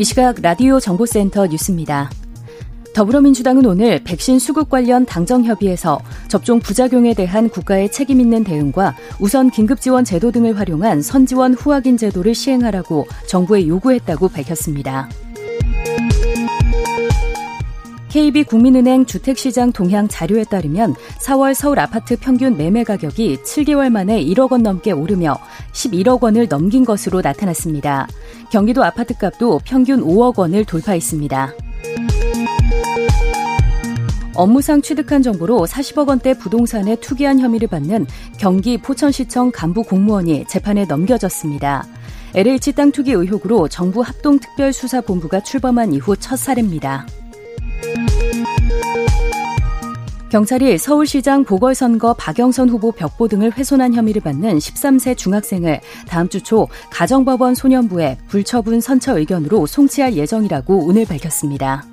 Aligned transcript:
이 0.00 0.04
시각 0.04 0.40
라디오 0.40 0.80
정보센터 0.80 1.46
뉴스입니다. 1.48 2.08
더불어민주당은 2.94 3.66
오늘 3.66 4.02
백신 4.02 4.38
수급 4.38 4.70
관련 4.70 5.04
당정 5.04 5.44
협의에서 5.44 6.00
접종 6.26 6.58
부작용에 6.58 7.12
대한 7.12 7.50
국가의 7.50 7.92
책임 7.92 8.18
있는 8.18 8.42
대응과 8.42 8.96
우선 9.20 9.50
긴급 9.50 9.82
지원 9.82 10.06
제도 10.06 10.30
등을 10.32 10.58
활용한 10.58 11.02
선지원 11.02 11.52
후확인 11.52 11.98
제도를 11.98 12.34
시행하라고 12.34 13.08
정부에 13.28 13.68
요구했다고 13.68 14.28
밝혔습니다. 14.28 15.06
KB국민은행 18.10 19.06
주택시장 19.06 19.72
동향 19.72 20.08
자료에 20.08 20.42
따르면 20.44 20.94
4월 21.20 21.54
서울 21.54 21.78
아파트 21.78 22.16
평균 22.18 22.56
매매 22.56 22.82
가격이 22.82 23.38
7개월 23.44 23.88
만에 23.88 24.22
1억 24.24 24.50
원 24.50 24.64
넘게 24.64 24.90
오르며 24.90 25.38
11억 25.72 26.20
원을 26.20 26.48
넘긴 26.48 26.84
것으로 26.84 27.20
나타났습니다. 27.20 28.08
경기도 28.50 28.84
아파트 28.84 29.16
값도 29.16 29.60
평균 29.64 30.04
5억 30.04 30.38
원을 30.38 30.64
돌파했습니다. 30.64 31.52
업무상 34.34 34.82
취득한 34.82 35.22
정보로 35.22 35.66
40억 35.66 36.08
원대 36.08 36.34
부동산에 36.34 36.96
투기한 36.96 37.38
혐의를 37.38 37.68
받는 37.68 38.06
경기 38.38 38.76
포천시청 38.78 39.52
간부 39.52 39.84
공무원이 39.84 40.46
재판에 40.48 40.84
넘겨졌습니다. 40.84 41.86
LH 42.34 42.72
땅 42.72 42.90
투기 42.90 43.12
의혹으로 43.12 43.68
정부 43.68 44.00
합동특별수사본부가 44.00 45.40
출범한 45.40 45.92
이후 45.92 46.16
첫 46.16 46.36
사례입니다. 46.36 47.06
경찰이 50.30 50.78
서울시장 50.78 51.42
보궐선거 51.44 52.14
박영선 52.14 52.68
후보 52.68 52.92
벽보 52.92 53.26
등을 53.26 53.52
훼손한 53.52 53.94
혐의를 53.94 54.22
받는 54.22 54.58
13세 54.58 55.16
중학생을 55.16 55.80
다음 56.08 56.28
주 56.28 56.40
초 56.40 56.68
가정법원 56.90 57.54
소년부에 57.56 58.16
불처분 58.28 58.80
선처 58.80 59.18
의견으로 59.18 59.66
송치할 59.66 60.14
예정이라고 60.14 60.86
오늘 60.86 61.04
밝혔습니다. 61.04 61.84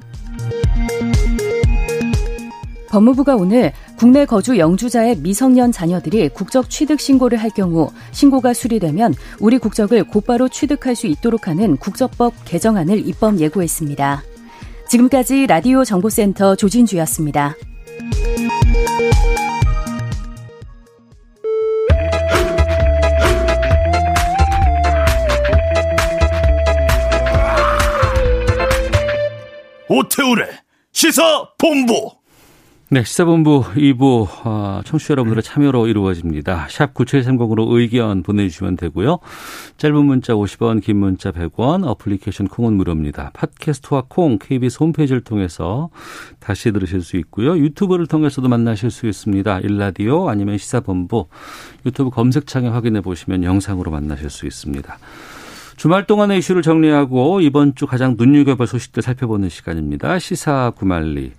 법무부가 2.90 3.36
오늘 3.36 3.74
국내 3.98 4.26
거주 4.26 4.58
영주자의 4.58 5.18
미성년 5.18 5.72
자녀들이 5.72 6.30
국적 6.30 6.70
취득 6.70 7.00
신고를 7.00 7.38
할 7.40 7.50
경우 7.50 7.90
신고가 8.12 8.54
수리되면 8.54 9.14
우리 9.40 9.58
국적을 9.58 10.04
곧바로 10.06 10.48
취득할 10.48 10.96
수 10.96 11.08
있도록 11.08 11.48
하는 11.48 11.76
국적법 11.78 12.34
개정안을 12.46 13.06
입법 13.08 13.40
예고했습니다. 13.40 14.24
지금까지 14.90 15.48
라디오 15.48 15.84
정보센터 15.84 16.56
조진주였습니다. 16.56 17.56
오태우래 29.90 30.46
시사 30.92 31.50
본부. 31.58 32.12
네, 32.90 33.04
시사본부 33.04 33.64
2부 33.76 34.46
어, 34.46 34.82
청취자 34.86 35.12
여러분들의 35.12 35.44
참여로 35.44 35.88
이루어집니다. 35.88 36.68
샵 36.70 36.94
9730으로 36.94 37.70
의견 37.74 38.24
보내주시면 38.24 38.78
되고요. 38.78 39.20
짧은 39.76 40.06
문자 40.06 40.34
50원, 40.34 40.82
긴 40.82 40.96
문자 40.96 41.34
100원, 41.34 41.86
어플리케이션 41.86 42.48
콩은 42.48 42.72
무료입니다. 42.76 43.32
팟캐스트와 43.34 44.06
콩, 44.08 44.40
KBS 44.40 44.78
홈페이지를 44.80 45.20
통해서 45.20 45.90
다시 46.40 46.72
들으실 46.72 47.02
수 47.02 47.18
있고요. 47.18 47.58
유튜브를 47.58 48.08
통해서도 48.08 48.48
만나실 48.48 48.90
수 48.90 49.06
있습니다. 49.06 49.60
일라디오 49.60 50.30
아니면 50.30 50.58
시사본부 50.58 51.28
유튜브 51.86 52.10
검색창에 52.10 52.70
확인해 52.70 53.02
보시면 53.02 53.44
영상으로 53.44 53.92
만나실 53.92 54.30
수 54.30 54.46
있습니다. 54.46 54.98
주말 55.78 56.08
동안의 56.08 56.40
이슈를 56.40 56.64
정리하고 56.64 57.40
이번 57.40 57.76
주 57.76 57.86
가장 57.86 58.16
눈여겨볼 58.18 58.66
소식들 58.66 59.04
살펴보는 59.04 59.48
시간입니다. 59.48 60.18
시사 60.18 60.72
구말리. 60.76 61.34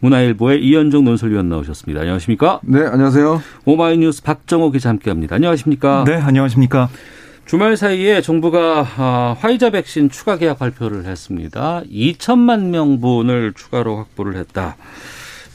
문화일보의 0.00 0.64
이현정 0.64 1.04
논설위원 1.04 1.48
나오셨습니다. 1.48 2.00
안녕하십니까? 2.00 2.58
네, 2.64 2.84
안녕하세요. 2.84 3.40
오마이뉴스 3.64 4.24
박정호 4.24 4.72
기자 4.72 4.88
함께합니다. 4.88 5.36
안녕하십니까? 5.36 6.02
네, 6.08 6.14
안녕하십니까? 6.16 6.88
주말 7.46 7.76
사이에 7.76 8.20
정부가 8.20 8.84
아, 8.96 9.36
화이자 9.38 9.70
백신 9.70 10.10
추가 10.10 10.38
계약 10.38 10.58
발표를 10.58 11.04
했습니다. 11.04 11.82
2천만 11.88 12.70
명분을 12.70 13.52
추가로 13.54 13.96
확보를 13.96 14.34
했다. 14.34 14.76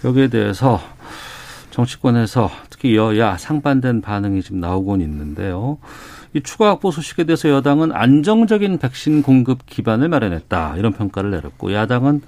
여기에 0.06 0.30
대해서 0.30 0.80
정치권에서 1.72 2.50
특히 2.70 2.96
여야 2.96 3.36
상반된 3.38 4.00
반응이 4.00 4.44
지금 4.44 4.62
나오곤 4.62 5.02
있는데요. 5.02 5.78
이 6.34 6.42
추가 6.42 6.70
확보 6.70 6.92
소식에 6.92 7.24
대해서 7.24 7.50
여당은 7.50 7.92
안정적인 7.92 8.78
백신 8.78 9.24
공급 9.24 9.66
기반을 9.66 10.10
마련했다 10.10 10.78
이런 10.78 10.94
평가를 10.94 11.32
내렸고 11.32 11.74
야당은 11.74 12.22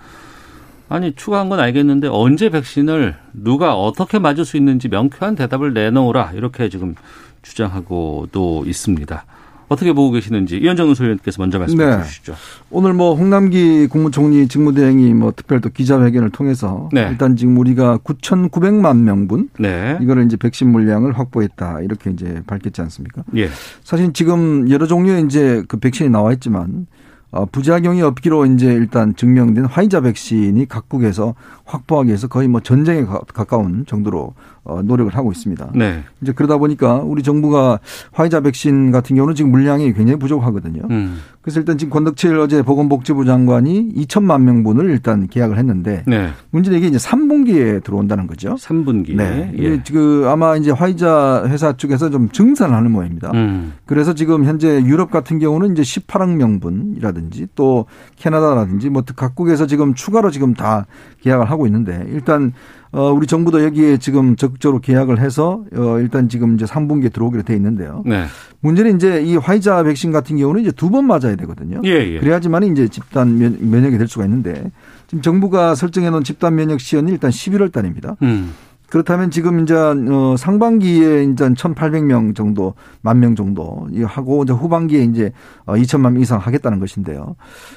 아니 0.89 1.13
추가한 1.16 1.50
건 1.50 1.59
알겠는데 1.59 2.07
언제 2.07 2.50
백신을 2.50 3.16
누가 3.34 3.75
어떻게 3.75 4.19
맞을 4.19 4.44
수 4.44 4.57
있는지 4.57 4.89
명쾌한 4.89 5.35
대답을 5.35 5.73
내놓으라 5.73 6.31
이렇게 6.34 6.67
지금 6.69 6.95
주장하고도 7.44 8.66
있습니다. 8.66 9.25
어떻게 9.72 9.94
보고 9.94 10.12
계시는지 10.12 10.58
이현정 10.58 10.90
의소위원께서 10.90 11.42
먼저 11.42 11.58
말씀해 11.58 11.86
네. 11.86 12.04
주시죠. 12.04 12.36
오늘 12.72 12.92
뭐 12.94 13.16
홍남기 13.16 13.88
국무총리 13.88 14.50
직무대행이 14.50 15.14
뭐 15.14 15.32
특별 15.34 15.62
또 15.62 15.70
기자회견을 15.70 16.30
통해서 16.32 16.90
네. 16.92 17.08
일단 17.09 17.38
지금 17.38 17.58
우리가 17.58 18.00
9,900만 18.00 18.98
명분 18.98 19.50
네. 19.58 19.98
이거를 20.02 20.26
이제 20.26 20.36
백신 20.36 20.70
물량을 20.70 21.18
확보했다 21.18 21.80
이렇게 21.81 22.10
이제 22.10 22.44
밝혔지 22.48 22.81
않습니까? 22.81 23.24
예. 23.38 23.50
사실 23.81 24.12
지금 24.12 24.70
여러 24.70 24.88
종류의 24.88 25.24
이제 25.24 25.64
그 25.70 25.78
백신이 25.78 26.10
나와 26.10 26.34
있지만 26.34 26.88
어, 27.31 27.46
부작용이 27.46 28.02
없기로 28.02 28.46
이제 28.48 28.74
일단 28.74 29.16
증명된 29.16 29.64
화이자 29.66 30.02
백신이 30.02 30.68
각국에서 30.68 31.34
확보하기 31.64 32.10
위해서 32.10 32.28
거의 32.28 32.50
뭐 32.50 32.60
전쟁에 32.60 33.06
가까운 33.06 33.86
정도로 33.86 34.34
어, 34.61 34.61
노력을 34.64 35.14
하고 35.16 35.32
있습니다. 35.32 35.72
네. 35.76 36.04
이제 36.22 36.32
그러다 36.34 36.58
보니까 36.58 36.98
우리 36.98 37.24
정부가 37.24 37.80
화이자 38.12 38.42
백신 38.42 38.92
같은 38.92 39.16
경우는 39.16 39.36
지금 39.36 39.52
물량이 39.52 39.94
굉장히 39.94 40.20
부족하거든요. 40.20 40.84
음. 40.90 41.20
그래서 41.42 41.60
일단 41.60 41.80
지금 41.80 41.92
권덕칠 41.92 42.38
어제 42.38 42.62
보건복지부 42.62 43.26
장관이 43.26 43.94
2천만 43.96 44.44
명분을 44.44 44.92
일단 44.92 45.28
계약을 45.28 45.58
했는데 45.58 46.04
네. 46.06 46.30
문제는 46.52 46.78
이게 46.78 46.88
이제 46.88 47.00
3분기에 47.00 47.84
들어온다는 47.84 48.28
거죠. 48.28 48.54
3분기. 48.56 49.16
네. 49.16 49.52
예. 49.58 49.82
그 49.92 50.28
아마 50.28 50.56
이제 50.56 50.70
화이자 50.70 51.46
회사 51.48 51.74
쪽에서 51.74 52.12
좀 52.12 52.30
증산을 52.30 52.76
하는 52.76 52.92
모양입니다. 52.92 53.32
음. 53.34 53.74
그래서 53.88 54.14
지금 54.14 54.46
현재 54.46 54.84
유럽 54.84 55.10
같은 55.10 55.40
경우는 55.40 55.72
이제 55.72 55.82
18억 55.82 56.36
명분이라든지 56.36 57.48
또 57.56 57.88
캐나다라든지 58.16 58.90
뭐 58.90 59.04
각국에서 59.16 59.66
지금 59.66 59.96
추가로 59.96 60.30
지금 60.30 60.54
다 60.54 60.86
계약을 61.22 61.50
하고 61.50 61.66
있는데 61.66 62.06
일단 62.10 62.54
어, 62.94 63.12
우리 63.12 63.25
정부도 63.25 63.63
여기에 63.63 63.97
지금 63.97 64.35
적극적으로 64.35 64.81
계약을 64.81 65.19
해서 65.19 65.63
어, 65.75 66.00
일단 66.00 66.28
지금 66.28 66.56
이제 66.56 66.66
3분기에 66.66 67.13
들어오기로 67.13 67.44
돼 67.44 67.56
있는데요. 67.56 68.03
네. 68.06 68.25
문제는 68.59 68.97
이제 68.97 69.22
이 69.22 69.35
화이자 69.38 69.84
백신 69.84 70.12
같은 70.12 70.38
경우는 70.38 70.62
이제 70.62 70.72
두 70.72 70.90
번 70.91 71.06
맞아야 71.07 71.36
되거든요. 71.38 71.80
예, 71.86 71.89
예. 71.89 72.19
그래야지만 72.19 72.63
이제 72.63 72.88
집단 72.89 73.38
면역이 73.39 73.98
될 73.98 74.07
수가 74.10 74.25
있는데 74.25 74.71
지금 75.07 75.21
정부가 75.21 75.74
설정해 75.74 76.10
놓은 76.10 76.24
집단 76.25 76.54
면역 76.56 76.81
시연이 76.81 77.12
일단 77.12 77.31
11월 77.31 77.71
달입니다. 77.71 78.18
음. 78.24 78.51
그렇다면 78.92 79.32
지금 79.32 79.62
이제 79.62 79.74
어 79.74 80.36
상반기에 80.38 81.24
이제 81.24 81.48
1,800명 81.50 82.36
정도 82.36 82.74
만 83.02 83.20
명 83.22 83.36
정도 83.36 83.88
하고 84.04 84.44
이제 84.44 84.52
후반기에 84.54 85.04
이제 85.04 85.32
2천만 85.66 86.08
어, 86.08 86.10
명 86.12 86.22
이상 86.22 86.40
하겠다는 86.40 86.80
것인데요. 86.80 87.36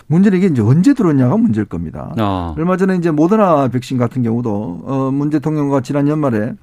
문제는 0.09 0.39
이게 0.39 0.49
이제 0.49 0.61
언제 0.61 0.93
들어오냐가 0.93 1.37
문제일 1.37 1.67
겁니다. 1.67 2.13
어. 2.19 2.55
얼마 2.59 2.77
전에 2.77 2.97
이제 2.97 3.11
모더나 3.11 3.69
백신 3.69 3.97
같은 3.97 4.23
경우도 4.23 4.83
어 4.85 5.11
문 5.13 5.31
대통령과 5.31 5.81
지난 5.83 6.09
연말에 6.09 6.55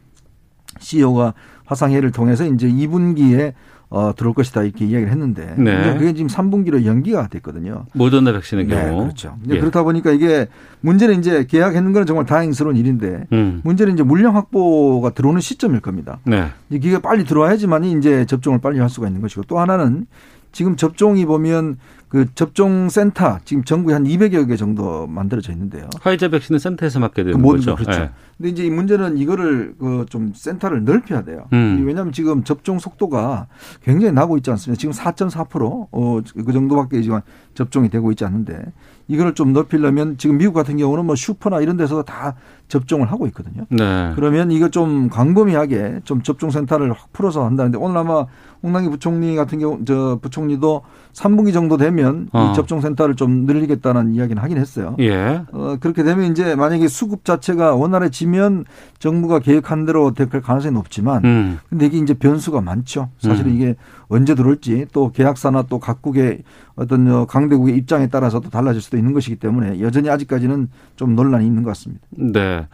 CEO가 0.79 1.33
화상회의를 1.65 2.11
통해서 2.11 2.45
이제 2.45 2.67
2분기에 2.67 3.53
어, 3.91 4.13
들어올 4.15 4.33
것이다 4.33 4.63
이렇게 4.63 4.85
이야기를 4.85 5.11
했는데 5.11 5.53
네. 5.57 5.93
그게 5.97 6.13
지금 6.13 6.27
3분기로 6.27 6.85
연기가 6.85 7.27
됐거든요. 7.27 7.85
모더나 7.93 8.31
백신의 8.31 8.67
네, 8.67 8.75
경우. 8.75 9.03
그렇죠. 9.03 9.35
예. 9.49 9.59
그렇다 9.59 9.83
보니까 9.83 10.11
이게 10.11 10.47
문제는 10.79 11.19
이제 11.19 11.45
계약했는 11.45 11.91
건 11.91 12.05
정말 12.05 12.25
다행스러운 12.25 12.77
일인데 12.77 13.25
음. 13.33 13.59
문제는 13.65 13.93
이제 13.93 14.03
물량 14.03 14.37
확보가 14.37 15.09
들어오는 15.09 15.41
시점일 15.41 15.81
겁니다. 15.81 16.19
네. 16.23 16.47
이게 16.69 16.99
빨리 16.99 17.25
들어와야지만 17.25 17.83
이제 17.83 18.25
접종을 18.25 18.59
빨리 18.61 18.79
할 18.79 18.89
수가 18.89 19.07
있는 19.07 19.19
것이고 19.21 19.43
또 19.43 19.59
하나는 19.59 20.05
지금 20.53 20.77
접종이 20.77 21.25
보면 21.25 21.77
그 22.11 22.25
접종 22.35 22.89
센터 22.89 23.39
지금 23.45 23.63
전국에 23.63 23.93
한 23.93 24.03
200여 24.03 24.47
개 24.49 24.57
정도 24.57 25.07
만들어져 25.07 25.53
있는데요. 25.53 25.87
화이자 26.01 26.27
백신은 26.27 26.59
센터에서 26.59 26.99
맞게 26.99 27.23
되는 27.23 27.41
그 27.41 27.47
거죠. 27.47 27.75
그렇죠. 27.75 28.01
네. 28.01 28.09
근데 28.37 28.49
이제 28.49 28.65
이 28.65 28.69
문제는 28.69 29.17
이거를 29.17 29.75
그 29.79 30.01
좀 30.11 30.33
센터를 30.35 30.83
넓혀야 30.83 31.23
돼요. 31.23 31.45
음. 31.53 31.83
왜냐하면 31.85 32.11
지금 32.11 32.43
접종 32.43 32.79
속도가 32.79 33.47
굉장히 33.83 34.13
나고 34.13 34.35
있지 34.37 34.51
않습니까? 34.51 34.77
지금 34.77 34.93
4.4%어 34.93 36.21
그 36.45 36.51
정도밖에 36.51 37.01
지금 37.01 37.21
접종이 37.53 37.89
되고 37.89 38.11
있지 38.11 38.25
않는데 38.25 38.61
이거를 39.07 39.33
좀 39.35 39.53
높이려면 39.53 40.17
지금 40.17 40.37
미국 40.37 40.53
같은 40.53 40.77
경우는 40.77 41.05
뭐 41.05 41.15
슈퍼나 41.15 41.61
이런 41.61 41.77
데서 41.77 42.03
다 42.03 42.35
접종을 42.67 43.11
하고 43.11 43.25
있거든요. 43.27 43.65
네. 43.69 44.11
그러면 44.15 44.51
이거 44.51 44.69
좀 44.69 45.09
광범위하게 45.09 46.01
좀 46.03 46.21
접종 46.23 46.49
센터를 46.51 46.91
확 46.91 47.11
풀어서 47.13 47.45
한다는데 47.45 47.77
오늘 47.77 47.97
아마 47.97 48.25
홍남기 48.63 48.89
부총리 48.89 49.35
같은 49.35 49.59
경우 49.59 49.79
저 49.85 50.19
부총리도 50.21 50.81
3분기 51.13 51.51
정도 51.53 51.77
되면 51.77 52.00
어. 52.03 52.51
이 52.51 52.55
접종 52.55 52.81
센터를 52.81 53.15
좀 53.15 53.45
늘리겠다는 53.45 54.15
이야기는 54.15 54.41
하긴 54.41 54.57
했어요. 54.57 54.95
예. 54.99 55.43
어, 55.51 55.77
그렇게 55.79 56.03
되면 56.03 56.31
이제 56.31 56.55
만약에 56.55 56.87
수급 56.87 57.25
자체가 57.25 57.75
원활해지면 57.75 58.65
정부가 58.99 59.39
계획한 59.39 59.85
대로 59.85 60.13
될 60.13 60.29
가능성이 60.29 60.73
높지만 60.73 61.23
음. 61.25 61.59
근데 61.69 61.87
이게 61.87 61.97
이제 61.97 62.13
변수가 62.13 62.61
많죠. 62.61 63.09
사실은 63.19 63.51
음. 63.51 63.55
이게 63.55 63.75
언제 64.07 64.35
들어올지 64.35 64.85
또 64.91 65.11
계약사나 65.11 65.63
또 65.63 65.79
각국의 65.79 66.43
어떤 66.75 67.27
강대국의 67.27 67.75
입장에 67.77 68.07
따라서 68.07 68.39
도 68.39 68.49
달라질 68.49 68.81
수도 68.81 68.97
있는 68.97 69.13
것이기 69.13 69.37
때문에 69.37 69.79
여전히 69.81 70.09
아직까지는 70.09 70.69
좀 70.95 71.15
논란이 71.15 71.45
있는 71.45 71.63
것 71.63 71.69
같습니다. 71.69 72.05
네. 72.11 72.67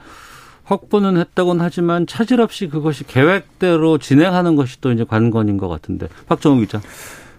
확보는 0.67 1.17
했다곤 1.17 1.61
하지만 1.61 2.05
차질 2.07 2.41
없이 2.41 2.67
그것이 2.67 3.05
계획대로 3.05 3.97
진행하는 3.97 4.55
것이 4.55 4.81
또 4.81 4.91
이제 4.91 5.05
관건인 5.05 5.57
것 5.57 5.67
같은데 5.69 6.07
박정우 6.27 6.59
기자. 6.59 6.81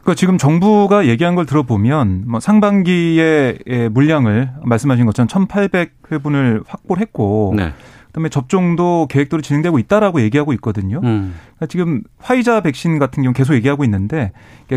그 0.08 0.14
지금 0.14 0.38
정부가 0.38 1.06
얘기한 1.06 1.34
걸 1.34 1.44
들어보면 1.44 2.24
뭐 2.28 2.40
상반기에 2.40 3.58
물량을 3.90 4.52
말씀하신 4.64 5.04
것처럼 5.04 5.28
1,800회분을 5.28 6.64
확보를 6.66 7.02
했고 7.02 7.52
네. 7.54 7.74
그다음에 8.06 8.30
접종도 8.30 9.06
계획대로 9.10 9.42
진행되고 9.42 9.78
있다라고 9.78 10.22
얘기하고 10.22 10.54
있거든요. 10.54 11.02
음. 11.04 11.34
그러니까 11.56 11.66
지금 11.66 12.00
화이자 12.20 12.62
백신 12.62 12.98
같은 12.98 13.22
경우 13.22 13.34
계속 13.34 13.52
얘기하고 13.52 13.84
있는데 13.84 14.32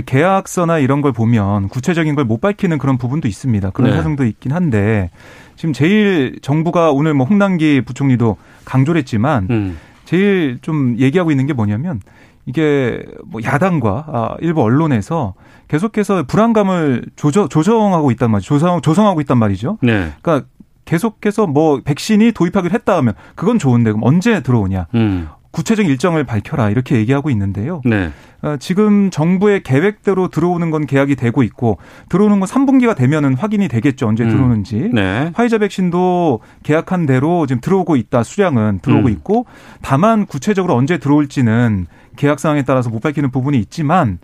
계약서나 0.06 0.80
이런 0.80 1.00
걸 1.00 1.14
보면 1.14 1.70
구체적인 1.70 2.16
걸 2.16 2.26
못 2.26 2.42
밝히는 2.42 2.78
그런 2.78 2.98
부분도 2.98 3.30
있습니다. 3.30 3.70
그런 3.70 3.92
네. 3.92 3.96
사정도 3.96 4.26
있긴 4.26 4.52
한데 4.52 5.12
지금 5.56 5.72
제일 5.72 6.40
정부가 6.42 6.92
오늘 6.92 7.14
뭐 7.14 7.26
홍남기 7.26 7.80
부총리도 7.86 8.36
강조를 8.66 9.00
했지만 9.00 9.48
음. 9.50 9.78
제일 10.04 10.60
좀 10.62 10.98
얘기하고 11.00 11.32
있는 11.32 11.46
게 11.46 11.54
뭐냐면 11.54 12.02
이게 12.46 13.04
뭐 13.26 13.42
야당과 13.44 14.06
아, 14.08 14.36
일부 14.40 14.62
언론에서 14.62 15.34
계속해서 15.68 16.24
불안감을 16.24 17.06
조정, 17.16 17.48
조정하고 17.48 18.12
있단 18.12 18.32
말이죠. 18.32 18.48
조성, 18.48 18.82
조성하고 18.82 19.22
있단 19.22 19.38
말이죠. 19.38 19.78
네. 19.82 20.12
그러니까 20.22 20.48
계속해서 20.86 21.48
뭐 21.48 21.82
백신이 21.84 22.32
도입하기로 22.34 22.74
했다 22.74 22.98
하면 22.98 23.14
그건 23.36 23.60
좋은데 23.60 23.92
그럼 23.92 24.04
언제 24.04 24.42
들어오냐. 24.42 24.88
음. 24.96 25.30
구체적인 25.52 25.92
일정을 25.92 26.24
밝혀라 26.24 26.70
이렇게 26.70 26.96
얘기하고 26.96 27.30
있는데요. 27.30 27.82
네. 27.86 28.12
어, 28.42 28.56
지금 28.60 29.12
정부의 29.12 29.64
계획대로 29.64 30.30
들어오는 30.30 30.72
건 30.72 30.86
계약이 30.86 31.16
되고 31.16 31.44
있고 31.44 31.78
들어오는 32.10 32.40
건 32.40 32.48
3분기가 32.48 32.96
되면은 32.96 33.36
확인이 33.36 33.68
되겠죠 33.68 34.08
언제 34.08 34.24
음. 34.24 34.30
들어오는지. 34.30 34.90
네. 34.94 35.32
화이자 35.36 35.58
백신도 35.60 36.40
계약한 36.64 37.06
대로 37.06 37.46
지금 37.46 37.62
들어오고 37.62 37.98
있다 37.98 38.24
수량은 38.24 38.80
들어오고 38.82 39.08
음. 39.08 39.14
있고 39.14 39.46
다만 39.82 40.26
구체적으로 40.26 40.76
언제 40.76 40.98
들어올지는 40.98 41.88
계약 42.16 42.40
상황에 42.40 42.64
따라서 42.64 42.90
못 42.90 43.02
밝히는 43.02 43.32
부분이 43.32 43.58
있지만 43.60 44.20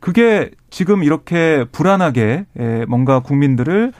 그게 0.00 0.50
지금 0.70 1.04
이렇게 1.04 1.64
불안하게 1.70 2.46
뭔가 2.88 3.20
국민들을 3.20 3.92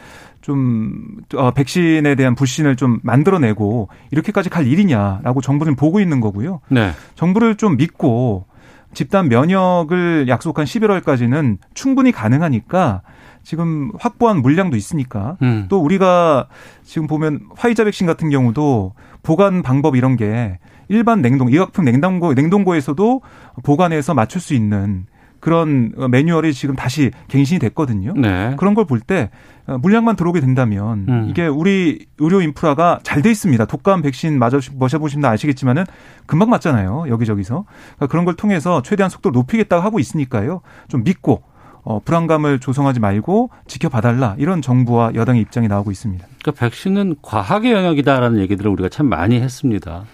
좀 0.42 1.22
어, 1.34 1.52
백신에 1.52 2.14
대한 2.16 2.34
불신을 2.34 2.76
좀 2.76 2.98
만들어내고 3.02 3.88
이렇게까지 4.10 4.50
갈 4.50 4.66
일이냐라고 4.66 5.40
정부는 5.40 5.76
보고 5.76 6.00
있는 6.00 6.20
거고요. 6.20 6.60
네. 6.68 6.90
정부를 7.14 7.56
좀 7.56 7.76
믿고 7.76 8.46
집단 8.92 9.28
면역을 9.28 10.26
약속한 10.28 10.66
11월까지는 10.66 11.58
충분히 11.72 12.12
가능하니까 12.12 13.02
지금 13.42 13.90
확보한 13.98 14.42
물량도 14.42 14.76
있으니까 14.76 15.36
음. 15.42 15.66
또 15.68 15.80
우리가 15.80 16.48
지금 16.84 17.06
보면 17.06 17.40
화이자 17.56 17.84
백신 17.84 18.06
같은 18.06 18.28
경우도 18.28 18.94
보관 19.22 19.62
방법 19.62 19.96
이런 19.96 20.16
게 20.16 20.58
일반 20.88 21.22
냉동 21.22 21.48
의약품 21.48 21.84
냉동고 21.84 22.34
냉동고에서도 22.34 23.22
보관해서 23.62 24.14
맞출 24.14 24.40
수 24.40 24.54
있는 24.54 25.06
그런 25.42 25.92
매뉴얼이 26.10 26.54
지금 26.54 26.76
다시 26.76 27.10
갱신이 27.28 27.58
됐거든요. 27.58 28.14
네. 28.16 28.54
그런 28.58 28.74
걸 28.74 28.84
볼 28.84 29.00
때 29.00 29.30
물량만 29.66 30.14
들어오게 30.16 30.40
된다면 30.40 31.06
음. 31.08 31.26
이게 31.28 31.46
우리 31.48 32.06
의료 32.18 32.40
인프라가 32.40 33.00
잘 33.02 33.22
돼 33.22 33.30
있습니다. 33.30 33.64
독감 33.64 34.02
백신 34.02 34.38
맞아 34.38 34.58
보시면 34.98 35.30
아시겠지만은 35.30 35.84
금방 36.26 36.48
맞잖아요. 36.50 37.06
여기저기서 37.08 37.64
그러니까 37.96 38.06
그런 38.06 38.24
걸 38.24 38.34
통해서 38.34 38.82
최대한 38.82 39.10
속도를 39.10 39.34
높이겠다고 39.34 39.82
하고 39.82 39.98
있으니까요. 39.98 40.60
좀 40.88 41.02
믿고 41.02 41.42
어, 41.84 41.98
불안감을 42.04 42.60
조성하지 42.60 43.00
말고 43.00 43.50
지켜봐달라 43.66 44.36
이런 44.38 44.62
정부와 44.62 45.12
여당의 45.16 45.42
입장이 45.42 45.66
나오고 45.66 45.90
있습니다. 45.90 46.24
그러니까 46.40 46.60
백신은 46.60 47.16
과학의 47.22 47.72
영역이다라는 47.72 48.38
얘기들을 48.38 48.70
우리가 48.70 48.88
참 48.88 49.06
많이 49.08 49.40
했습니다. 49.40 50.04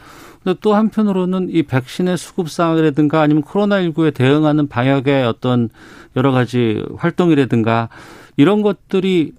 근데 0.42 0.58
또 0.60 0.74
한편으로는 0.74 1.48
이 1.50 1.62
백신의 1.64 2.16
수급 2.16 2.50
상황이라든가 2.50 3.20
아니면 3.20 3.42
코로나19에 3.42 4.14
대응하는 4.14 4.68
방역의 4.68 5.24
어떤 5.24 5.68
여러 6.16 6.32
가지 6.32 6.84
활동이라든가 6.96 7.88
이런 8.36 8.62
것들이 8.62 9.32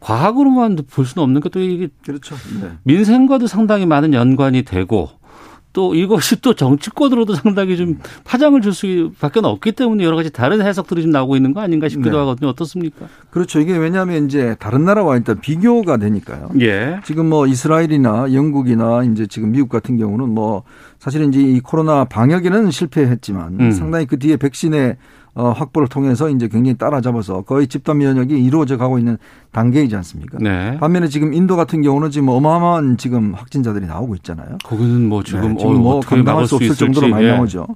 과학으로만 0.00 0.76
볼 0.88 1.06
수는 1.06 1.24
없는 1.24 1.40
것도 1.40 1.60
이게 1.60 1.88
그렇죠. 2.04 2.36
네. 2.60 2.72
민생과도 2.84 3.46
상당히 3.46 3.86
많은 3.86 4.14
연관이 4.14 4.62
되고 4.62 5.10
또 5.76 5.94
이것이 5.94 6.40
또 6.40 6.54
정치권으로도 6.54 7.34
상당히 7.34 7.76
좀 7.76 7.98
파장을 8.24 8.58
줄 8.62 8.72
수밖에 8.72 9.40
없기 9.42 9.72
때문에 9.72 10.04
여러 10.04 10.16
가지 10.16 10.32
다른 10.32 10.62
해석들이 10.62 11.02
좀 11.02 11.10
나오고 11.10 11.36
있는 11.36 11.52
거 11.52 11.60
아닌가 11.60 11.86
싶기도 11.86 12.12
네. 12.12 12.16
하거든요. 12.16 12.48
어떻습니까? 12.48 13.08
그렇죠. 13.28 13.60
이게 13.60 13.76
왜냐하면 13.76 14.24
이제 14.24 14.56
다른 14.58 14.86
나라와 14.86 15.18
일단 15.18 15.38
비교가 15.38 15.98
되니까요. 15.98 16.48
예. 16.60 17.00
지금 17.04 17.28
뭐 17.28 17.46
이스라엘이나 17.46 18.32
영국이나 18.32 19.04
이제 19.04 19.26
지금 19.26 19.52
미국 19.52 19.68
같은 19.68 19.98
경우는 19.98 20.30
뭐 20.30 20.62
사실은 20.98 21.28
이제 21.28 21.42
이 21.42 21.60
코로나 21.60 22.06
방역에는 22.06 22.70
실패했지만 22.70 23.60
음. 23.60 23.70
상당히 23.70 24.06
그 24.06 24.18
뒤에 24.18 24.38
백신의 24.38 24.96
어, 25.36 25.50
확보를 25.50 25.86
통해서 25.86 26.30
이제 26.30 26.48
굉장히 26.48 26.78
따라잡아서 26.78 27.42
거의 27.42 27.66
집단 27.66 27.98
면역이 27.98 28.42
이루어져 28.42 28.78
가고 28.78 28.98
있는 28.98 29.18
단계이지 29.52 29.94
않습니까? 29.96 30.38
네. 30.40 30.78
반면에 30.78 31.08
지금 31.08 31.34
인도 31.34 31.56
같은 31.56 31.82
경우는 31.82 32.10
지금 32.10 32.30
어마어마한 32.30 32.96
지금 32.96 33.34
확진자들이 33.34 33.86
나오고 33.86 34.14
있잖아요. 34.16 34.56
거기는 34.64 35.06
뭐 35.06 35.22
지금, 35.22 35.52
네, 35.52 35.56
지금 35.58 35.74
뭐 35.74 36.00
감당할 36.00 36.46
수 36.46 36.56
없을 36.56 36.74
정도로 36.74 37.08
많이 37.08 37.26
예. 37.26 37.32
나오죠. 37.32 37.66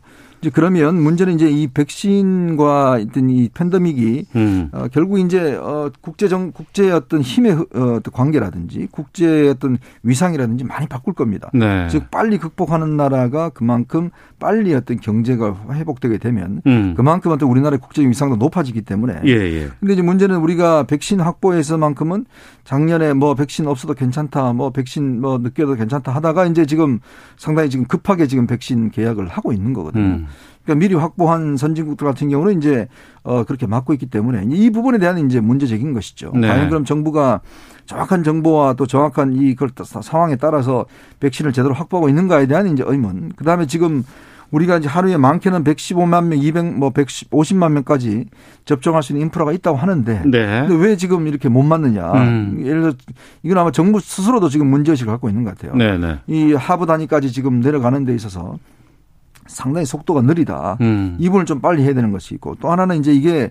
이제 0.40 0.50
그러면 0.50 1.00
문제는 1.00 1.35
이제 1.35 1.50
이 1.50 1.66
백신과 1.66 3.00
어떤 3.06 3.28
이 3.28 3.50
팬데믹이 3.52 4.25
음. 4.37 4.68
어, 4.73 4.87
결국 4.90 5.18
이제 5.18 5.54
어 5.54 5.90
국제 6.00 6.28
정 6.28 6.50
국제 6.52 6.90
어떤 6.90 7.20
힘의 7.20 7.52
어, 7.52 8.00
관계라든지 8.11 8.88
국제 8.90 9.49
어떤 9.50 9.78
위상이라든지 10.02 10.64
많이 10.64 10.87
바꿀 10.87 11.12
겁니다. 11.14 11.50
네. 11.52 11.88
즉 11.90 12.11
빨리 12.11 12.38
극복하는 12.38 12.97
나라가 12.97 13.50
그만큼 13.50 14.11
빨리 14.38 14.75
어떤 14.75 14.99
경제가 14.99 15.56
회복되게 15.73 16.16
되면 16.16 16.62
음. 16.66 16.94
그만큼 16.97 17.32
어떤 17.32 17.50
우리나라의 17.50 17.78
국제 17.78 18.02
위상도 18.06 18.37
높아지기 18.37 18.82
때문에. 18.82 19.20
예, 19.26 19.30
예. 19.30 19.68
근데 19.78 19.92
이제 19.92 20.02
문제는 20.02 20.37
우리가 20.37 20.85
백신 20.85 21.20
확보에서만큼은 21.20 22.25
작년에 22.64 23.14
뭐 23.14 23.35
백신 23.35 23.67
없어도 23.67 23.95
괜찮다, 23.95 24.52
뭐 24.52 24.71
백신 24.71 25.21
뭐 25.21 25.38
늦게도 25.38 25.75
괜찮다 25.75 26.12
하다가 26.12 26.47
이제 26.47 26.67
지금 26.67 27.00
상당히 27.37 27.71
지금 27.71 27.87
급하게 27.87 28.26
지금 28.26 28.47
백신 28.47 28.90
계약을 28.90 29.29
하고 29.29 29.52
있는 29.52 29.73
거거든요. 29.73 30.05
음. 30.05 30.26
그러니까 30.64 30.81
미리 30.81 30.95
확보한 30.95 31.57
선진국들 31.57 32.07
같은 32.07 32.29
경우는 32.29 32.59
이제 32.59 32.87
어 33.23 33.45
그렇게 33.45 33.67
막고 33.67 33.93
있기 33.95 34.07
때문에 34.07 34.45
이 34.50 34.71
부분에 34.71 34.99
대한 34.99 35.19
이제 35.19 35.40
문제적인 35.40 35.93
것이죠. 35.95 36.33
네. 36.35 36.49
과연 36.49 36.69
그럼 36.69 36.85
정부가 36.85 37.40
정확한 37.87 38.23
정보와 38.23 38.75
또 38.75 38.87
정확한 38.87 39.35
이 39.35 39.57
상황에 40.02 40.37
따라서 40.37 40.87
백신을 41.19 41.52
제대로 41.52 41.75
확보하고 41.75 42.09
있는가에 42.09 42.47
대한 42.47 42.69
이제 42.69 42.85
의문. 42.87 43.33
그다음에 43.37 43.67
지금 43.67 44.05
우리가 44.50 44.78
이제 44.78 44.88
하루에 44.88 45.16
많게는 45.16 45.64
115만 45.64 46.25
명, 46.26 46.38
200, 46.38 46.78
뭐 46.78 46.90
150만 46.90 47.73
명까지 47.73 48.26
접종할 48.64 49.02
수 49.02 49.12
있는 49.12 49.26
인프라가 49.26 49.52
있다고 49.52 49.76
하는데. 49.76 50.23
네. 50.26 50.66
근데 50.66 50.75
왜 50.75 50.97
지금 50.97 51.26
이렇게 51.26 51.49
못 51.49 51.62
맞느냐. 51.62 52.12
음. 52.12 52.62
예를 52.64 52.80
들어 52.80 52.92
이건 53.42 53.59
아마 53.59 53.71
정부 53.71 54.00
스스로도 54.00 54.49
지금 54.49 54.66
문제의식을 54.66 55.12
갖고 55.12 55.28
있는 55.28 55.45
것 55.45 55.57
같아요. 55.57 55.76
네, 55.76 55.99
네. 55.99 56.19
이 56.26 56.52
하부 56.52 56.87
단위까지 56.87 57.33
지금 57.33 57.61
내려가는 57.61 58.04
데 58.04 58.14
있어서 58.14 58.59
상당히 59.47 59.87
속도가 59.87 60.23
느리다. 60.23 60.78
음. 60.80 61.16
이 61.19 61.26
부분을 61.26 61.47
좀 61.47 61.61
빨리 61.61 61.83
해야 61.83 61.95
되는 61.95 62.12
것이 62.12 62.35
있고 62.35 62.57
또 62.61 62.71
하나는 62.71 62.99
이제 62.99 63.12
이게 63.12 63.50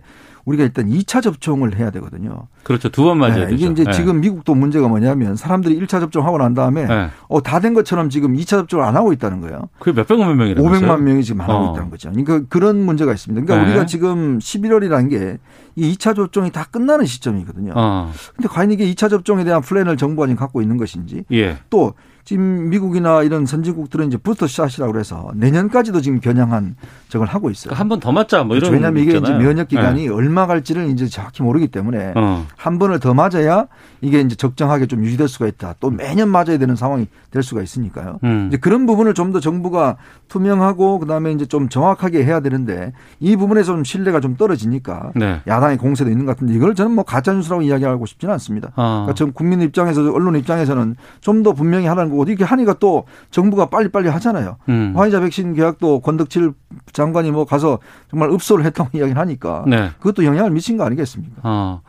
우리가 0.49 0.63
일단 0.63 0.89
2차 0.89 1.21
접종을 1.21 1.77
해야 1.77 1.91
되거든요. 1.91 2.47
그렇죠. 2.63 2.89
두 2.89 3.03
번 3.03 3.17
맞아야 3.19 3.47
네, 3.47 3.53
이게 3.53 3.67
되죠. 3.67 3.71
이제 3.71 3.83
네. 3.85 3.91
지금 3.91 4.19
미국도 4.19 4.55
문제가 4.55 4.87
뭐냐면 4.87 5.35
사람들이 5.35 5.79
1차 5.79 5.99
접종하고 5.99 6.37
난 6.37 6.53
다음에 6.53 6.85
네. 6.85 7.09
어, 7.27 7.41
다 7.41 7.59
된 7.59 7.73
것처럼 7.73 8.09
지금 8.09 8.35
2차 8.35 8.47
접종을 8.47 8.85
안 8.85 8.95
하고 8.95 9.11
있다는 9.13 9.41
거예요. 9.41 9.69
그게 9.79 9.91
몇백만 9.93 10.37
명이라고 10.37 10.67
500만 10.67 11.01
명이 11.01 11.23
지금 11.23 11.41
안 11.41 11.49
하고 11.49 11.65
어. 11.65 11.71
있다는 11.71 11.89
거죠. 11.89 12.09
그러니까 12.11 12.41
그런 12.49 12.83
문제가 12.85 13.13
있습니다. 13.13 13.45
그러니까 13.45 13.65
네. 13.65 13.71
우리가 13.71 13.85
지금 13.85 14.39
11월이라는 14.39 15.09
게 15.09 15.37
이 15.75 15.93
2차 15.95 16.13
접종이 16.15 16.51
다 16.51 16.65
끝나는 16.69 17.05
시점이거든요. 17.05 17.71
어. 17.75 18.11
근데 18.35 18.49
과연 18.49 18.71
이게 18.71 18.85
2차 18.91 19.09
접종에 19.09 19.45
대한 19.45 19.61
플랜을 19.61 19.95
정부가 19.95 20.27
지금 20.27 20.37
갖고 20.37 20.61
있는 20.61 20.75
것인지 20.77 21.23
예. 21.31 21.57
또 21.69 21.93
지금 22.29 22.69
미국이나 22.69 23.23
이런 23.23 23.47
선진국들은 23.47 24.05
이제 24.05 24.17
부스터샷이라고 24.17 24.93
그래서 24.93 25.31
내년까지도 25.33 25.99
지금 25.99 26.19
겨냥한 26.19 26.75
적을 27.07 27.25
하고 27.25 27.49
있어요. 27.49 27.73
한번 27.73 27.99
더 27.99 28.11
맞자 28.11 28.43
뭐 28.43 28.55
이런. 28.55 28.69
그렇죠. 28.69 28.73
왜냐하면 28.75 29.01
이게 29.01 29.17
있잖아요. 29.17 29.39
이제 29.39 29.47
면역 29.47 29.67
기간이 29.67 30.03
네. 30.03 30.13
얼마 30.13 30.45
갈지를 30.45 30.91
이제 30.91 31.07
정확히 31.07 31.41
모르기 31.41 31.69
때문에 31.69 32.13
어. 32.15 32.45
한 32.55 32.77
번을 32.77 32.99
더 32.99 33.15
맞아야 33.15 33.65
이게 34.01 34.19
이제 34.21 34.35
적정하게 34.35 34.87
좀 34.87 35.03
유지될 35.03 35.27
수가 35.27 35.47
있다. 35.47 35.75
또 35.79 35.89
매년 35.91 36.29
맞아야 36.29 36.57
되는 36.57 36.75
상황이 36.75 37.07
될 37.31 37.43
수가 37.43 37.61
있으니까요. 37.61 38.19
음. 38.23 38.47
이제 38.49 38.57
그런 38.57 38.85
부분을 38.85 39.13
좀 39.13 39.29
더 39.29 39.39
정부가 39.39 39.97
투명하고 40.27 40.97
그다음에 40.99 41.31
이제 41.31 41.45
좀 41.45 41.69
정확하게 41.69 42.25
해야 42.25 42.39
되는데 42.39 42.93
이 43.19 43.35
부분에서 43.35 43.73
좀 43.73 43.83
신뢰가 43.83 44.19
좀 44.21 44.35
떨어지니까 44.37 45.11
네. 45.15 45.41
야당의 45.47 45.77
공세도 45.77 46.09
있는 46.09 46.25
것 46.25 46.31
같은데 46.31 46.53
이걸 46.55 46.73
저는 46.73 46.91
뭐 46.93 47.03
가짜 47.03 47.31
뉴스라고 47.33 47.61
이야기하고 47.61 48.05
싶지는 48.07 48.33
않습니다. 48.33 48.69
어. 48.75 49.05
그러니까 49.05 49.13
전 49.13 49.33
국민 49.33 49.61
입장에서 49.61 50.01
언론 50.11 50.35
입장에서는 50.35 50.95
좀 51.21 51.43
더 51.43 51.53
분명히 51.53 51.85
하라는 51.85 52.09
거고 52.11 52.23
이렇게 52.25 52.43
하니까 52.43 52.73
또 52.79 53.05
정부가 53.31 53.67
빨리빨리 53.69 54.09
하잖아요. 54.09 54.57
음. 54.67 54.93
화이자 54.95 55.19
백신 55.21 55.53
계약도 55.53 56.01
권덕칠 56.01 56.51
장관이 56.91 57.31
뭐 57.31 57.45
가서 57.45 57.79
정말 58.09 58.29
읍소를 58.31 58.65
했다고 58.65 58.89
이야기를 58.97 59.19
하니까 59.19 59.63
네. 59.67 59.91
그것도 59.99 60.25
영향을 60.25 60.49
미친 60.51 60.75
거 60.75 60.85
아니겠습니까? 60.85 61.81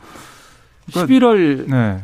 어. 0.95 1.05
11월 1.05 1.69
네. 1.69 2.03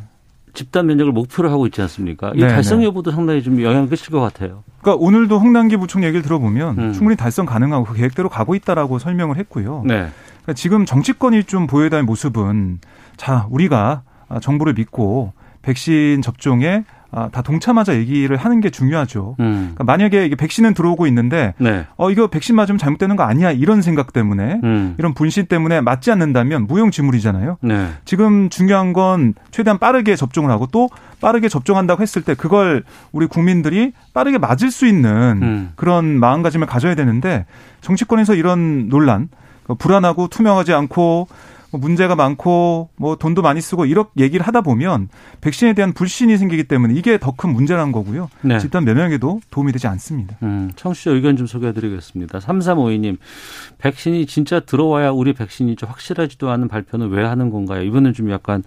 집단 0.53 0.87
면역을 0.87 1.11
목표로 1.11 1.51
하고 1.51 1.67
있지 1.67 1.81
않습니까? 1.81 2.31
이 2.35 2.39
네, 2.39 2.47
달성 2.47 2.79
네. 2.79 2.85
여부도 2.85 3.11
상당히 3.11 3.43
좀 3.43 3.61
영향을 3.61 3.89
끼칠 3.89 4.11
것 4.11 4.19
같아요. 4.19 4.63
그러니까 4.81 5.05
오늘도 5.05 5.39
홍남기 5.39 5.77
부총 5.77 6.03
얘기를 6.03 6.23
들어보면 6.23 6.79
음. 6.79 6.93
충분히 6.93 7.15
달성 7.15 7.45
가능하고 7.45 7.85
그 7.85 7.93
계획대로 7.93 8.27
가고 8.29 8.55
있다라고 8.55 8.97
설명을 8.97 9.37
했고요. 9.37 9.83
네. 9.85 10.07
그러니까 10.41 10.53
지금 10.55 10.85
정치권이 10.85 11.43
좀 11.43 11.67
보여야 11.67 11.89
할 11.91 12.03
모습은 12.03 12.79
자 13.17 13.45
우리가 13.51 14.01
정부를 14.41 14.73
믿고 14.73 15.33
백신 15.61 16.21
접종에 16.21 16.85
아, 17.11 17.29
다 17.31 17.41
동참하자 17.41 17.95
얘기를 17.95 18.35
하는 18.35 18.59
게 18.59 18.69
중요하죠. 18.69 19.35
음. 19.39 19.71
그러니까 19.75 19.83
만약에 19.85 20.25
이게 20.25 20.35
백신은 20.35 20.73
들어오고 20.73 21.07
있는데 21.07 21.53
네. 21.57 21.85
어 21.95 22.11
이거 22.11 22.27
백신 22.27 22.55
맞으면 22.55 22.77
잘못되는 22.77 23.15
거 23.15 23.23
아니야 23.23 23.51
이런 23.51 23.81
생각 23.81 24.11
때문에 24.11 24.59
음. 24.63 24.95
이런 24.97 25.13
분신 25.13 25.45
때문에 25.45 25.81
맞지 25.81 26.11
않는다면 26.11 26.67
무용지물이잖아요. 26.67 27.57
네. 27.61 27.89
지금 28.03 28.49
중요한 28.49 28.93
건 28.93 29.33
최대한 29.51 29.77
빠르게 29.77 30.15
접종을 30.15 30.51
하고 30.51 30.67
또 30.67 30.89
빠르게 31.21 31.49
접종한다고 31.49 32.01
했을 32.01 32.21
때 32.21 32.35
그걸 32.35 32.83
우리 33.11 33.25
국민들이 33.25 33.93
빠르게 34.13 34.37
맞을 34.37 34.69
수 34.69 34.85
있는 34.85 35.39
음. 35.41 35.71
그런 35.75 36.05
마음가짐을 36.19 36.67
가져야 36.67 36.95
되는데 36.95 37.45
정치권에서 37.81 38.35
이런 38.35 38.89
논란 38.89 39.29
그 39.63 39.75
불안하고 39.75 40.27
투명하지 40.27 40.73
않고 40.73 41.27
뭐 41.27 41.27
문제가 41.71 42.15
많고 42.15 42.89
뭐 42.95 43.15
돈도 43.17 43.41
많이 43.41 43.59
쓰고 43.61 43.85
이렇게 43.85 44.11
얘기를 44.23 44.45
하다 44.45 44.61
보면 44.61 45.09
백신에 45.41 45.73
대한 45.73 45.93
불신이 45.93 46.37
생기기 46.37 46.63
때문에 46.65 46.93
이게 46.93 47.17
더 47.17 47.31
큰 47.37 47.51
문제라는 47.53 47.91
거고요. 47.91 48.29
네. 48.41 48.57
집단 48.57 48.83
면역에도 48.83 49.41
도움이 49.51 49.71
되지 49.71 49.85
않습니다. 49.87 50.37
음, 50.41 50.71
청취자 50.75 51.11
의견 51.11 51.37
좀 51.37 51.45
소개해드리겠습니다. 51.45 52.39
3352님, 52.39 53.17
백신이 53.77 54.25
진짜 54.25 54.59
들어와야 54.59 55.11
우리 55.11 55.33
백신이 55.33 55.75
좀 55.75 55.89
확실하지도 55.89 56.49
않은 56.49 56.67
발표는 56.67 57.09
왜 57.09 57.23
하는 57.23 57.51
건가요? 57.51 57.83
이번엔 57.83 58.13
좀 58.13 58.31
약간 58.31 58.63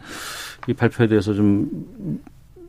이 0.69 0.73
발표에 0.75 1.09
대해서 1.09 1.35
좀 1.35 1.69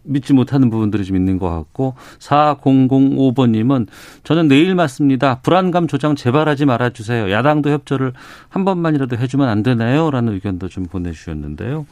믿지 0.04 0.34
못하는 0.34 0.70
부분들이 0.70 1.06
좀 1.06 1.16
있는 1.16 1.38
것 1.38 1.50
같고 1.50 1.96
4005번님은 2.20 3.88
저는 4.24 4.48
내일 4.48 4.76
맞습니다. 4.76 5.40
불안감 5.42 5.88
조장 5.88 6.16
재발하지 6.16 6.66
말아주세요. 6.66 7.32
야당도 7.32 7.70
협조를 7.70 8.14
한 8.50 8.66
번만이라도 8.66 9.18
해주면 9.18 9.48
안 9.48 9.64
되나요? 9.64 10.10
라는 10.12 10.34
의견도 10.34 10.70
좀 10.70 10.86
보내주셨는데요. 10.86 11.86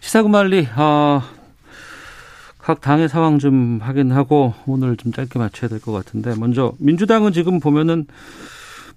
시사구말리 0.00 0.68
어, 0.76 1.22
각 2.58 2.80
당의 2.80 3.08
상황 3.08 3.38
좀 3.38 3.78
확인하고 3.82 4.54
오늘 4.66 4.96
좀 4.96 5.12
짧게 5.12 5.38
맞춰야 5.38 5.68
될 5.68 5.80
것 5.80 5.92
같은데 5.92 6.34
먼저 6.38 6.72
민주당은 6.78 7.32
지금 7.32 7.60
보면은 7.60 8.06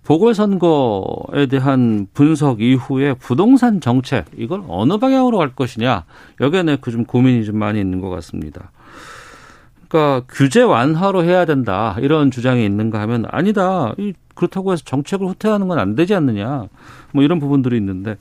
보궐선거에 0.08 1.48
대한 1.48 2.08
분석 2.14 2.62
이후에 2.62 3.14
부동산 3.16 3.82
정책 3.82 4.26
이걸 4.38 4.64
어느 4.70 4.98
방향으로 4.98 5.38
갈 5.38 5.54
것이냐 5.54 6.06
여기에 6.40 6.78
그좀 6.80 7.04
고민이 7.04 7.44
좀 7.44 7.58
많이 7.58 7.82
있는 7.82 8.00
것 8.00 8.10
같습니다. 8.10 8.72
그러니까 9.90 10.26
규제 10.30 10.62
완화로 10.62 11.26
해야 11.26 11.44
된다 11.44 11.98
이런 12.00 12.32
주장이 12.32 12.66
있는가 12.66 13.02
하면 13.02 13.26
아니다. 13.30 13.94
그렇다고 14.34 14.72
해서 14.72 14.82
정책을 14.86 15.28
후퇴하는 15.28 15.68
건 15.68 15.78
안 15.78 15.96
되지 15.96 16.16
않느냐 16.16 16.68
뭐 17.12 17.24
이런 17.24 17.40
부분들이 17.40 17.76
있는데 17.76 18.16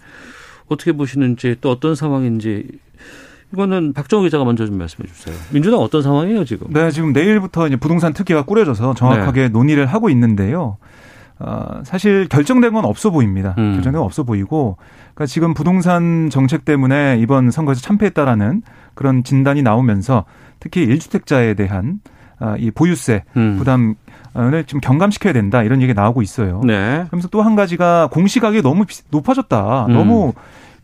어떻게 0.66 0.90
보시는지 0.90 1.54
또 1.60 1.70
어떤 1.70 1.94
상황인지 1.94 2.66
이거는 3.52 3.92
박정우 3.92 4.24
기자가 4.24 4.44
먼저 4.44 4.66
좀 4.66 4.76
말씀해 4.76 5.06
주세요. 5.08 5.36
민주당 5.52 5.78
어떤 5.78 6.02
상황이에요 6.02 6.44
지금? 6.44 6.66
네, 6.72 6.90
지금 6.90 7.12
내일부터 7.12 7.68
이제 7.68 7.76
부동산 7.76 8.12
특위가 8.12 8.42
꾸려져서 8.42 8.94
정확하게 8.94 9.42
네. 9.42 9.48
논의를 9.50 9.86
하고 9.86 10.10
있는데요. 10.10 10.78
어, 11.38 11.80
사실 11.84 12.28
결정된 12.28 12.72
건 12.72 12.84
없어 12.84 13.10
보입니다. 13.10 13.54
음. 13.58 13.74
결정된 13.74 13.98
건 13.98 14.02
없어 14.02 14.22
보이고, 14.22 14.76
그러니까 15.14 15.26
지금 15.26 15.54
부동산 15.54 16.30
정책 16.30 16.64
때문에 16.64 17.18
이번 17.20 17.50
선거에서 17.50 17.80
참패했다라는 17.82 18.62
그런 18.94 19.22
진단이 19.22 19.62
나오면서 19.62 20.24
특히 20.60 20.86
1주택자에 20.86 21.56
대한 21.56 22.00
아, 22.38 22.54
이 22.58 22.70
보유세 22.70 23.24
음. 23.36 23.56
부담을 23.58 24.64
좀 24.66 24.80
경감시켜야 24.80 25.32
된다 25.32 25.62
이런 25.62 25.80
얘기가 25.82 26.00
나오고 26.00 26.22
있어요. 26.22 26.60
네. 26.64 27.04
그러면서 27.06 27.28
또 27.28 27.42
한 27.42 27.56
가지가 27.56 28.08
공시가격이 28.12 28.62
너무 28.62 28.84
높아졌다. 29.10 29.86
음. 29.86 29.92
너무 29.92 30.32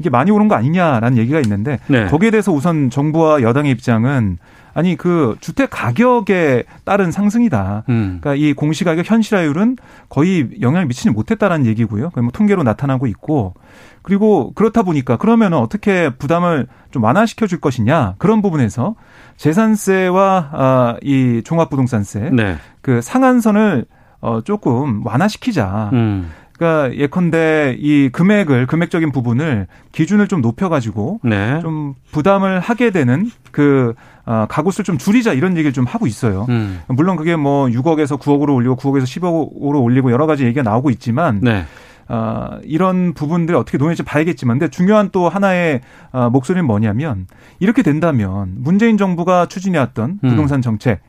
이게 0.02 0.11
많이 0.11 0.32
오른 0.32 0.49
거 0.49 0.56
아니냐라는 0.56 1.16
얘기가 1.16 1.38
있는데 1.40 1.78
네. 1.87 2.06
거기에 2.06 2.32
대해서 2.32 2.50
우선 2.50 2.90
정부와 2.90 3.42
여당의 3.42 3.71
입장은 3.71 4.38
아니 4.75 4.97
그 4.97 5.37
주택 5.40 5.68
가격에 5.71 6.64
따른 6.85 7.12
상승이다. 7.12 7.85
음. 7.88 8.18
그러니까 8.21 8.35
이 8.35 8.52
공시 8.52 8.82
가격 8.82 9.09
현실화율은 9.09 9.76
거의 10.09 10.49
영향을 10.61 10.87
미치지 10.87 11.11
못했다라는 11.11 11.66
얘기고요. 11.66 12.11
뭐 12.16 12.30
통계로 12.32 12.64
나타나고 12.64 13.06
있고 13.06 13.54
그리고 14.02 14.52
그렇다 14.54 14.82
보니까 14.82 15.16
그러면 15.18 15.52
어떻게 15.52 16.11
부담을 16.11 16.66
좀 16.90 17.04
완화시켜 17.04 17.47
줄 17.47 17.61
것이냐 17.61 18.14
그런 18.18 18.42
부분에서 18.42 18.97
재산세와 19.37 20.49
아, 20.52 20.97
이 21.02 21.42
종합부동산세 21.44 22.30
네. 22.32 22.56
그 22.80 23.00
상한선을 23.00 23.85
어 24.21 24.40
조금 24.40 25.04
완화시키자. 25.04 25.90
음. 25.92 26.30
그러니까 26.62 26.97
예컨대 26.97 27.76
이 27.81 28.09
금액을 28.11 28.66
금액적인 28.66 29.11
부분을 29.11 29.66
기준을 29.90 30.28
좀 30.28 30.40
높여가지고 30.40 31.19
네. 31.25 31.59
좀 31.61 31.95
부담을 32.12 32.61
하게 32.61 32.90
되는 32.90 33.28
그 33.50 33.95
어, 34.25 34.47
가구 34.49 34.71
수를 34.71 34.85
좀 34.85 34.97
줄이자 34.97 35.33
이런 35.33 35.57
얘기를 35.57 35.73
좀 35.73 35.85
하고 35.85 36.07
있어요. 36.07 36.47
음. 36.49 36.81
물론 36.87 37.16
그게 37.16 37.35
뭐 37.35 37.66
6억에서 37.66 38.16
9억으로 38.21 38.54
올리고 38.54 38.76
9억에서 38.76 39.02
10억으로 39.02 39.83
올리고 39.83 40.12
여러 40.12 40.26
가지 40.26 40.45
얘기가 40.45 40.62
나오고 40.62 40.90
있지만 40.90 41.40
네. 41.42 41.64
어, 42.09 42.59
이런 42.62 43.12
부분들 43.12 43.57
어떻게 43.57 43.76
논의할지 43.76 44.04
봐야겠지만 44.04 44.61
근데 44.61 44.71
중요한 44.71 45.11
또 45.11 45.28
하나의 45.28 45.81
어, 46.12 46.31
목소리는 46.31 46.64
뭐냐면 46.64 47.26
이렇게 47.59 47.83
된다면 47.83 48.54
문재인 48.59 48.97
정부가 48.97 49.47
추진해왔던 49.47 50.21
음. 50.23 50.28
부동산 50.28 50.62
정책 50.62 51.00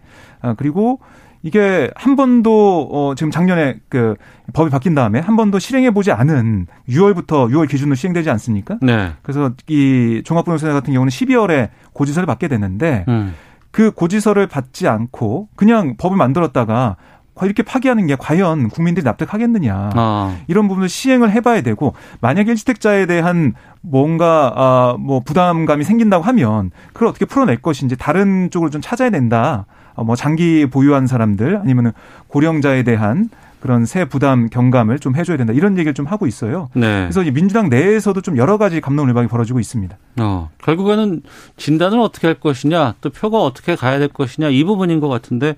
어, 0.41 0.55
그리고 0.57 0.99
이게 1.43 1.91
한 1.95 2.15
번도 2.15 2.89
어 2.91 3.15
지금 3.15 3.29
작년에 3.29 3.75
그 3.89 4.15
법이 4.53 4.71
바뀐 4.71 4.95
다음에 4.95 5.19
한 5.19 5.35
번도 5.35 5.59
실행해 5.59 5.91
보지 5.91 6.11
않은 6.11 6.67
6월부터 6.89 7.51
6월 7.51 7.69
기준으로 7.69 7.95
시행되지 7.95 8.29
않습니까? 8.31 8.77
네. 8.81 9.11
그래서 9.21 9.51
이 9.67 10.21
종합부동산 10.23 10.71
같은 10.71 10.93
경우는 10.93 11.09
12월에 11.09 11.69
고지서를 11.91 12.25
받게 12.25 12.47
됐는데 12.47 13.05
음. 13.09 13.35
그 13.71 13.91
고지서를 13.91 14.47
받지 14.47 14.87
않고 14.87 15.49
그냥 15.55 15.95
법을 15.97 16.15
만들었다가 16.15 16.95
이렇게 17.41 17.63
파기하는 17.63 18.07
게 18.07 18.15
과연 18.15 18.69
국민들이 18.69 19.03
납득하겠느냐 19.03 19.89
아. 19.95 20.37
이런 20.47 20.67
부분을 20.67 20.87
시행을 20.87 21.31
해봐야 21.31 21.61
되고 21.61 21.93
만약 22.21 22.47
일주택자에 22.47 23.05
대한 23.05 23.53
뭔가 23.81 24.53
아뭐 24.55 25.21
부담감이 25.25 25.83
생긴다고 25.83 26.23
하면 26.23 26.71
그걸 26.93 27.09
어떻게 27.09 27.25
풀어낼 27.25 27.61
것인지 27.61 27.97
다른 27.97 28.49
쪽으로 28.49 28.69
좀 28.69 28.81
찾아야 28.81 29.09
된다. 29.09 29.65
어, 29.95 30.03
뭐 30.03 30.15
장기 30.15 30.65
보유한 30.65 31.07
사람들 31.07 31.57
아니면은 31.57 31.91
고령자에 32.27 32.83
대한 32.83 33.29
그런 33.59 33.85
세 33.85 34.03
부담 34.03 34.49
경감을 34.49 34.99
좀 34.99 35.15
해줘야 35.15 35.37
된다 35.37 35.53
이런 35.53 35.77
얘기를 35.77 35.93
좀 35.93 36.05
하고 36.05 36.27
있어요. 36.27 36.67
네. 36.73 37.07
그래서 37.09 37.23
민주당 37.31 37.69
내에서도 37.69 38.19
좀 38.19 38.35
여러 38.35 38.57
가지 38.57 38.81
감론을박이 38.81 39.29
벌어지고 39.29 39.61
있습니다. 39.61 39.97
어, 40.19 40.49
결국에는 40.61 41.21
진단을 41.55 41.97
어떻게 41.99 42.27
할 42.27 42.33
것이냐, 42.41 42.95
또 42.99 43.09
표가 43.09 43.41
어떻게 43.41 43.77
가야 43.77 43.99
될 43.99 44.09
것이냐 44.09 44.49
이 44.49 44.65
부분인 44.65 44.99
것 44.99 45.07
같은데 45.07 45.55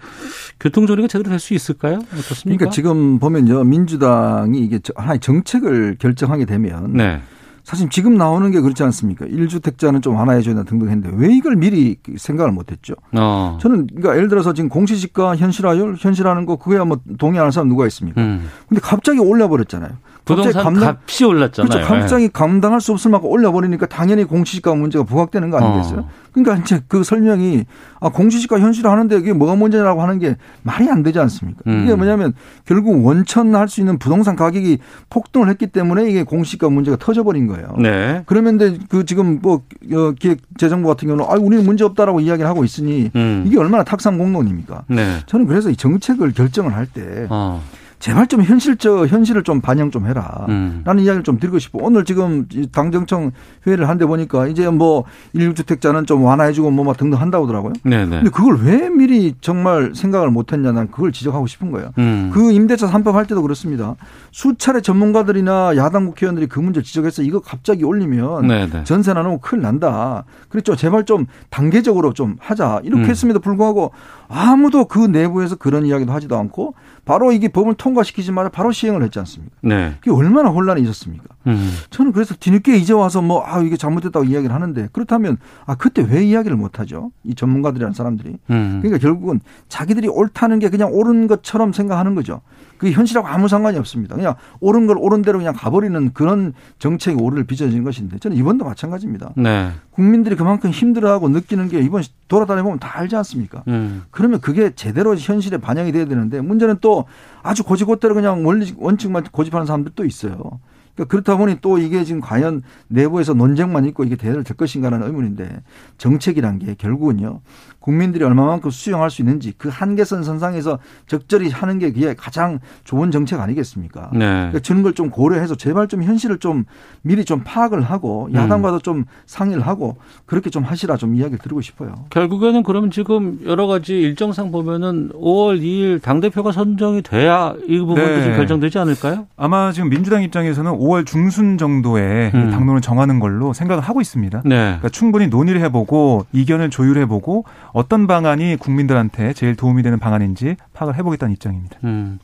교통조리가 0.60 1.08
제대로 1.08 1.32
될 1.32 1.40
수 1.40 1.56
있을까요? 1.56 1.96
어떻습니까? 1.96 2.58
그러니까 2.60 2.70
지금 2.70 3.18
보면요 3.18 3.64
민주당이 3.64 4.60
이게 4.60 4.80
하나의 4.96 5.20
정책을 5.20 5.96
결정하게 5.98 6.46
되면. 6.46 6.94
네. 6.94 7.22
사실 7.66 7.90
지금 7.90 8.16
나오는 8.16 8.50
게 8.52 8.62
그렇지 8.62 8.84
않습니까? 8.84 9.26
1주택자는 9.26 10.04
좀 10.04 10.16
완화해 10.16 10.42
줘야 10.44 10.54
된다 10.54 10.70
등등 10.70 10.88
했는데 10.88 11.10
왜 11.18 11.34
이걸 11.34 11.56
미리 11.56 11.98
생각을 12.16 12.52
못 12.52 12.72
했죠? 12.72 12.94
어. 13.14 13.58
저는 13.60 13.88
그러니까 13.88 14.16
예를 14.16 14.30
들어서 14.30 14.54
지금 14.54 14.70
공시지가 14.70 15.36
현실화율, 15.36 15.96
현실화하는 15.98 16.46
거 16.46 16.58
그거야 16.58 16.86
뭐 16.86 17.00
동의하는 17.18 17.50
사람 17.50 17.68
누가 17.68 17.88
있습니까? 17.88 18.22
음. 18.22 18.48
근데 18.70 18.80
갑자기 18.82 19.18
올려 19.20 19.48
버렸잖아요. 19.48 19.94
부동산 20.26 20.64
감당, 20.64 20.90
값이 20.90 21.24
올랐잖아요. 21.24 21.70
그렇죠. 21.70 21.88
갑자기 21.88 22.28
감당할 22.30 22.82
수 22.82 22.92
없을 22.92 23.12
만큼 23.12 23.30
올려버리니까 23.30 23.86
당연히 23.86 24.24
공시지가 24.24 24.74
문제가 24.74 25.04
부각되는 25.04 25.52
거 25.52 25.58
아니겠어요? 25.58 26.00
어. 26.00 26.10
그러니까 26.34 26.58
이제 26.58 26.82
그 26.88 27.04
설명이 27.04 27.64
아 28.02 28.10
공시지가 28.10 28.60
현실화하는데 28.60 29.18
이게 29.18 29.32
뭐가 29.32 29.56
문제라고 29.56 30.02
하는 30.02 30.20
게 30.20 30.36
말이 30.64 30.90
안 30.90 31.04
되지 31.04 31.20
않습니까? 31.20 31.62
음. 31.68 31.84
이게 31.84 31.96
뭐냐면 31.96 32.34
결국 32.66 33.06
원천할 33.06 33.70
수 33.70 33.80
있는 33.80 33.98
부동산 34.00 34.36
가격이 34.36 34.80
폭등을 35.10 35.48
했기 35.48 35.68
때문에 35.68 36.10
이게 36.10 36.24
공시지가 36.24 36.70
문제가 36.70 36.98
터져버린 36.98 37.48
거예요. 37.48 37.76
네. 37.80 38.24
그러면 38.26 38.58
그 38.90 39.06
지금 39.06 39.40
뭐 39.42 39.62
어, 39.94 40.12
기획재정부 40.20 40.88
같은 40.90 41.08
경우는 41.08 41.26
아 41.30 41.36
우리는 41.40 41.64
문제 41.64 41.86
없다라고 41.86 42.20
이야기를 42.20 42.50
하고 42.50 42.66
있으니 42.66 43.12
음. 43.16 43.44
이게 43.48 43.58
얼마나 43.58 43.84
탁상 43.84 44.18
공론입니까? 44.18 44.86
네. 44.88 45.20
저는 45.28 45.46
그래서 45.46 45.70
이 45.70 45.76
정책을 45.76 46.34
결정을 46.34 46.76
할때 46.76 47.28
어. 47.30 47.62
제발 48.06 48.28
좀 48.28 48.44
현실적 48.44 49.08
현실을 49.12 49.42
좀 49.42 49.62
반영 49.62 49.90
좀 49.90 50.06
해라. 50.06 50.46
음. 50.48 50.84
라는 50.86 51.04
이야기를 51.04 51.24
좀 51.24 51.40
드리고 51.40 51.58
싶어. 51.58 51.80
오늘 51.82 52.06
지금 52.06 52.48
당정청 52.72 53.32
회의를 53.66 53.90
한데 53.90 54.06
보니까 54.06 54.46
이제 54.46 54.70
뭐 54.70 55.06
일주택자는 55.34 56.06
좀 56.06 56.24
완화해주고 56.24 56.70
뭐 56.70 56.86
막 56.86 56.98
등등 56.98 57.20
한다고 57.20 57.46
하더라고요. 57.46 57.74
네네. 57.84 58.18
근데 58.18 58.30
그걸 58.30 58.60
왜 58.62 58.92
미리 58.92 59.34
정말 59.42 59.94
생각을 59.96 60.30
못했냐 60.30 60.72
난 60.72 60.92
그걸 60.92 61.12
지적하고 61.12 61.48
싶은 61.48 61.72
거예요. 61.72 61.94
음. 61.98 62.30
그 62.32 62.52
임대차 62.52 62.86
3법 62.92 63.14
할 63.14 63.26
때도 63.26 63.42
그렇습니다. 63.42 63.96
수차례 64.32 64.82
전문가들이나 64.82 65.76
야당 65.76 66.06
국회의원들이 66.06 66.46
그 66.46 66.60
문제를 66.60 66.84
지적해서 66.84 67.24
이거 67.24 67.40
갑자기 67.40 67.84
올리면 67.84 68.46
네네. 68.46 68.84
전세 68.84 69.14
나누면 69.14 69.40
큰일 69.40 69.64
난다. 69.64 70.26
그렇죠. 70.50 70.76
제발 70.76 71.06
좀 71.06 71.26
단계적으로 71.50 72.14
좀 72.14 72.36
하자. 72.40 72.82
이렇게 72.84 73.06
음. 73.06 73.10
했음에도 73.10 73.40
불구하고 73.40 73.94
아무도 74.28 74.86
그 74.86 75.00
내부에서 75.00 75.56
그런 75.56 75.88
이야기도 75.88 76.14
하지도 76.14 76.38
않고 76.38 76.76
바로 77.06 77.32
이게 77.32 77.48
법을 77.48 77.76
통과시키지마자 77.76 78.50
바로 78.50 78.72
시행을 78.72 79.04
했지 79.04 79.20
않습니까? 79.20 79.56
네. 79.62 79.96
그게 80.00 80.12
얼마나 80.12 80.50
혼란이 80.50 80.82
있었습니까? 80.82 81.24
음. 81.48 81.72
저는 81.92 82.12
그래서 82.12 82.36
뒤늦게 82.38 82.76
이제 82.78 82.94
와서 82.94 83.22
뭐, 83.22 83.44
아, 83.46 83.62
이게 83.62 83.78
잘못됐다고 83.78 84.26
이야기를 84.26 84.54
하는데 84.54 84.90
그렇다면 84.92 85.38
아, 85.66 85.76
그때 85.76 86.06
왜 86.08 86.26
이야기를 86.26 86.58
못 86.58 86.80
하죠? 86.80 87.12
이 87.24 87.36
전문가들이라는 87.36 87.94
사람들이. 87.94 88.38
음. 88.50 88.80
그러니까 88.82 88.98
결국은 88.98 89.40
자기들이 89.70 90.08
옳다는 90.08 90.60
게 90.60 90.70
그냥 90.70 90.90
옳은 90.92 91.28
것처럼 91.28 91.72
생각하는 91.74 92.16
거죠. 92.16 92.42
그게 92.86 92.96
현실하고 92.96 93.28
아무 93.28 93.48
상관이 93.48 93.80
없습니다. 93.80 94.16
그냥 94.16 94.36
옳은 94.60 94.86
걸 94.86 94.98
옳은 95.00 95.24
대로 95.24 95.40
그냥 95.40 95.56
가버리는 95.58 96.14
그런 96.14 96.54
정책이 96.78 97.20
오류를 97.20 97.46
빚어진 97.46 97.84
것인데 97.84 98.20
저는 98.20 98.38
이번도 98.38 98.64
마찬가지입니다. 98.64 99.34
네. 99.38 99.72
국민들이 99.90 100.36
그만큼 100.36 100.70
힘들어하고 100.70 101.30
느끼는 101.30 101.70
게 101.70 101.80
이번 101.80 102.04
돌아다녀 102.28 102.62
보면 102.62 102.78
다 102.78 103.00
알지 103.00 103.16
않습니까? 103.16 103.64
음. 103.70 104.04
그러면 104.12 104.40
그게 104.40 104.76
제대로 104.76 105.16
현실에 105.16 105.58
반영이 105.58 105.94
돼야 105.94 106.06
되는데 106.06 106.42
문제는 106.42 106.76
또 106.80 107.06
아주 107.42 107.64
고지고대로 107.64 108.14
그냥 108.14 108.46
원리 108.46 108.72
원칙만 108.78 109.24
고집하는 109.32 109.66
사람들도 109.66 110.06
있어요. 110.06 110.60
그러니까 110.94 111.12
그렇다 111.12 111.38
보니 111.38 111.58
또 111.62 111.78
이게 111.78 112.04
지금 112.04 112.22
과연 112.22 112.62
내부에서 112.88 113.34
논쟁만 113.34 113.86
있고 113.86 114.04
이게 114.04 114.16
대를 114.16 114.44
될 114.44 114.56
것인가라는 114.56 115.08
의문인데 115.08 115.62
정책이란 115.98 116.60
게 116.60 116.76
결국은요 116.76 117.42
국민들이 117.86 118.24
얼마만큼 118.26 118.72
수용할 118.72 119.12
수 119.12 119.22
있는지 119.22 119.54
그 119.60 119.70
한계선 119.70 120.24
선상에서 120.24 120.80
적절히 121.06 121.52
하는 121.52 121.78
게 121.78 121.92
그게 121.92 122.16
가장 122.16 122.58
좋은 122.84 123.12
정책 123.12 123.40
아니겠습니까? 123.40 124.10
네. 124.14 124.20
그러니까 124.20 124.60
저런 124.60 124.82
걸 124.82 124.96
좀 124.96 125.10
고려해서 125.10 125.56
제발 125.56 125.88
좀 125.90 126.04
현실을 126.04 126.38
좀 126.40 126.64
미리 127.02 127.26
좀 127.26 127.42
파악을 127.44 127.82
하고 127.82 128.30
야당과도 128.34 128.78
음. 128.78 128.80
좀 128.82 129.06
상의를 129.26 129.68
하고 129.68 129.98
그렇게 130.26 130.50
좀 130.50 130.64
하시라 130.64 130.96
좀 130.96 131.16
이야기를 131.16 131.40
드리고 131.40 131.60
싶어요. 131.62 131.94
결국에는 132.12 132.64
그러면 132.64 132.92
지금 132.92 133.40
여러 133.46 133.68
가지 133.68 133.94
일정상 134.00 134.52
보면은 134.52 135.10
5월 135.14 135.62
2일 135.62 136.02
당 136.02 136.22
대표가 136.22 136.54
선정이 136.54 137.02
돼야 137.02 137.54
이 137.68 137.78
부분도 137.78 138.02
네. 138.02 138.24
좀 138.24 138.36
결정되지 138.38 138.80
않을까요? 138.80 139.28
아마 139.36 139.74
지금 139.74 139.90
민주당 139.90 140.24
입장에서는 140.24 140.72
5월 140.72 141.06
중순 141.06 141.58
정도에 141.58 142.32
음. 142.34 142.52
당론을 142.52 142.80
정하는 142.80 143.20
걸로 143.20 143.52
생각을 143.52 143.84
하고 143.84 144.00
있습니다. 144.00 144.44
네. 144.46 144.56
그러니까 144.56 144.88
충분히 144.90 145.28
논의를 145.28 145.60
해보고 145.62 146.26
이견을 146.32 146.70
조율해보고 146.70 147.44
어떤 147.76 148.08
방안이 148.08 148.56
국민들한테 148.56 149.34
제일 149.34 149.58
도움이 149.58 149.84
되는 149.84 150.00
방안인지 150.00 150.56
파악을 150.72 150.96
해보겠다는 150.96 151.34
입장입니다. 151.34 151.78
음. 151.84 152.20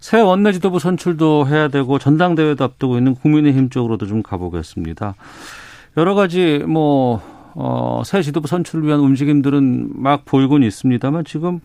새 0.00 0.20
원내 0.20 0.50
지도부 0.50 0.80
선출도 0.80 1.46
해야 1.46 1.68
되고 1.68 2.00
전당대회도 2.00 2.64
앞두고 2.64 2.98
있는 2.98 3.14
국민의힘 3.14 3.70
쪽으로도 3.70 4.08
좀 4.08 4.24
가보겠습니다. 4.24 5.14
여러 5.96 6.14
가지 6.16 6.64
뭐, 6.66 7.22
어, 7.54 8.02
새 8.04 8.20
지도부 8.22 8.48
선출을 8.48 8.84
위한 8.84 8.98
움직임들은 8.98 9.90
막 9.94 10.24
보이곤 10.24 10.64
있습니다만 10.64 11.24
지금 11.24 11.60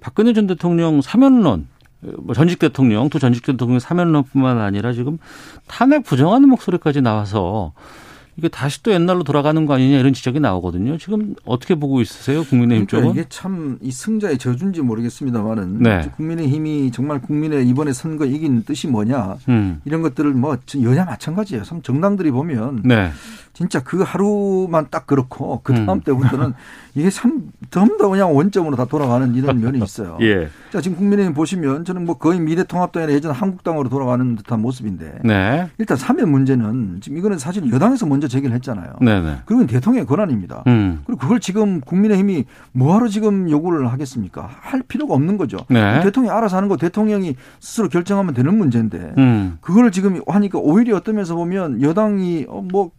박근혜 0.00 0.32
전 0.32 0.48
대통령 0.48 1.00
사면론 1.00 1.68
뭐 2.00 2.34
전직 2.34 2.58
대통령, 2.58 3.08
또 3.08 3.20
전직 3.20 3.46
대통령 3.46 3.78
사면론뿐만 3.78 4.58
아니라 4.58 4.92
지금 4.92 5.18
탄핵 5.68 6.02
부정하는 6.02 6.48
목소리까지 6.48 7.02
나와서 7.02 7.72
이게 8.36 8.48
다시 8.48 8.82
또 8.82 8.92
옛날로 8.92 9.24
돌아가는 9.24 9.66
거 9.66 9.74
아니냐 9.74 9.98
이런 9.98 10.12
지적이 10.12 10.40
나오거든요. 10.40 10.96
지금 10.98 11.34
어떻게 11.44 11.74
보고 11.74 12.00
있으세요, 12.00 12.44
국민의힘 12.44 12.86
그러니까 12.86 13.08
쪽은? 13.10 13.20
이게 13.20 13.28
참 13.28 13.72
이 13.82 13.90
승자의 13.90 14.38
저준지 14.38 14.80
모르겠습니다만은 14.82 15.82
네. 15.82 16.10
국민의힘이 16.16 16.90
정말 16.92 17.20
국민의 17.20 17.68
이번에 17.68 17.92
선거 17.92 18.24
이긴 18.24 18.64
뜻이 18.64 18.86
뭐냐 18.86 19.36
음. 19.48 19.80
이런 19.84 20.02
것들을 20.02 20.30
뭐 20.32 20.56
여야 20.82 21.04
마찬가지예요. 21.04 21.64
참 21.64 21.82
정당들이 21.82 22.30
보면 22.30 22.82
네. 22.84 23.10
진짜 23.52 23.80
그 23.80 24.02
하루만 24.02 24.86
딱 24.90 25.06
그렇고 25.06 25.60
그 25.62 25.74
다음 25.74 25.98
음. 25.98 26.00
때부터는 26.00 26.54
이게 26.94 27.10
참 27.10 27.52
전부 27.70 27.98
다 27.98 28.08
그냥 28.08 28.34
원점으로 28.34 28.76
다 28.76 28.84
돌아가는 28.86 29.34
이런 29.34 29.60
면이 29.60 29.78
있어요. 29.82 30.18
예. 30.22 30.48
자 30.70 30.80
지금 30.80 30.96
국민의힘 30.96 31.34
보시면 31.34 31.84
저는 31.84 32.04
뭐 32.04 32.16
거의 32.16 32.40
미래통합당이나 32.40 33.12
예전 33.12 33.32
한국당으로 33.32 33.88
돌아가는 33.88 34.36
듯한 34.36 34.60
모습인데 34.60 35.20
네. 35.24 35.68
일단 35.78 35.96
사면 35.96 36.30
문제는 36.30 37.00
지금 37.02 37.18
이거는 37.18 37.38
사실 37.38 37.70
여당에서 37.70 38.06
먼저 38.06 38.26
제기를 38.28 38.54
했잖아요. 38.56 38.94
네네. 39.00 39.42
그리고 39.44 39.66
대통령의 39.66 40.06
권한입니다. 40.06 40.64
음. 40.66 41.02
그리고 41.06 41.20
그걸 41.20 41.40
지금 41.40 41.80
국민의힘이 41.80 42.44
뭐하러 42.72 43.08
지금 43.08 43.50
요구를 43.50 43.92
하겠습니까? 43.92 44.48
할 44.60 44.82
필요가 44.82 45.14
없는 45.14 45.36
거죠. 45.36 45.58
네. 45.68 46.00
대통령이 46.02 46.36
알아서 46.36 46.56
하는 46.56 46.68
거 46.68 46.76
대통령이 46.76 47.36
스스로 47.60 47.88
결정하면 47.88 48.34
되는 48.34 48.56
문제인데 48.56 49.14
음. 49.18 49.58
그걸 49.60 49.92
지금 49.92 50.20
하니까 50.26 50.58
오히려 50.58 50.96
어떤 50.96 51.16
면에서 51.16 51.34
보면 51.34 51.82
여당이 51.82 52.46
어, 52.48 52.62
뭐 52.62 52.90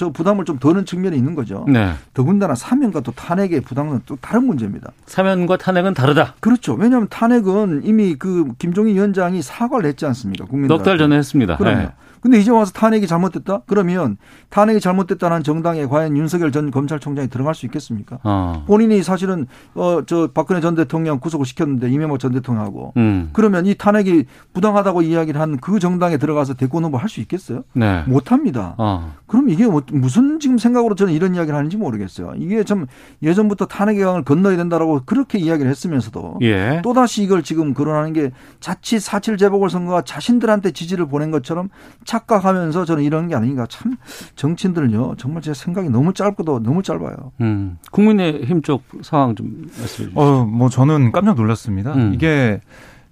저 0.00 0.08
부담을 0.08 0.46
좀 0.46 0.58
더는 0.58 0.86
측면이 0.86 1.14
있는 1.14 1.34
거죠. 1.34 1.66
네. 1.68 1.92
더군다나 2.14 2.54
사면과 2.54 3.00
또 3.00 3.12
탄핵 3.12 3.50
탄핵의 3.50 3.60
부당은 3.60 4.00
또 4.06 4.16
다른 4.20 4.46
문제입니다. 4.46 4.92
사면과 5.06 5.58
탄핵은 5.58 5.92
다르다. 5.92 6.36
그렇죠. 6.40 6.74
왜냐하면 6.74 7.08
탄핵은 7.08 7.82
이미 7.84 8.14
그 8.14 8.52
김종인 8.58 8.94
위원장이 8.94 9.42
사과를 9.42 9.88
했지 9.88 10.06
않습니까? 10.06 10.46
국민들. 10.46 10.74
넉달 10.74 10.96
전에 10.96 11.16
했습니다. 11.16 11.56
그럼요. 11.56 11.78
네. 11.78 11.92
근데 12.20 12.38
이제 12.38 12.50
와서 12.50 12.72
탄핵이 12.72 13.06
잘못됐다? 13.06 13.62
그러면 13.66 14.16
탄핵이 14.50 14.80
잘못됐다는 14.80 15.42
정당에 15.42 15.86
과연 15.86 16.16
윤석열 16.16 16.52
전 16.52 16.70
검찰총장이 16.70 17.28
들어갈 17.28 17.54
수 17.54 17.66
있겠습니까? 17.66 18.18
어. 18.24 18.64
본인이 18.66 19.02
사실은 19.02 19.46
어 19.74 20.02
저 20.06 20.28
박근혜 20.32 20.60
전 20.60 20.74
대통령 20.74 21.18
구속을 21.20 21.46
시켰는데 21.46 21.90
이명박 21.90 22.18
전 22.18 22.32
대통령하고 22.32 22.94
음. 22.96 23.30
그러면 23.32 23.66
이 23.66 23.74
탄핵이 23.74 24.24
부당하다고 24.52 25.02
이야기를 25.02 25.40
한 25.40 25.50
그 25.60 25.78
정당에 25.78 26.16
들어가서 26.16 26.54
대권 26.54 26.84
후보 26.84 26.96
할 26.96 27.08
수 27.08 27.20
있겠어요? 27.20 27.64
네. 27.74 28.02
못 28.06 28.30
합니다. 28.32 28.74
어. 28.78 29.14
그럼 29.26 29.48
이게 29.50 29.66
뭐 29.66 29.82
무슨 29.92 30.38
지금 30.40 30.58
생각으로 30.58 30.94
저는 30.94 31.12
이런 31.12 31.34
이야기를 31.34 31.56
하는지 31.56 31.76
모르겠어요. 31.76 32.34
이게 32.36 32.62
좀 32.64 32.86
예전부터 33.22 33.66
탄핵의 33.66 34.04
강을 34.04 34.24
건너야 34.24 34.56
된다라고 34.56 35.02
그렇게 35.04 35.38
이야기를 35.38 35.70
했으면서도 35.70 36.38
예. 36.42 36.80
또 36.82 36.92
다시 36.94 37.22
이걸 37.22 37.42
지금 37.42 37.74
거론하는 37.74 38.12
게 38.12 38.30
자칫 38.60 39.00
사칠 39.00 39.36
재보궐 39.36 39.70
선거가 39.70 40.02
자신들한테 40.02 40.70
지지를 40.70 41.06
보낸 41.06 41.30
것처럼 41.30 41.68
착각하면서 42.10 42.84
저는 42.84 43.04
이런 43.04 43.28
게 43.28 43.36
아닌가 43.36 43.66
참 43.68 43.96
정치인들은요 44.34 45.14
정말 45.16 45.42
제 45.42 45.54
생각이 45.54 45.90
너무 45.90 46.12
짧고도 46.12 46.62
너무 46.62 46.82
짧아요. 46.82 47.14
음. 47.40 47.78
국민의힘 47.92 48.62
쪽 48.62 48.82
상황 49.02 49.36
좀 49.36 49.66
말씀해 49.78 49.86
주시죠. 49.86 50.20
어, 50.20 50.44
뭐 50.44 50.68
저는 50.68 51.12
깜짝 51.12 51.36
놀랐습니다. 51.36 51.94
음. 51.94 52.12
이게 52.12 52.60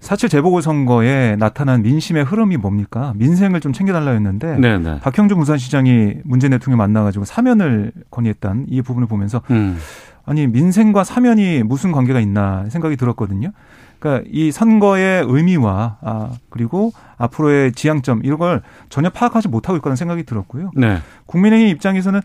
사실 0.01 0.27
재보궐선거에 0.27 1.37
나타난 1.37 1.81
민심의 1.81 2.25
흐름이 2.25 2.57
뭡니까? 2.57 3.13
민생을 3.15 3.61
좀 3.61 3.71
챙겨달라 3.71 4.11
했는데 4.11 4.57
네네. 4.57 4.99
박형준 4.99 5.37
부산시장이 5.37 6.15
문재인 6.25 6.51
대통령 6.51 6.77
만나가지고 6.77 7.23
사면을 7.23 7.93
건의했던 8.11 8.65
이 8.67 8.81
부분을 8.81 9.07
보면서 9.07 9.41
음. 9.51 9.77
아니 10.25 10.45
민생과 10.47 11.05
사면이 11.05 11.63
무슨 11.63 11.93
관계가 11.93 12.19
있나 12.19 12.65
생각이 12.69 12.97
들었거든요. 12.97 13.51
그러니까 13.99 14.27
이 14.31 14.51
선거의 14.51 15.23
의미와 15.27 15.97
아 16.01 16.29
그리고 16.49 16.93
앞으로의 17.17 17.73
지향점 17.73 18.21
이런 18.23 18.39
걸 18.39 18.61
전혀 18.87 19.09
파악하지 19.09 19.49
못하고 19.49 19.77
있다는 19.77 19.97
생각이 19.97 20.23
들었고요. 20.23 20.71
네. 20.75 20.99
국민의힘 21.25 21.67
입장에서는 21.67 22.21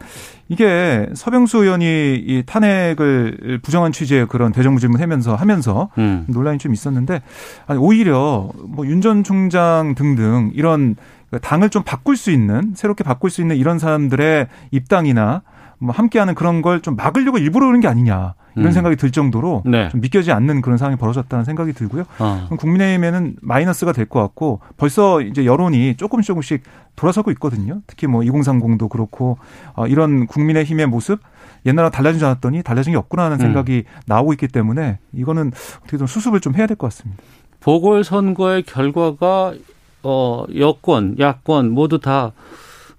이게 0.48 1.08
서병수 1.14 1.58
의원이 1.64 2.14
이 2.16 2.42
탄핵을 2.46 3.58
부정한 3.62 3.90
취지의 3.92 4.28
그런 4.28 4.52
대정부 4.52 4.80
질문하면서 4.80 5.34
하면서 5.34 5.88
음. 5.98 6.24
논란이 6.28 6.58
좀 6.58 6.72
있었는데 6.72 7.22
아니 7.66 7.78
오히려 7.78 8.50
뭐 8.66 8.84
윤 8.86 9.00
전 9.00 9.24
총장 9.24 9.94
등등 9.96 10.52
이런 10.54 10.94
당을 11.42 11.68
좀 11.70 11.82
바꿀 11.82 12.16
수 12.16 12.30
있는 12.30 12.72
새롭게 12.76 13.02
바꿀 13.02 13.28
수 13.30 13.40
있는 13.40 13.56
이런 13.56 13.78
사람들의 13.80 14.46
입당이나 14.70 15.42
뭐 15.78 15.94
함께하는 15.94 16.34
그런 16.34 16.62
걸 16.62 16.80
좀 16.82 16.96
막으려고 16.96 17.38
일부러 17.38 17.66
그런 17.66 17.80
게 17.80 17.88
아니냐 17.88 18.34
이런 18.56 18.66
음. 18.68 18.72
생각이 18.72 18.96
들 18.96 19.10
정도로 19.10 19.62
네. 19.66 19.88
좀 19.88 20.00
믿겨지지 20.00 20.32
않는 20.32 20.60
그런 20.60 20.76
상황이 20.78 20.96
벌어졌다는 20.96 21.44
생각이 21.44 21.72
들고요. 21.72 22.04
어. 22.18 22.48
국민의힘에는 22.58 23.36
마이너스가 23.42 23.92
될 23.92 24.06
것 24.06 24.20
같고 24.20 24.60
벌써 24.76 25.20
이제 25.20 25.44
여론이 25.46 25.96
조금씩 25.96 26.26
조금씩 26.28 26.62
돌아서고 26.96 27.30
있거든요. 27.32 27.80
특히 27.86 28.06
뭐 28.06 28.20
2030도 28.22 28.88
그렇고 28.88 29.38
어, 29.74 29.86
이런 29.86 30.26
국민의힘의 30.26 30.86
모습 30.86 31.20
옛날과 31.66 31.90
달라지지 31.90 32.24
않았더니 32.24 32.62
달라진 32.62 32.92
게 32.92 32.98
없구나 32.98 33.24
하는 33.24 33.38
음. 33.38 33.40
생각이 33.40 33.84
음. 33.86 34.00
나오고 34.06 34.32
있기 34.34 34.48
때문에 34.48 34.98
이거는 35.12 35.50
어떻게 35.82 35.96
좀 35.96 36.06
수습을 36.06 36.40
좀 36.40 36.54
해야 36.54 36.66
될 36.66 36.76
것 36.76 36.86
같습니다. 36.88 37.22
보궐선거의 37.60 38.62
결과가 38.64 39.54
어 40.02 40.44
여권, 40.58 41.16
야권 41.18 41.70
모두 41.70 41.98
다 41.98 42.32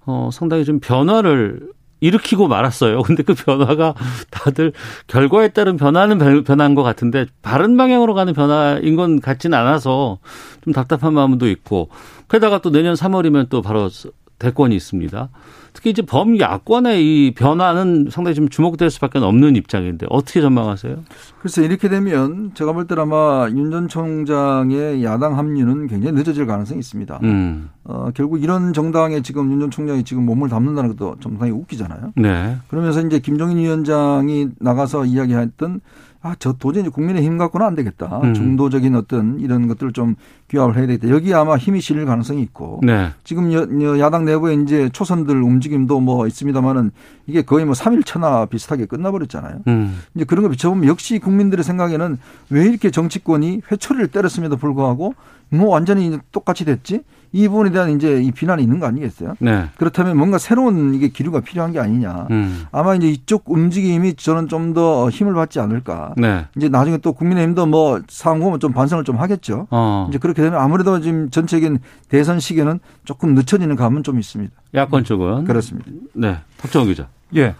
어, 0.04 0.28
상당히 0.32 0.64
좀 0.64 0.80
변화를 0.80 1.70
일으키고 2.00 2.48
말았어요. 2.48 3.02
근데 3.02 3.22
그 3.22 3.34
변화가 3.34 3.94
다들 4.30 4.72
결과에 5.06 5.48
따른 5.48 5.76
변화는 5.76 6.44
변화인 6.44 6.74
것 6.74 6.82
같은데 6.82 7.26
바른 7.42 7.76
방향으로 7.76 8.14
가는 8.14 8.32
변화인 8.34 8.96
건 8.96 9.20
같지는 9.20 9.56
않아서 9.58 10.18
좀 10.62 10.72
답답한 10.72 11.14
마음도 11.14 11.48
있고 11.48 11.88
게다가 12.28 12.60
또 12.60 12.70
내년 12.70 12.94
3월이면 12.94 13.48
또 13.48 13.62
바로 13.62 13.88
대권이 14.38 14.76
있습니다. 14.76 15.28
특히 15.72 15.90
이제 15.90 16.00
범야권의 16.02 17.02
이 17.04 17.34
변화는 17.34 18.08
상당히 18.10 18.34
좀 18.34 18.48
주목될 18.48 18.88
수밖에 18.90 19.18
없는 19.18 19.56
입장인데 19.56 20.06
어떻게 20.08 20.40
전망하세요? 20.40 21.04
글쎄 21.40 21.64
이렇게 21.64 21.88
되면 21.90 22.52
제가 22.54 22.72
볼 22.72 22.86
때는 22.86 23.02
아마 23.02 23.48
윤 23.50 23.70
전 23.70 23.88
총장의 23.88 25.04
야당 25.04 25.36
합류는 25.38 25.86
굉장히 25.86 26.16
늦어질 26.16 26.46
가능성이 26.46 26.80
있습니다. 26.80 27.20
음. 27.24 27.68
어, 27.84 28.10
결국 28.14 28.42
이런 28.42 28.72
정당에 28.72 29.20
지금 29.22 29.52
윤 29.52 29.60
전 29.60 29.70
총장이 29.70 30.02
지금 30.04 30.24
몸을 30.26 30.48
담는다는 30.48 30.96
것도 30.96 31.16
좀 31.20 31.32
상당히 31.32 31.52
웃기잖아요. 31.52 32.12
네. 32.16 32.56
그러면서 32.68 33.00
이제 33.02 33.18
김종인 33.18 33.58
위원장이 33.58 34.48
나가서 34.58 35.04
이야기했던 35.04 35.80
아, 36.26 36.34
저 36.40 36.52
도저히 36.54 36.88
국민의힘 36.88 37.38
갖고는 37.38 37.64
안 37.64 37.74
되겠다. 37.76 38.20
음. 38.24 38.34
중도적인 38.34 38.96
어떤 38.96 39.38
이런 39.38 39.68
것들을 39.68 39.92
좀 39.92 40.16
규합을 40.48 40.76
해야 40.76 40.86
되겠다. 40.88 41.08
여기 41.08 41.32
아마 41.32 41.56
힘이 41.56 41.80
실릴 41.80 42.04
가능성이 42.04 42.42
있고. 42.42 42.80
네. 42.82 43.10
지금 43.22 43.52
여, 43.52 43.98
야당 44.00 44.24
내부에 44.24 44.54
이제 44.54 44.88
초선들 44.88 45.40
움직임도 45.40 46.00
뭐 46.00 46.26
있습니다만은 46.26 46.90
이게 47.28 47.42
거의 47.42 47.64
뭐 47.64 47.74
3일 47.74 48.04
천하 48.04 48.46
비슷하게 48.46 48.86
끝나버렸잖아요. 48.86 49.60
음. 49.68 50.00
이제 50.16 50.24
그런 50.24 50.42
거 50.42 50.48
비춰보면 50.48 50.88
역시 50.88 51.20
국민들의 51.20 51.62
생각에는 51.62 52.18
왜 52.50 52.66
이렇게 52.66 52.90
정치권이 52.90 53.62
회초리를 53.70 54.08
때렸음에도 54.08 54.56
불구하고 54.56 55.14
뭐 55.48 55.68
완전히 55.68 56.18
똑같이 56.32 56.64
됐지? 56.64 57.02
이 57.32 57.48
부분에 57.48 57.70
대한 57.70 57.90
이제 57.90 58.22
이 58.22 58.30
비난이 58.30 58.62
있는 58.62 58.80
거 58.80 58.86
아니겠어요? 58.86 59.34
네. 59.40 59.66
그렇다면 59.76 60.16
뭔가 60.16 60.38
새로운 60.38 60.94
이게 60.94 61.08
기류가 61.08 61.40
필요한 61.40 61.72
게 61.72 61.78
아니냐. 61.78 62.28
음. 62.30 62.64
아마 62.72 62.94
이제 62.94 63.08
이쪽 63.08 63.50
움직임이 63.50 64.14
저는 64.14 64.48
좀 64.48 64.72
더 64.74 65.08
힘을 65.10 65.32
받지 65.34 65.60
않을까. 65.60 66.14
네. 66.16 66.46
이제 66.56 66.68
나중에 66.68 66.98
또 66.98 67.12
국민의힘도 67.12 67.66
뭐 67.66 68.00
상황 68.08 68.40
보면 68.40 68.60
좀 68.60 68.72
반성을 68.72 69.04
좀 69.04 69.16
하겠죠. 69.16 69.66
어. 69.70 70.06
이제 70.10 70.18
그렇게 70.18 70.42
되면 70.42 70.60
아무래도 70.60 71.00
지금 71.00 71.30
전체적인 71.30 71.78
대선 72.08 72.40
시기는 72.40 72.78
조금 73.04 73.34
늦춰지는 73.34 73.76
감은 73.76 74.02
좀 74.02 74.18
있습니다. 74.18 74.52
야권 74.74 75.04
쪽은 75.04 75.44
그렇습니다. 75.44 75.90
네, 76.14 76.38
박정호 76.58 76.86
기자. 76.86 77.08
예. 77.36 77.54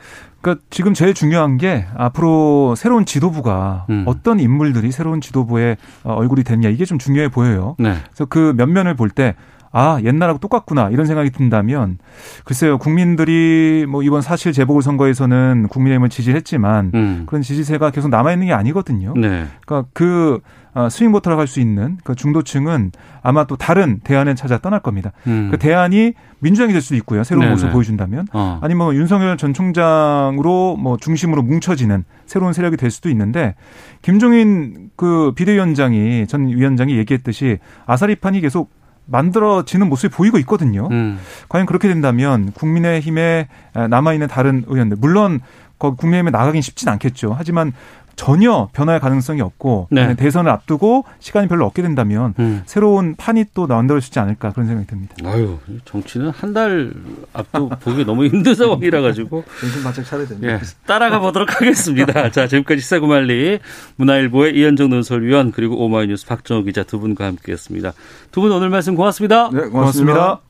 그러니까 0.46 0.64
지금 0.70 0.94
제일 0.94 1.12
중요한 1.12 1.56
게 1.56 1.86
앞으로 1.96 2.76
새로운 2.76 3.04
지도부가 3.04 3.86
음. 3.90 4.04
어떤 4.06 4.38
인물들이 4.38 4.92
새로운 4.92 5.20
지도부의 5.20 5.76
어, 6.04 6.12
얼굴이 6.12 6.44
됐냐 6.44 6.68
이게 6.68 6.84
좀 6.84 6.98
중요해 6.98 7.30
보여요. 7.30 7.74
네. 7.80 7.96
그래서 8.06 8.26
그 8.26 8.54
면면을 8.56 8.94
볼 8.94 9.10
때 9.10 9.34
아, 9.72 9.98
옛날하고 10.02 10.38
똑같구나. 10.38 10.88
이런 10.90 11.04
생각이 11.06 11.30
든다면 11.30 11.98
글쎄요. 12.44 12.78
국민들이 12.78 13.84
뭐 13.88 14.02
이번 14.02 14.22
사실 14.22 14.52
재보궐 14.52 14.82
선거에서는 14.82 15.66
국민의힘을 15.68 16.08
지지했지만 16.08 16.92
음. 16.94 17.22
그런 17.26 17.42
지지세가 17.42 17.90
계속 17.90 18.08
남아 18.08 18.32
있는 18.32 18.46
게 18.46 18.52
아니거든요. 18.52 19.12
네. 19.16 19.46
그러니까 19.66 19.88
그 19.92 20.40
어, 20.65 20.65
스윙 20.90 21.12
보터라고 21.12 21.40
할 21.40 21.46
수 21.46 21.60
있는 21.60 21.96
그 22.04 22.14
중도층은 22.14 22.92
아마 23.22 23.44
또 23.44 23.56
다른 23.56 24.00
대안을 24.04 24.36
찾아 24.36 24.58
떠날 24.58 24.80
겁니다. 24.80 25.12
음. 25.26 25.48
그 25.50 25.58
대안이 25.58 26.12
민주당이 26.40 26.72
될 26.72 26.82
수도 26.82 26.96
있고요. 26.96 27.24
새로운 27.24 27.44
네네. 27.44 27.52
모습을 27.52 27.72
보여준다면. 27.72 28.26
어. 28.32 28.58
아니면 28.62 28.84
뭐 28.84 28.94
윤석열 28.94 29.36
전 29.36 29.54
총장으로 29.54 30.76
뭐 30.76 30.96
중심으로 30.96 31.42
뭉쳐지는 31.42 32.04
새로운 32.26 32.52
세력이 32.52 32.76
될 32.76 32.90
수도 32.90 33.08
있는데 33.10 33.54
김종인 34.02 34.90
그 34.96 35.32
비대위원장이 35.34 36.26
전 36.26 36.46
위원장이 36.48 36.96
얘기했듯이 36.98 37.58
아사리판이 37.86 38.40
계속 38.40 38.70
만들어지는 39.06 39.88
모습이 39.88 40.14
보이고 40.14 40.36
있거든요. 40.38 40.88
음. 40.90 41.18
과연 41.48 41.66
그렇게 41.66 41.88
된다면 41.88 42.50
국민의힘에 42.52 43.48
남아있는 43.88 44.26
다른 44.26 44.64
의원들, 44.66 44.96
물론 45.00 45.40
국민의힘에 45.78 46.30
나가긴 46.30 46.60
쉽진 46.60 46.88
않겠죠. 46.88 47.34
하지만 47.38 47.72
전혀 48.16 48.68
변화의 48.72 48.98
가능성이 48.98 49.40
없고 49.42 49.88
네. 49.90 50.14
대선을 50.16 50.50
앞두고 50.50 51.04
시간이 51.20 51.48
별로 51.48 51.66
없게 51.66 51.82
된다면 51.82 52.32
음. 52.38 52.62
새로운 52.66 53.14
판이 53.14 53.44
또 53.54 53.66
만들어지지 53.66 54.18
않을까 54.18 54.52
그런 54.52 54.66
생각이 54.66 54.86
듭니다. 54.88 55.14
아유 55.24 55.58
정치는 55.84 56.30
한 56.30 56.54
달 56.56 56.90
앞두 57.34 57.68
보기 57.80 58.06
너무 58.06 58.24
힘든 58.24 58.54
상황이라 58.56 59.02
가지고 59.02 59.44
정신 59.60 59.82
바짝 59.82 60.04
차려야 60.04 60.26
됩니다. 60.26 60.54
예, 60.54 60.60
따라가 60.86 61.18
보도록 61.20 61.54
하겠습니다. 61.54 62.30
자 62.32 62.46
지금까지 62.48 62.80
시사구말리 62.80 63.58
문화일보의 63.96 64.56
이현정 64.56 64.88
논설위원 64.88 65.52
그리고 65.52 65.84
오마이뉴스 65.84 66.24
박정호 66.26 66.62
기자 66.62 66.82
두 66.82 66.98
분과 66.98 67.26
함께했습니다. 67.26 67.92
두 68.32 68.40
분 68.40 68.50
오늘 68.52 68.70
말씀 68.70 68.94
고맙습니다. 68.94 69.50
네 69.52 69.68
고맙습니다. 69.68 69.70
고맙습니다. 70.14 70.45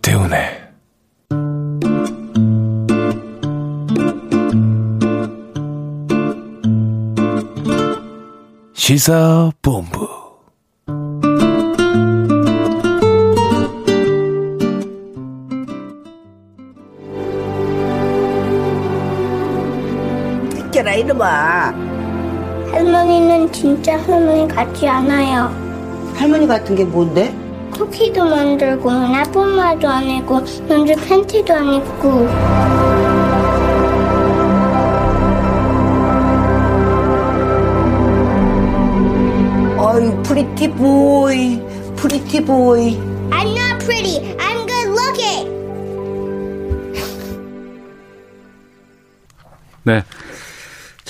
오태훈의 0.00 0.60
시사본부. 8.74 10.08
비켜라 20.54 20.94
이놈아. 20.94 21.74
할머니는 22.72 23.52
진짜 23.52 23.98
할머니 23.98 24.48
같지 24.48 24.88
않아요. 24.88 25.50
할머니 26.16 26.46
같은 26.46 26.74
게 26.74 26.84
뭔데? 26.84 27.39
쿠키도 27.80 28.22
만들고 28.26 28.90
안 28.90 29.14
하고 30.10 30.44
남자 30.68 30.94
팬티도 30.96 31.54
안 31.54 31.72
입고. 31.72 32.28
어이 39.78 40.22
pretty 40.22 40.70
boy 40.72 41.62
pretty 41.96 42.44
boy 42.44 43.09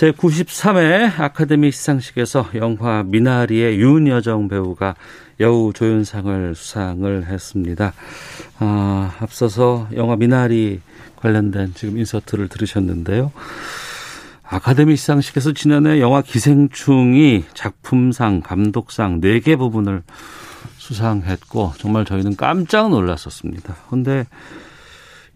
제93회 0.01 1.21
아카데미 1.21 1.71
시상식에서 1.71 2.49
영화 2.55 3.03
미나리의 3.03 3.79
윤여정 3.79 4.49
배우가 4.49 4.95
여우 5.41 5.75
조연상을 5.75 6.55
수상을 6.55 7.27
했습니다. 7.27 7.93
아, 8.59 9.15
앞서서 9.21 9.89
영화 9.95 10.17
미나리 10.17 10.81
관련된 11.17 11.75
지금 11.75 11.99
인서트를 11.99 12.49
들으셨는데요. 12.49 13.31
아카데미 14.43 14.97
시상식에서 14.97 15.53
지난해 15.53 16.01
영화 16.01 16.23
기생충이 16.23 17.45
작품상, 17.53 18.41
감독상 18.41 19.21
4개 19.21 19.59
부분을 19.59 20.03
수상했고 20.79 21.75
정말 21.77 22.07
저희는 22.07 22.37
깜짝 22.37 22.89
놀랐었습니다. 22.89 23.77
근데 23.91 24.27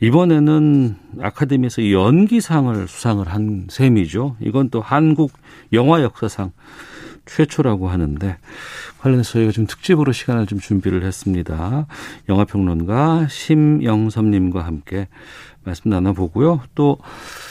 이번에는 0.00 0.96
아카데미에서 1.20 1.90
연기상을 1.90 2.88
수상을 2.88 3.26
한 3.28 3.66
셈이죠. 3.70 4.36
이건 4.40 4.70
또 4.70 4.80
한국 4.80 5.32
영화 5.72 6.02
역사상 6.02 6.52
최초라고 7.26 7.88
하는데 7.88 8.36
관련해서 9.04 9.32
저희가 9.32 9.52
좀 9.52 9.66
특집으로 9.66 10.12
시간을 10.12 10.46
좀 10.46 10.58
준비를 10.58 11.04
했습니다. 11.04 11.86
영화평론가 12.30 13.28
심영섭님과 13.28 14.64
함께 14.64 15.08
말씀 15.62 15.90
나눠보고요. 15.90 16.60
또 16.74 16.98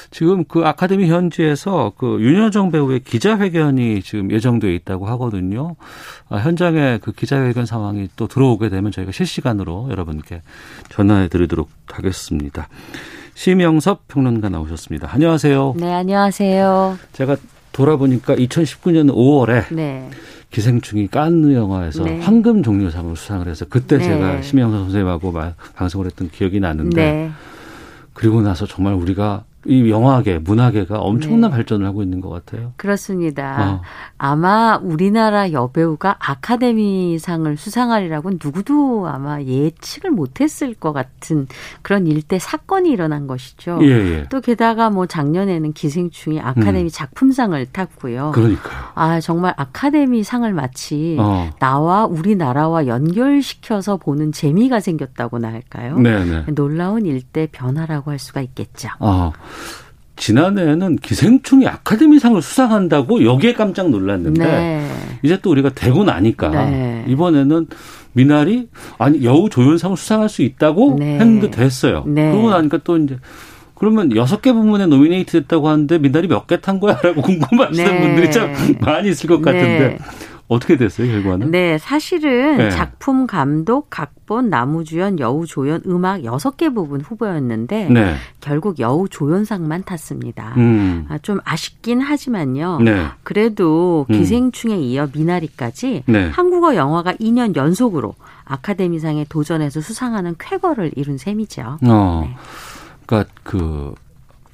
지금 0.09 0.43
그 0.45 0.65
아카데미 0.65 1.09
현지에서 1.09 1.93
그 1.95 2.19
윤여정 2.21 2.71
배우의 2.71 3.01
기자회견이 3.01 4.01
지금 4.01 4.31
예정되어 4.31 4.71
있다고 4.71 5.07
하거든요. 5.09 5.75
아, 6.29 6.37
현장에 6.37 6.99
그 7.01 7.11
기자회견 7.11 7.65
상황이 7.67 8.09
또 8.15 8.27
들어오게 8.27 8.69
되면 8.69 8.91
저희가 8.91 9.11
실시간으로 9.11 9.89
여러분께 9.91 10.41
전화해 10.89 11.27
드리도록 11.27 11.69
하겠습니다. 11.87 12.67
심영섭 13.35 14.07
평론가 14.07 14.49
나오셨습니다. 14.49 15.09
안녕하세요. 15.11 15.75
네, 15.77 15.91
안녕하세요. 15.91 16.97
제가 17.13 17.35
돌아보니까 17.73 18.35
2019년 18.35 19.13
5월에 19.13 19.73
네. 19.73 20.09
기생충이 20.51 21.07
깐느 21.07 21.53
영화에서 21.53 22.03
네. 22.03 22.19
황금 22.19 22.63
종려상을 22.63 23.15
수상을 23.15 23.47
해서 23.47 23.65
그때 23.67 23.97
네. 23.97 24.05
제가 24.05 24.41
심영섭 24.41 24.81
선생님하고 24.83 25.33
방송을 25.75 26.05
했던 26.05 26.29
기억이 26.29 26.59
나는데 26.59 26.95
네. 26.95 27.31
그리고 28.13 28.41
나서 28.41 28.65
정말 28.65 28.93
우리가 28.93 29.43
이 29.65 29.89
영화계, 29.89 30.39
문화계가 30.39 30.99
엄청난 30.99 31.49
네. 31.51 31.57
발전을 31.57 31.85
하고 31.85 32.03
있는 32.03 32.21
것 32.21 32.29
같아요. 32.29 32.73
그렇습니다. 32.77 33.79
어. 33.79 33.81
아마 34.17 34.77
우리나라 34.81 35.51
여배우가 35.51 36.17
아카데미상을 36.19 37.55
수상하리라고 37.55 38.31
누구도 38.43 39.07
아마 39.07 39.41
예측을 39.41 40.11
못했을 40.11 40.73
것 40.73 40.91
같은 40.91 41.47
그런 41.81 42.07
일대 42.07 42.39
사건이 42.39 42.89
일어난 42.89 43.27
것이죠. 43.27 43.79
예, 43.81 43.87
예. 43.87 44.25
또 44.29 44.41
게다가 44.41 44.89
뭐 44.89 45.05
작년에는 45.05 45.73
기생충이 45.73 46.39
아카데미 46.41 46.83
음. 46.83 46.89
작품상을 46.89 47.65
탔고요. 47.67 48.31
그러니까요. 48.33 48.73
아 48.95 49.19
정말 49.19 49.53
아카데미상을 49.57 50.51
마치 50.53 51.17
어. 51.19 51.49
나와 51.59 52.05
우리나라와 52.05 52.87
연결시켜서 52.87 53.97
보는 53.97 54.31
재미가 54.31 54.79
생겼다고나 54.79 55.47
할까요? 55.49 55.97
네네. 55.97 56.43
네. 56.45 56.53
놀라운 56.53 57.05
일대 57.05 57.47
변화라고 57.51 58.11
할 58.11 58.19
수가 58.19 58.41
있겠죠. 58.41 58.89
어. 58.99 59.31
지난해에는 60.15 60.97
기생충이 60.97 61.67
아카데미상을 61.67 62.41
수상한다고 62.41 63.25
여기에 63.25 63.53
깜짝 63.53 63.89
놀랐는데 63.89 64.43
네. 64.45 64.87
이제 65.23 65.39
또 65.41 65.49
우리가 65.51 65.69
되고 65.69 66.03
나니까 66.03 66.49
네. 66.49 67.03
이번에는 67.07 67.67
미나리 68.13 68.67
아니 68.99 69.23
여우 69.25 69.49
조연상을 69.49 69.97
수상할 69.97 70.29
수 70.29 70.43
있다고 70.43 70.97
네. 70.99 71.15
했는데 71.19 71.49
됐어요. 71.49 72.03
네. 72.05 72.29
그러고 72.31 72.51
나니까 72.51 72.79
또 72.83 72.97
이제 72.97 73.17
그러면 73.75 74.15
여섯 74.15 74.41
개 74.41 74.53
부문에 74.53 74.85
노미네이트 74.85 75.31
됐다고 75.41 75.67
하는데 75.67 75.97
미나리 75.97 76.27
몇 76.27 76.45
개 76.47 76.57
탄 76.61 76.79
거야라고 76.79 77.19
궁금하시는 77.23 77.91
네. 77.91 78.01
분들이 78.01 78.31
참 78.31 78.53
많이 78.81 79.09
있을 79.09 79.27
것 79.27 79.41
같은데 79.41 79.79
네. 79.79 79.97
어떻게 80.53 80.77
됐어요, 80.77 81.11
결과는? 81.11 81.51
네, 81.51 81.77
사실은 81.77 82.57
네. 82.57 82.69
작품 82.69 83.25
감독, 83.27 83.89
각본, 83.89 84.49
나무주연, 84.49 85.19
여우조연, 85.19 85.81
음악 85.87 86.23
여섯 86.23 86.57
개 86.57 86.69
부분 86.69 87.01
후보였는데 87.01 87.89
네. 87.89 88.15
결국 88.39 88.79
여우조연상만 88.79 89.83
탔습니다. 89.83 90.53
음. 90.57 91.05
아, 91.09 91.17
좀 91.17 91.39
아쉽긴 91.43 92.01
하지만요. 92.01 92.79
네. 92.81 93.05
그래도 93.23 94.05
음. 94.09 94.13
기생충에 94.13 94.77
이어 94.77 95.09
미나리까지 95.13 96.03
네. 96.05 96.29
한국어 96.29 96.75
영화가 96.75 97.13
2년 97.13 97.55
연속으로 97.55 98.15
아카데미상에 98.45 99.25
도전해서 99.29 99.81
수상하는 99.81 100.35
쾌거를 100.37 100.91
이룬 100.95 101.17
셈이죠. 101.17 101.79
어. 101.81 102.23
네. 102.25 102.35
그러니까 103.05 103.31
그 103.43 103.93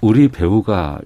우리 0.01 0.29
배우가 0.29 0.99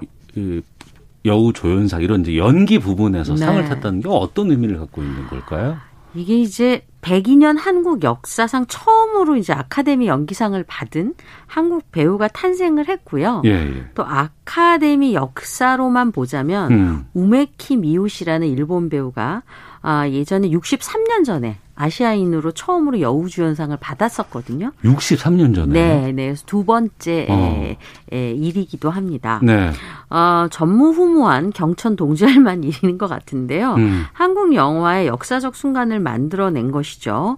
여우 1.25 1.53
조연상 1.53 2.01
이런 2.01 2.21
이제 2.21 2.37
연기 2.37 2.79
부분에서 2.79 3.33
네. 3.33 3.39
상을 3.39 3.65
탔다는 3.65 4.01
게 4.01 4.09
어떤 4.09 4.51
의미를 4.51 4.79
갖고 4.79 5.01
있는 5.01 5.27
걸까요? 5.27 5.77
이게 6.15 6.39
이제 6.39 6.85
102년 7.01 7.57
한국 7.57 8.03
역사상 8.03 8.65
처음으로 8.67 9.35
이제 9.35 9.51
아카데미 9.51 10.07
연기상을 10.07 10.63
받은 10.63 11.15
한국 11.47 11.91
배우가 11.91 12.27
탄생을 12.27 12.87
했고요. 12.87 13.41
예, 13.45 13.49
예. 13.49 13.85
또 13.95 14.05
아카데미 14.05 15.13
역사로만 15.13 16.11
보자면 16.11 16.71
음. 16.71 17.05
우메키 17.13 17.77
미요시라는 17.77 18.47
일본 18.47 18.89
배우가 18.89 19.43
아, 19.81 20.07
예전에 20.07 20.49
63년 20.49 21.25
전에 21.25 21.57
아시아인으로 21.75 22.51
처음으로 22.51 23.01
여우주연상을 23.01 23.75
받았었거든요. 23.77 24.71
63년 24.83 25.55
전에. 25.55 25.73
네, 25.73 26.11
네. 26.11 26.35
두 26.45 26.65
번째 26.65 27.27
어. 27.29 27.75
일이기도 28.11 28.89
합니다. 28.89 29.39
네. 29.41 29.71
어, 30.09 30.47
전무후무한 30.51 31.51
경천 31.51 31.95
동지할 31.95 32.39
만 32.39 32.63
일인 32.63 32.97
것 32.97 33.07
같은데요. 33.07 33.73
음. 33.75 34.03
한국 34.13 34.53
영화의 34.53 35.07
역사적 35.07 35.55
순간을 35.55 35.99
만들어낸 35.99 36.71
것이죠. 36.71 37.37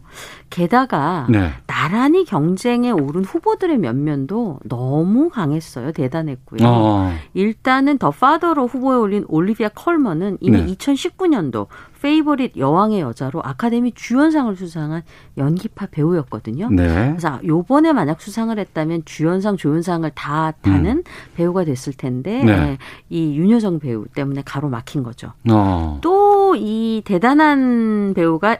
게다가 0.49 1.27
네. 1.29 1.51
나란히 1.67 2.25
경쟁에 2.25 2.91
오른 2.91 3.23
후보들의 3.23 3.77
면면도 3.77 4.59
너무 4.63 5.29
강했어요. 5.29 5.91
대단했고요. 5.91 6.59
어. 6.63 7.13
일단은 7.33 7.97
더 7.97 8.11
파더로 8.11 8.67
후보에 8.67 8.97
올린 8.97 9.25
올리비아 9.27 9.69
컬먼은 9.69 10.37
이미 10.41 10.61
네. 10.61 10.75
2019년도 10.75 11.67
페이보릿 12.01 12.57
여왕의 12.57 13.01
여자로 13.01 13.41
아카데미 13.43 13.91
주연상을 13.93 14.55
수상한 14.55 15.01
연기파 15.37 15.87
배우였거든요. 15.87 16.69
네. 16.69 16.87
그래서 16.87 17.39
요번에 17.43 17.93
만약 17.93 18.21
수상을 18.21 18.57
했다면 18.57 19.03
주연상, 19.05 19.57
조연상을 19.57 20.09
다 20.13 20.51
타는 20.61 20.97
음. 20.97 21.03
배우가 21.35 21.65
됐을 21.65 21.93
텐데 21.93 22.43
네. 22.43 22.55
네. 22.55 22.77
이 23.09 23.37
윤여정 23.37 23.79
배우 23.79 24.05
때문에 24.05 24.43
가로막힌 24.45 25.03
거죠. 25.03 25.33
어. 25.49 25.99
또이 26.01 27.01
대단한 27.05 28.13
배우가 28.15 28.57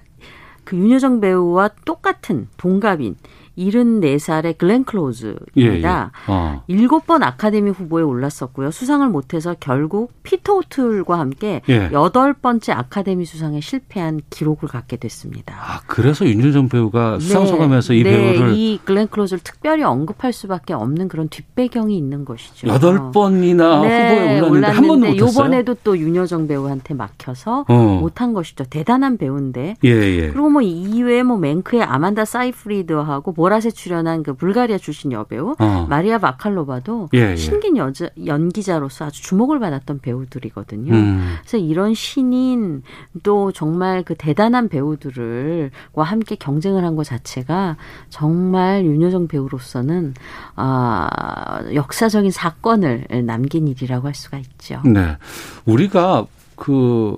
그 0.66 0.76
윤여정 0.76 1.22
배우와 1.22 1.70
똑같은 1.86 2.50
동갑인 2.58 3.16
74살의 3.58 4.58
글렌 4.58 4.84
클로즈입니다. 4.84 5.42
예, 5.58 5.82
예. 5.82 6.10
어. 6.28 6.64
7번 6.70 7.24
아카데미 7.24 7.72
후보에 7.72 8.04
올랐었고요. 8.04 8.72
수상을 8.72 9.08
못해서 9.10 9.56
결국 9.60 10.12
피터 10.24 10.56
오틀과 10.56 11.18
함께 11.20 11.62
예. 11.70 11.90
8번째 11.90 12.72
아카데미 12.78 13.26
수상에 13.26 13.62
실패한 13.62 14.22
기록을 14.30 14.68
갖게 14.68 14.98
됐습니다. 14.98 15.56
아, 15.56 15.82
그래서 15.88 16.26
윤여정 16.26 16.70
배우가 16.70 17.18
네. 17.18 17.20
수상 17.20 17.46
소감에서 17.46 17.94
이 17.94 18.04
네, 18.04 18.12
배우를 18.12 18.54
이 18.56 18.80
글렌 18.84 19.08
클로즈를 19.08 19.42
특별히 19.44 19.84
언급할 19.84 20.34
수밖에 20.34 20.74
없는 20.74 21.08
그런 21.08 21.30
뒷배경이 21.30 21.98
있는 21.98 22.26
것이죠. 22.26 22.68
8번이나 22.68 23.82
네, 23.82 24.10
후보에 24.10 24.40
올랐는데 24.42 24.68
한 24.68 24.88
번도 24.88 25.08
못했어요. 25.08 25.30
이번에도 25.30 25.76
또 25.84 25.98
윤여정 25.98 26.48
배우한테 26.48 26.94
막혀서 26.94 27.66
어. 27.68 27.98
못한 28.02 28.34
것이죠. 28.34 28.66
대단한 28.66 29.18
배우인데. 29.18 29.76
예, 29.84 29.90
예. 29.90 30.30
그리고 30.30 30.50
뭐 30.50 30.62
이외에 30.62 31.24
뭐 31.24 31.38
맹크의 31.38 31.84
아만다 31.84 32.26
사이프리드하고 32.26 33.34
보라색 33.46 33.76
출연한 33.76 34.24
그 34.24 34.34
불가리아 34.34 34.80
출신 34.80 35.12
여배우 35.12 35.56
어. 35.60 35.86
마리아 35.88 36.18
바칼로바도 36.18 37.10
예, 37.14 37.34
예. 37.34 37.36
신긴 37.36 37.78
여자, 37.78 38.10
연기자로서 38.26 39.06
아주 39.06 39.22
주목을 39.22 39.60
받았던 39.60 40.00
배우들이거든요. 40.00 40.92
음. 40.92 41.36
그래서 41.42 41.58
이런 41.58 41.94
신인 41.94 42.82
또 43.22 43.52
정말 43.52 44.02
그 44.02 44.16
대단한 44.16 44.68
배우들과 44.68 46.02
함께 46.04 46.36
경쟁을 46.36 46.84
한 46.84 46.96
것 46.96 47.04
자체가 47.04 47.76
정말 48.10 48.86
윤여정 48.86 49.28
배우로서는 49.28 50.14
아, 50.56 51.62
역사적인 51.74 52.32
사건을 52.32 53.06
남긴 53.26 53.68
일이라고 53.68 54.08
할 54.08 54.16
수가 54.16 54.38
있죠. 54.40 54.82
네, 54.86 55.18
우리가 55.66 56.26
그 56.56 57.16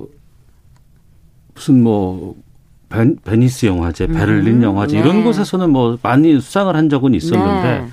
무슨 1.53 1.83
뭐 1.83 2.35
벤, 2.89 3.17
베니스 3.23 3.65
영화제, 3.65 4.07
베를린 4.07 4.57
음, 4.57 4.63
영화제 4.63 4.95
네. 4.95 5.01
이런 5.01 5.23
곳에서는 5.23 5.69
뭐 5.69 5.97
많이 6.01 6.39
수상을 6.39 6.75
한 6.75 6.89
적은 6.89 7.13
있었는데 7.13 7.81
네. 7.81 7.87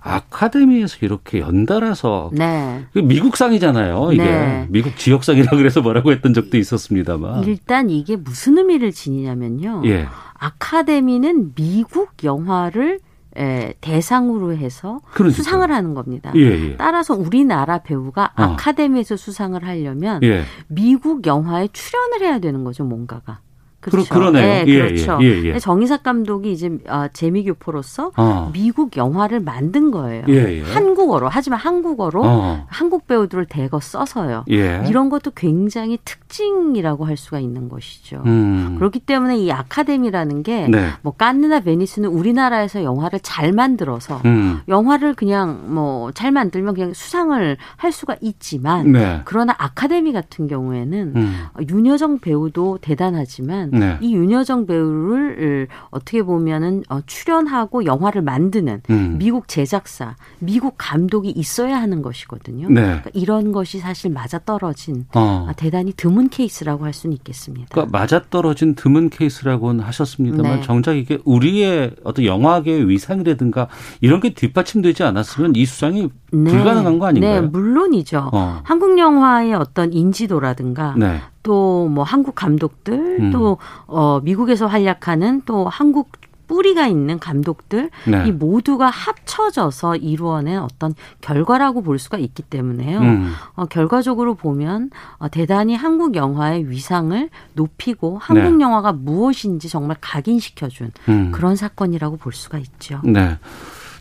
아카데미에서 0.00 0.98
이렇게 1.00 1.40
연달아서 1.40 2.30
네. 2.34 2.84
그 2.92 2.98
미국상이잖아요. 2.98 4.12
이게 4.12 4.22
네. 4.22 4.66
미국 4.68 4.96
지역상이라 4.98 5.56
그래서 5.56 5.80
뭐라고 5.80 6.12
했던 6.12 6.34
적도 6.34 6.58
있었습니다만 6.58 7.44
일단 7.44 7.88
이게 7.88 8.16
무슨 8.16 8.58
의미를 8.58 8.92
지니냐면요. 8.92 9.82
예. 9.86 10.06
아카데미는 10.34 11.54
미국 11.54 12.22
영화를 12.22 13.00
에, 13.36 13.72
대상으로 13.80 14.54
해서 14.56 15.00
그러니까. 15.12 15.36
수상을 15.36 15.68
하는 15.72 15.94
겁니다. 15.94 16.32
예, 16.36 16.40
예. 16.40 16.76
따라서 16.76 17.14
우리나라 17.14 17.78
배우가 17.78 18.32
어. 18.36 18.42
아카데미에서 18.42 19.16
수상을 19.16 19.64
하려면 19.64 20.22
예. 20.22 20.44
미국 20.68 21.26
영화에 21.26 21.68
출연을 21.72 22.20
해야 22.20 22.38
되는 22.38 22.62
거죠, 22.62 22.84
뭔가가. 22.84 23.40
그렇죠. 23.90 24.14
그러, 24.14 24.30
네요 24.30 24.64
네, 24.64 24.64
예, 24.66 24.78
그렇죠. 24.78 25.18
예, 25.20 25.26
예, 25.26 25.44
예. 25.54 25.58
정희삭 25.58 26.02
감독이 26.02 26.52
이제 26.52 26.78
아, 26.88 27.08
재미교포로서 27.08 28.12
어. 28.16 28.50
미국 28.52 28.96
영화를 28.96 29.40
만든 29.40 29.90
거예요. 29.90 30.24
예, 30.28 30.58
예. 30.58 30.62
한국어로 30.62 31.28
하지만 31.28 31.58
한국어로 31.58 32.22
어. 32.24 32.66
한국 32.68 33.06
배우들을 33.06 33.46
대거 33.46 33.80
써서요. 33.80 34.44
예. 34.50 34.82
이런 34.88 35.10
것도 35.10 35.32
굉장히 35.34 35.98
특징이라고 36.04 37.06
할 37.06 37.16
수가 37.16 37.40
있는 37.40 37.68
것이죠. 37.68 38.22
음. 38.26 38.76
그렇기 38.78 39.00
때문에 39.00 39.38
이 39.38 39.52
아카데미라는 39.52 40.42
게뭐 40.42 40.68
네. 40.70 40.90
깐느나 41.18 41.60
베니스는 41.60 42.08
우리나라에서 42.08 42.82
영화를 42.82 43.20
잘 43.20 43.52
만들어서 43.52 44.20
음. 44.24 44.60
영화를 44.68 45.14
그냥 45.14 45.74
뭐 45.74 46.04
잘 46.14 46.32
만들면 46.32 46.74
그냥 46.74 46.92
수상을 46.94 47.56
할 47.76 47.92
수가 47.92 48.16
있지만 48.20 48.92
네. 48.92 49.20
그러나 49.24 49.54
아카데미 49.58 50.12
같은 50.12 50.46
경우에는 50.46 51.12
음. 51.16 51.46
윤여정 51.68 52.20
배우도 52.20 52.78
대단하지만 52.80 53.70
네. 53.74 53.98
이 54.00 54.14
윤여정 54.14 54.66
배우를 54.66 55.68
어떻게 55.90 56.22
보면은 56.22 56.82
어, 56.88 57.00
출연하고 57.06 57.84
영화를 57.84 58.22
만드는 58.22 58.82
음. 58.90 59.16
미국 59.18 59.48
제작사, 59.48 60.16
미국 60.38 60.74
감독이 60.78 61.30
있어야 61.30 61.80
하는 61.80 62.02
것이거든요. 62.02 62.68
네. 62.68 62.82
그러니까 62.82 63.10
이런 63.12 63.52
것이 63.52 63.78
사실 63.78 64.10
맞아 64.10 64.38
떨어진 64.38 65.06
어. 65.14 65.46
아, 65.48 65.52
대단히 65.54 65.92
드문 65.92 66.28
케이스라고 66.28 66.84
할 66.84 66.92
수는 66.92 67.14
있겠습니다. 67.16 67.66
그러니까 67.70 67.98
맞아 67.98 68.22
떨어진 68.30 68.74
드문 68.74 69.10
케이스라고는 69.10 69.84
하셨습니다만 69.84 70.56
네. 70.56 70.62
정작 70.62 70.94
이게 70.94 71.18
우리의 71.24 71.96
어떤 72.04 72.24
영화계의 72.24 72.88
위상이라든가 72.88 73.68
이런 74.00 74.20
게 74.20 74.34
뒷받침되지 74.34 75.02
않았으면 75.02 75.56
이 75.56 75.64
수상이 75.64 76.08
네. 76.32 76.50
불가능한 76.50 76.98
거 76.98 77.06
아닌가요? 77.06 77.40
네, 77.42 77.46
물론이죠. 77.46 78.30
어. 78.32 78.60
한국 78.64 78.98
영화의 78.98 79.54
어떤 79.54 79.92
인지도라든가 79.92 80.94
네. 80.96 81.20
또 81.44 81.84
뭐 81.88 82.04
한국 82.04 82.34
감독들 82.34 82.94
음. 83.20 83.30
또 83.30 83.58
어, 83.86 84.20
미국에서 84.20 84.66
활약하는 84.66 85.42
또 85.46 85.68
한국 85.68 86.10
뿌리가 86.46 86.86
있는 86.86 87.18
감독들 87.18 87.88
네. 88.06 88.28
이 88.28 88.32
모두가 88.32 88.90
합쳐져서 88.90 89.96
이루어낸 89.96 90.58
어떤 90.58 90.94
결과라고 91.22 91.80
볼 91.80 91.98
수가 91.98 92.18
있기 92.18 92.42
때문에요. 92.42 93.00
음. 93.00 93.32
어, 93.54 93.64
결과적으로 93.64 94.34
보면 94.34 94.90
어, 95.16 95.28
대단히 95.28 95.74
한국 95.74 96.16
영화의 96.16 96.68
위상을 96.68 97.30
높이고 97.54 98.18
한국 98.20 98.56
네. 98.56 98.62
영화가 98.62 98.92
무엇인지 98.92 99.70
정말 99.70 99.96
각인시켜준 100.00 100.90
음. 101.08 101.32
그런 101.32 101.56
사건이라고 101.56 102.18
볼 102.18 102.34
수가 102.34 102.58
있죠. 102.58 103.00
네. 103.04 103.38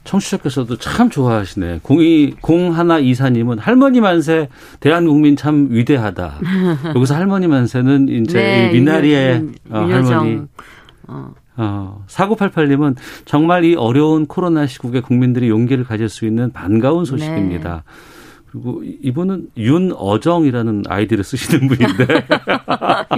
청취자께서도 0.04 0.78
참 0.78 1.10
좋아하시네. 1.10 1.80
공이 1.82 2.36
공하나 2.42 3.00
이사님은 3.00 3.60
할머니 3.60 4.02
만세 4.02 4.50
대한국민 4.80 5.36
참 5.36 5.68
위대하다. 5.72 6.40
여기서 6.96 7.16
할머니 7.16 7.48
만세는 7.48 8.10
이제 8.10 8.38
네, 8.38 8.72
미나리의 8.72 9.48
어, 9.70 9.80
할머니. 9.80 10.42
어. 11.08 11.34
어, 11.56 12.04
4988님은 12.08 12.96
정말 13.26 13.64
이 13.64 13.76
어려운 13.76 14.26
코로나 14.26 14.66
시국에 14.66 15.02
국민들이 15.02 15.50
용기를 15.50 15.84
가질 15.84 16.10
수 16.10 16.26
있는 16.26 16.52
반가운 16.52 17.06
소식입니다. 17.06 17.84
네. 17.86 17.94
그리고 18.54 18.84
이분은 19.02 19.48
윤어정이라는 19.58 20.84
아이디를 20.88 21.24
쓰시는 21.24 21.68
분인데. 21.68 22.06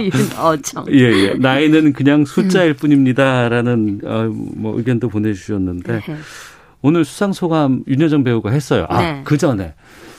윤어정. 0.00 0.86
예, 0.92 0.98
예. 0.98 1.34
나이는 1.34 1.92
그냥 1.92 2.24
숫자일 2.24 2.70
음. 2.70 2.74
뿐입니다라는 2.76 4.00
어, 4.04 4.30
뭐 4.56 4.78
의견도 4.78 5.08
보내주셨는데. 5.10 6.00
네. 6.86 6.88
오늘 6.88 7.04
수상 7.04 7.32
소감 7.32 7.82
윤여정 7.88 8.22
배우가 8.22 8.50
했어요. 8.50 8.86
아, 8.88 9.00
네. 9.00 9.22
그 9.24 9.36
전에 9.36 9.74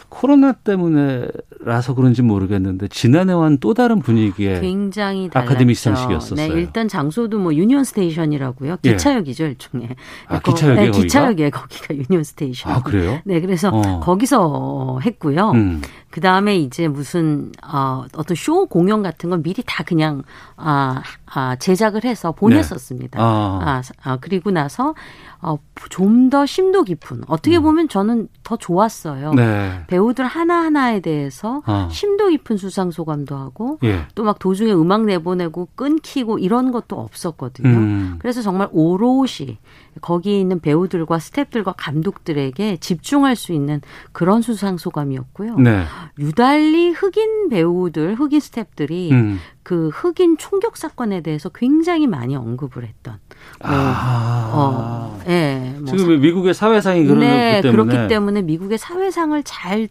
코로나 0.10 0.54
때문에라서 0.54 1.94
그런지 1.96 2.22
모르겠는데 2.22 2.88
지난해와는 2.88 3.60
또 3.60 3.74
다른 3.74 4.00
분위기의 4.00 4.62
굉장히 4.62 5.30
달랐죠. 5.30 5.52
아카데미 5.52 5.74
시상식이었었어요. 5.76 6.54
네, 6.54 6.60
일단 6.60 6.88
장소도 6.88 7.40
뭐 7.40 7.54
유니온 7.54 7.84
스테이션이라고요. 7.84 8.78
예. 8.86 8.92
기차역이죠, 8.92 9.46
일종의. 9.46 9.90
아, 10.28 10.40
기차역에 10.40 10.82
네, 10.82 10.92
기차역에 10.92 11.50
거기가 11.50 11.96
유니온 11.96 12.24
스테이션. 12.24 12.72
아, 12.72 12.82
그래요? 12.82 13.20
네, 13.26 13.42
그래서 13.42 13.70
어. 13.70 14.00
거기서 14.00 15.00
했고요. 15.04 15.52
음. 15.52 15.82
그 16.10 16.22
다음에 16.22 16.56
이제 16.56 16.88
무슨 16.88 17.52
어, 17.64 18.06
어떤 18.16 18.36
쇼 18.36 18.66
공연 18.66 19.04
같은 19.04 19.30
건 19.30 19.44
미리 19.44 19.62
다 19.66 19.84
그냥 19.84 20.24
아, 20.56 21.04
아 21.26 21.56
제작을 21.58 22.06
해서 22.06 22.32
보냈었습니다. 22.32 23.20
네. 23.20 23.24
아. 23.24 23.60
아, 23.62 23.82
아 24.02 24.18
그리고 24.20 24.50
나서 24.50 24.96
어, 25.42 25.58
좀 25.90 26.28
더 26.30 26.46
심도 26.46 26.84
깊은 26.84 27.24
어떻게 27.28 27.58
음. 27.58 27.64
보면 27.64 27.90
저는 27.90 28.28
더 28.44 28.58
좋았어요. 28.58 29.34
네. 29.34 29.84
배우들 29.88 30.26
하나 30.26 30.64
하나에 30.64 31.00
대해서 31.00 31.62
아. 31.66 31.88
심도 31.92 32.28
깊은 32.28 32.58
수상 32.58 32.92
소감도 32.92 33.36
하고 33.36 33.80
예. 33.84 34.08
또막 34.16 34.40
도중에 34.40 34.74
음악 34.74 35.06
내보내고 35.06 35.70
끊기고 35.76 36.40
이런 36.40 36.72
것도 36.72 37.00
없었거든요. 37.00 37.70
음. 37.70 38.16
그래서 38.20 38.42
정말 38.42 38.68
오롯이 38.72 39.58
거기 40.02 40.40
있는 40.40 40.60
배우들과 40.60 41.18
스탭들과 41.18 41.74
감독들에게 41.78 42.78
집중할 42.78 43.36
수 43.36 43.54
있는 43.54 43.82
그런 44.12 44.42
수상 44.42 44.78
소감이었고요. 44.78 45.58
네. 45.58 45.84
유달리 46.20 46.92
흑인 46.92 47.50
배우들, 47.50 48.16
흑인 48.16 48.40
스탭들이 48.40 49.12
음. 49.12 49.40
그 49.64 49.90
흑인 49.90 50.38
총격 50.38 50.78
사건에 50.78 51.22
대해서 51.22 51.50
굉장히 51.50 52.08
많이 52.08 52.36
언급을 52.36 52.86
했던. 52.86 53.20
뭐, 53.60 53.70
아. 53.72 54.52
어, 54.54 55.20
예. 55.28 55.76
뭐 55.80 55.96
지금 55.96 56.20
미국의 56.22 56.54
사회상이 56.54 57.06
그렇기 57.06 57.26
네, 57.26 57.62
때문에 57.62 57.72
그렇기 57.72 58.08
때문에 58.08 58.42
미국의 58.44 58.78
사회상을 58.78 59.42
잘 59.44 59.90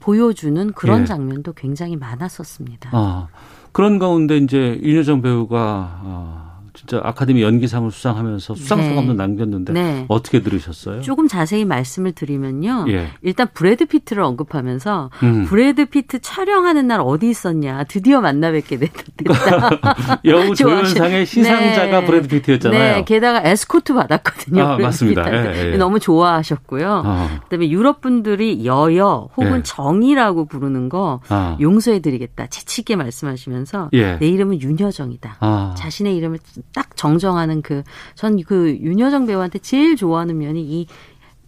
보여주는 0.00 0.72
그런 0.72 1.02
예. 1.02 1.04
장면도 1.04 1.52
굉장히 1.52 1.96
많았었습니다. 1.96 2.90
아. 2.92 3.28
그런 3.72 3.98
가운데 3.98 4.36
이제 4.36 4.80
윤여정 4.82 5.20
배우가 5.20 6.00
어, 6.02 6.43
진짜 6.86 7.00
아카데미 7.02 7.42
연기상을 7.42 7.90
수상하면서 7.90 8.54
수상 8.54 8.82
소감도 8.82 9.12
네. 9.12 9.16
남겼는데 9.16 9.72
네. 9.72 10.04
어떻게 10.08 10.42
들으셨어요? 10.42 11.00
조금 11.00 11.28
자세히 11.28 11.64
말씀을 11.64 12.12
드리면요. 12.12 12.84
예. 12.88 13.08
일단 13.22 13.48
브래드 13.52 13.86
피트를 13.86 14.22
언급하면서 14.22 15.10
음. 15.22 15.44
브래드 15.46 15.86
피트 15.86 16.20
촬영하는 16.20 16.86
날 16.86 17.00
어디 17.00 17.30
있었냐 17.30 17.84
드디어 17.84 18.20
만나 18.20 18.50
뵙게 18.52 18.78
됐다. 18.78 18.94
여우 20.26 20.54
조연상의 20.54 21.24
시상자가 21.24 22.00
네. 22.00 22.06
브래드 22.06 22.28
피트였잖아요. 22.28 22.96
네. 22.96 23.04
게다가 23.04 23.42
에스코트 23.44 23.94
받았거든요. 23.94 24.62
아, 24.62 24.76
맞습니다. 24.76 25.54
예, 25.54 25.72
예. 25.72 25.76
너무 25.76 25.98
좋아하셨고요. 25.98 27.02
어. 27.04 27.28
그다음에 27.44 27.70
유럽 27.70 28.02
분들이 28.02 28.66
여여 28.66 29.30
혹은 29.36 29.58
예. 29.58 29.62
정이라고 29.62 30.44
부르는 30.46 30.90
거 30.90 31.20
아. 31.28 31.56
용서해 31.60 32.00
드리겠다. 32.00 32.46
재치있게 32.48 32.96
말씀하시면서 32.96 33.88
예. 33.94 34.18
내 34.18 34.28
이름은 34.28 34.60
윤여정이다. 34.60 35.36
아. 35.40 35.74
자신의 35.78 36.14
이름을 36.16 36.38
딱 36.74 36.96
정정하는 36.96 37.62
그, 37.62 37.82
전그 38.14 38.78
윤여정 38.80 39.26
배우한테 39.26 39.58
제일 39.60 39.96
좋아하는 39.96 40.38
면이 40.38 40.60
이 40.60 40.86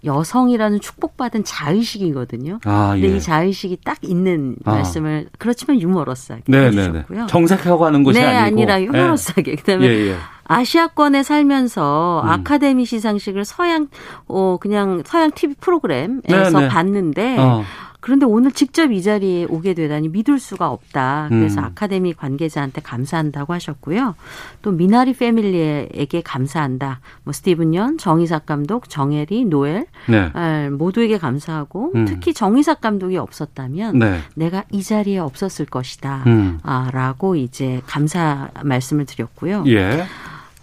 여성이라는 0.04 0.80
축복받은 0.80 1.44
자의식이거든요. 1.44 2.60
아, 2.64 2.90
근데 2.92 3.12
예. 3.12 3.16
이 3.16 3.20
자의식이 3.20 3.78
딱 3.84 3.98
있는 4.02 4.56
아. 4.64 4.72
말씀을 4.72 5.28
그렇지만 5.38 5.80
유머러스하게 5.80 6.44
네, 6.46 6.70
네, 6.70 6.70
네. 6.70 6.82
해주셨고요. 6.82 7.26
정색하고 7.26 7.84
하는 7.84 8.04
것이 8.04 8.20
네, 8.20 8.24
아니고. 8.26 8.60
아니라 8.60 8.82
유머러스하게. 8.82 9.50
예. 9.52 9.56
그다음에 9.56 9.86
예, 9.86 10.10
예. 10.10 10.16
아시아권에 10.44 11.24
살면서 11.24 12.22
음. 12.24 12.28
아카데미 12.28 12.84
시상식을 12.84 13.44
서양 13.44 13.88
어 14.28 14.58
그냥 14.60 15.02
서양 15.04 15.32
TV 15.32 15.56
프로그램에서 15.60 16.50
네, 16.50 16.50
네. 16.50 16.68
봤는데 16.68 17.36
어. 17.38 17.64
그런데 18.06 18.24
오늘 18.24 18.52
직접 18.52 18.92
이 18.92 19.02
자리에 19.02 19.46
오게 19.48 19.74
되다니 19.74 20.10
믿을 20.10 20.38
수가 20.38 20.70
없다. 20.70 21.26
그래서 21.28 21.60
음. 21.60 21.64
아카데미 21.64 22.14
관계자한테 22.14 22.80
감사한다고 22.80 23.52
하셨고요. 23.52 24.14
또 24.62 24.70
미나리 24.70 25.12
패밀리에게 25.12 26.20
감사한다. 26.20 27.00
뭐 27.24 27.32
스티븐 27.32 27.74
연, 27.74 27.98
정의삭 27.98 28.46
감독, 28.46 28.88
정혜리, 28.88 29.46
노엘 29.46 29.86
네. 30.08 30.30
아, 30.34 30.70
모두에게 30.70 31.18
감사하고 31.18 31.90
음. 31.96 32.04
특히 32.04 32.32
정의삭 32.32 32.80
감독이 32.80 33.16
없었다면 33.16 33.98
네. 33.98 34.20
내가 34.36 34.62
이 34.70 34.84
자리에 34.84 35.18
없었을 35.18 35.66
것이다. 35.66 36.22
음. 36.28 36.60
아, 36.62 36.88
라고 36.92 37.34
이제 37.34 37.82
감사 37.88 38.50
말씀을 38.62 39.06
드렸고요. 39.06 39.64
예. 39.66 40.04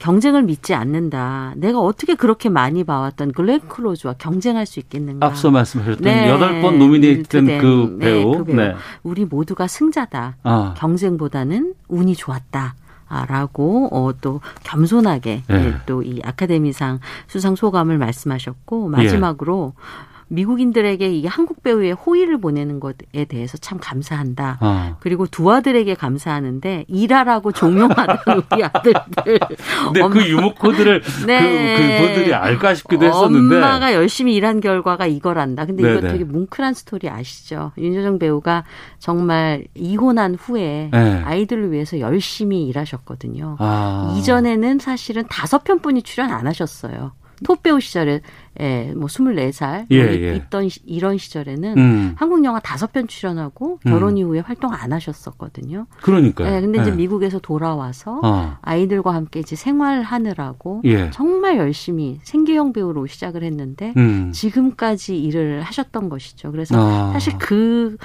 경쟁을 0.03 0.43
믿지 0.43 0.73
않는다. 0.73 1.53
내가 1.55 1.79
어떻게 1.79 2.15
그렇게 2.15 2.49
많이 2.49 2.83
봐왔던 2.83 3.31
글렌 3.31 3.61
클로즈와 3.61 4.15
경쟁할 4.17 4.65
수 4.65 4.81
있겠는가? 4.81 5.25
앞서 5.25 5.49
말씀하셨던 5.49 6.05
여덟 6.27 6.55
네. 6.55 6.61
번 6.61 6.77
노미네이트된 6.77 7.59
그 7.59 7.97
배우. 8.01 8.31
네, 8.33 8.37
그 8.37 8.43
배우. 8.43 8.55
네. 8.57 8.75
우리 9.03 9.23
모두가 9.23 9.67
승자다. 9.67 10.35
아. 10.43 10.73
경쟁보다는 10.77 11.75
운이 11.87 12.17
좋았다. 12.17 12.75
라고 13.27 13.89
어, 13.91 14.11
또 14.21 14.41
겸손하게 14.63 15.43
네. 15.47 15.73
또이 15.85 16.21
아카데미상 16.23 16.99
수상 17.27 17.55
소감을 17.55 17.99
말씀하셨고 17.99 18.89
마지막으로 18.89 19.73
예. 19.77 20.12
미국인들에게 20.33 21.07
이게 21.09 21.27
한국 21.27 21.61
배우의 21.61 21.93
호의를 21.93 22.39
보내는 22.39 22.79
것에 22.79 23.25
대해서 23.27 23.57
참 23.57 23.77
감사한다. 23.79 24.57
어. 24.61 24.97
그리고 24.99 25.27
두 25.27 25.51
아들에게 25.51 25.93
감사하는데 25.93 26.85
일하라고 26.87 27.51
종용하는 27.51 28.15
우리 28.51 28.63
아들들. 28.63 29.39
근데 29.85 30.01
엄마. 30.01 30.13
그 30.13 30.27
유머 30.27 30.53
코드를 30.55 31.01
네. 31.27 31.77
그, 31.77 32.03
그분들이 32.03 32.33
알까 32.33 32.73
싶기도 32.73 33.05
했었는데. 33.05 33.55
엄마가 33.55 33.93
열심히 33.93 34.35
일한 34.35 34.59
결과가 34.59 35.05
이거란다. 35.05 35.65
근데 35.65 35.83
네네. 35.83 35.97
이거 35.99 36.07
되게 36.07 36.23
뭉클한 36.23 36.73
스토리 36.73 37.09
아시죠? 37.09 37.71
윤여정 37.77 38.17
배우가 38.19 38.63
정말 38.97 39.65
이혼한 39.75 40.35
후에 40.35 40.89
네. 40.91 41.21
아이들을 41.23 41.71
위해서 41.71 41.99
열심히 41.99 42.65
일하셨거든요. 42.67 43.57
아. 43.59 44.15
이전에는 44.17 44.79
사실은 44.79 45.25
다섯 45.29 45.63
편뿐이 45.63 46.01
출연 46.01 46.31
안 46.31 46.47
하셨어요. 46.47 47.11
톱 47.43 47.61
배우 47.61 47.79
시절에 47.79 48.21
예, 48.59 48.93
뭐 48.95 49.07
24살 49.07 49.87
예, 49.89 50.03
뭐 50.03 50.13
예. 50.13 50.35
있던 50.35 50.69
이런 50.85 51.17
시절에는 51.17 51.77
음. 51.77 52.15
한국 52.17 52.43
영화 52.45 52.59
다섯 52.59 52.91
편 52.91 53.07
출연하고 53.07 53.79
결혼 53.79 54.13
음. 54.13 54.17
이후에 54.17 54.39
활동 54.39 54.73
안 54.73 54.93
하셨었거든요. 54.93 55.87
그러니까요. 56.01 56.55
예, 56.55 56.61
근데 56.61 56.81
이제 56.81 56.91
예. 56.91 56.95
미국에서 56.95 57.39
돌아와서 57.39 58.19
어. 58.23 58.57
아이들과 58.61 59.13
함께 59.13 59.39
이제 59.39 59.55
생활하느라고 59.55 60.81
예. 60.85 61.09
정말 61.11 61.57
열심히 61.57 62.19
생계형 62.23 62.73
배우로 62.73 63.07
시작을 63.07 63.43
했는데 63.43 63.93
음. 63.97 64.31
지금까지 64.31 65.21
일을 65.21 65.61
하셨던 65.61 66.09
것이죠. 66.09 66.51
그래서 66.51 66.75
어. 66.77 67.11
사실 67.13 67.33
그 67.39 67.97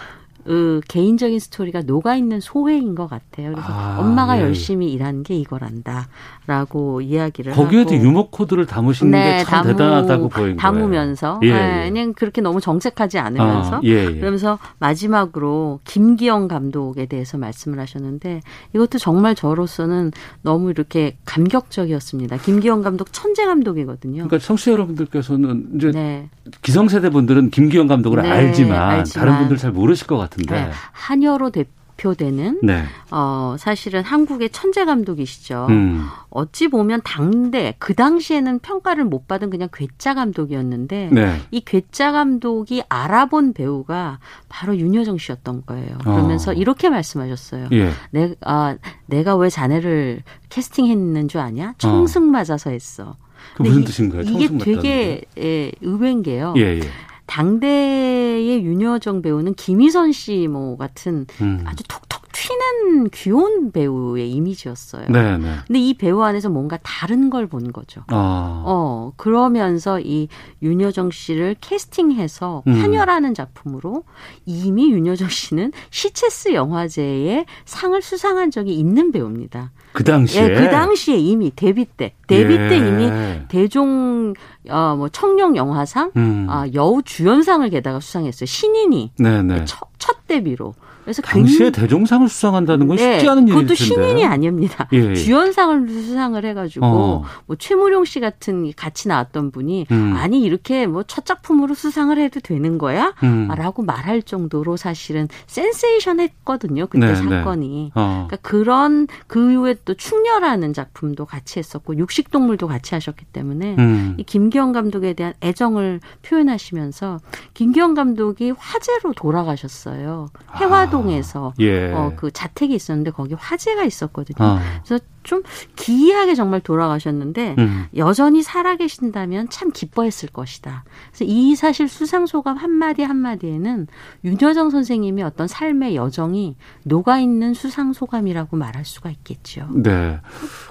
그 0.48 0.80
개인적인 0.88 1.38
스토리가 1.40 1.82
녹아 1.82 2.16
있는 2.16 2.40
소회인 2.40 2.94
것 2.94 3.06
같아요. 3.06 3.52
그래서 3.52 3.68
아, 3.70 3.98
엄마가 4.00 4.38
예. 4.38 4.42
열심히 4.42 4.90
일하는 4.94 5.22
게 5.22 5.34
이거란다라고 5.36 7.02
이야기를 7.02 7.52
거기에도 7.52 7.94
하고. 7.94 8.02
유머 8.02 8.28
코드를 8.30 8.64
담으신 8.64 9.10
네, 9.10 9.40
게참 9.40 9.66
대단하다고 9.66 10.30
보인 10.30 10.56
담으면서 10.56 11.40
예, 11.42 11.52
네, 11.52 11.90
그냥 11.90 12.14
그렇게 12.14 12.40
너무 12.40 12.62
정색하지 12.62 13.18
않으면서 13.18 13.76
아, 13.76 13.80
예, 13.84 14.06
예. 14.06 14.14
그러면서 14.14 14.58
마지막으로 14.78 15.80
김기영 15.84 16.48
감독에 16.48 17.04
대해서 17.04 17.36
말씀을 17.36 17.78
하셨는데 17.78 18.40
이것도 18.74 18.96
정말 18.96 19.34
저로서는 19.34 20.12
너무 20.40 20.70
이렇게 20.70 21.18
감격적이었습니다. 21.26 22.38
김기영 22.38 22.80
감독 22.80 23.12
천재 23.12 23.44
감독이거든요. 23.44 24.26
그러니까 24.26 24.38
청취자 24.38 24.72
여러분들께서는 24.72 25.72
이제 25.76 25.90
네. 25.90 26.30
기성세대 26.62 27.10
분들은 27.10 27.50
김기영 27.50 27.86
감독을 27.86 28.22
네, 28.22 28.30
알지만, 28.30 28.80
알지만, 28.80 29.26
다른 29.26 29.38
분들 29.40 29.58
잘 29.58 29.72
모르실 29.72 30.06
것 30.06 30.16
같 30.16 30.37
은데. 30.38 30.54
네. 30.54 30.70
한여로 30.92 31.50
대표되는 31.50 32.60
네. 32.62 32.84
어 33.10 33.56
사실은 33.58 34.02
한국의 34.02 34.50
천재 34.50 34.84
감독이시죠. 34.84 35.66
음. 35.70 36.06
어찌 36.30 36.68
보면 36.68 37.00
당대 37.04 37.74
그 37.78 37.94
당시에는 37.94 38.60
평가를 38.60 39.04
못 39.04 39.26
받은 39.26 39.50
그냥 39.50 39.68
괴짜 39.72 40.14
감독이었는데 40.14 41.10
네. 41.12 41.40
이 41.50 41.60
괴짜 41.60 42.12
감독이 42.12 42.82
알아본 42.88 43.52
배우가 43.54 44.20
바로 44.48 44.76
윤여정 44.76 45.18
씨였던 45.18 45.64
거예요. 45.66 45.98
그러면서 45.98 46.52
어. 46.52 46.54
이렇게 46.54 46.88
말씀하셨어요. 46.88 47.68
예. 47.72 47.90
내, 48.10 48.34
아, 48.42 48.76
내가 49.06 49.36
왜 49.36 49.50
자네를 49.50 50.22
캐스팅했는 50.48 51.28
줄 51.28 51.40
아냐? 51.40 51.74
청승 51.78 52.30
맞아서 52.30 52.70
했어. 52.70 53.16
그 53.56 53.62
무슨 53.62 53.84
뜻인가요? 53.84 54.22
이게 54.22 54.58
되게 54.58 55.22
예, 55.38 55.72
의외인 55.80 56.22
게요. 56.22 56.54
예, 56.56 56.78
예. 56.78 56.80
당대의 57.28 58.64
윤여정 58.64 59.22
배우는 59.22 59.54
김희선 59.54 60.12
씨 60.12 60.48
뭐 60.48 60.76
같은 60.76 61.26
음. 61.40 61.62
아주 61.66 61.84
톡톡 61.84 62.07
튀는 62.40 63.10
귀여운 63.10 63.72
배우의 63.72 64.30
이미지였어요. 64.30 65.06
네, 65.08 65.38
네. 65.38 65.54
근데 65.66 65.80
이 65.80 65.94
배우 65.94 66.22
안에서 66.22 66.48
뭔가 66.48 66.78
다른 66.82 67.30
걸 67.30 67.48
본 67.48 67.72
거죠. 67.72 68.02
아. 68.08 68.62
어, 68.66 69.12
그러면서 69.16 69.98
이 70.00 70.28
윤여정 70.62 71.10
씨를 71.10 71.56
캐스팅해서 71.60 72.62
음. 72.66 72.72
환혈하는 72.74 73.32
작품으로 73.34 74.04
이미 74.44 74.90
윤여정 74.92 75.28
씨는 75.30 75.72
시체스 75.90 76.52
영화제에 76.52 77.46
상을 77.64 78.00
수상한 78.02 78.50
적이 78.50 78.78
있는 78.78 79.10
배우입니다. 79.12 79.72
그 79.92 80.04
당시에 80.04 80.42
예, 80.44 80.54
그 80.54 80.70
당시에 80.70 81.16
이미 81.16 81.50
데뷔 81.56 81.86
때 81.86 82.14
데뷔 82.26 82.54
예. 82.54 82.68
때 82.68 82.76
이미 82.76 83.10
대종 83.48 84.34
어, 84.68 84.94
뭐 84.96 85.08
청룡 85.08 85.56
영화상 85.56 86.12
음. 86.16 86.46
아, 86.50 86.66
여우 86.74 87.02
주연상을 87.02 87.68
게다가 87.70 87.98
수상했어요. 88.00 88.46
신인이 88.46 89.12
네네. 89.18 89.64
첫, 89.64 89.88
첫 89.98 90.26
데뷔로. 90.28 90.74
그래서 91.08 91.22
당시에 91.22 91.70
대종상을 91.70 92.28
수상한다는 92.28 92.86
건 92.86 92.98
쉽지 92.98 93.24
네, 93.24 93.28
않은 93.30 93.48
일일 93.48 93.66
텐데. 93.66 93.74
그것도 93.74 93.74
신인이 93.74 94.26
아닙니다. 94.26 94.86
예, 94.92 94.98
예. 95.10 95.14
주연상을 95.14 95.88
수상을 95.88 96.44
해가지고 96.44 96.84
어. 96.86 97.24
뭐 97.46 97.56
최무룡 97.56 98.04
씨 98.04 98.20
같은 98.20 98.70
같이 98.76 99.08
나왔던 99.08 99.50
분이 99.50 99.86
음. 99.90 100.14
아니 100.16 100.42
이렇게 100.42 100.86
뭐 100.86 101.02
첫 101.08 101.24
작품으로 101.24 101.74
수상을 101.74 102.16
해도 102.18 102.38
되는 102.40 102.76
거야? 102.78 103.14
음. 103.22 103.48
라고 103.56 103.82
말할 103.82 104.22
정도로 104.22 104.76
사실은 104.76 105.28
센세이션했거든요. 105.46 106.86
그때 106.86 107.06
네, 107.06 107.12
네. 107.12 107.16
사건이. 107.16 107.68
네. 107.68 107.90
어. 107.94 108.26
그러니까 108.28 108.36
그런 108.48 109.06
그 109.26 109.50
이후에 109.52 109.76
또 109.84 109.94
충녀라는 109.94 110.74
작품도 110.74 111.24
같이 111.24 111.58
했었고 111.58 111.96
육식동물도 111.96 112.68
같이 112.68 112.94
하셨기 112.94 113.24
때문에 113.32 113.76
음. 113.78 114.14
이 114.18 114.22
김기영 114.22 114.72
감독에 114.72 115.14
대한 115.14 115.32
애정을 115.42 116.00
표현하시면서 116.22 117.18
김기영 117.54 117.94
감독이 117.94 118.52
화재로 118.56 119.14
돌아가셨어요. 119.14 120.28
해화 120.56 120.90
아, 121.00 121.52
예. 121.60 121.92
어, 121.92 122.12
그 122.16 122.30
자택이 122.30 122.74
있었는데 122.74 123.10
거기 123.10 123.34
화재가 123.34 123.84
있었거든요. 123.84 124.36
아. 124.46 124.60
그래서 124.84 125.02
좀 125.22 125.42
기이하게 125.76 126.34
정말 126.34 126.60
돌아가셨는데 126.60 127.56
음. 127.58 127.86
여전히 127.96 128.42
살아계신다면 128.42 129.50
참 129.50 129.70
기뻐했을 129.72 130.30
것이다. 130.30 130.84
그래서 131.10 131.24
이 131.26 131.54
사실 131.54 131.86
수상 131.86 132.26
소감 132.26 132.56
한 132.56 132.70
마디 132.70 133.02
한 133.02 133.16
마디에는 133.16 133.88
윤여정 134.24 134.70
선생님의 134.70 135.24
어떤 135.24 135.46
삶의 135.46 135.96
여정이 135.96 136.56
녹아 136.84 137.18
있는 137.18 137.52
수상 137.52 137.92
소감이라고 137.92 138.56
말할 138.56 138.84
수가 138.86 139.10
있겠죠. 139.10 139.68
네. 139.74 140.18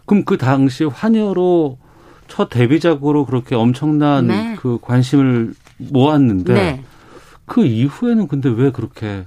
그럼 0.06 0.26
그 0.26 0.38
당시 0.38 0.86
환여로 0.86 1.78
첫 2.28 2.50
데뷔작으로 2.50 3.26
그렇게 3.26 3.56
엄청난 3.56 4.28
네. 4.28 4.56
그 4.60 4.80
관심을 4.82 5.54
모았는데 5.78 6.54
네. 6.54 6.84
그 7.46 7.66
이후에는 7.66 8.28
근데 8.28 8.50
왜 8.50 8.72
그렇게 8.72 9.26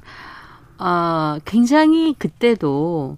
어, 0.80 1.38
굉장히 1.44 2.14
그때도 2.18 3.16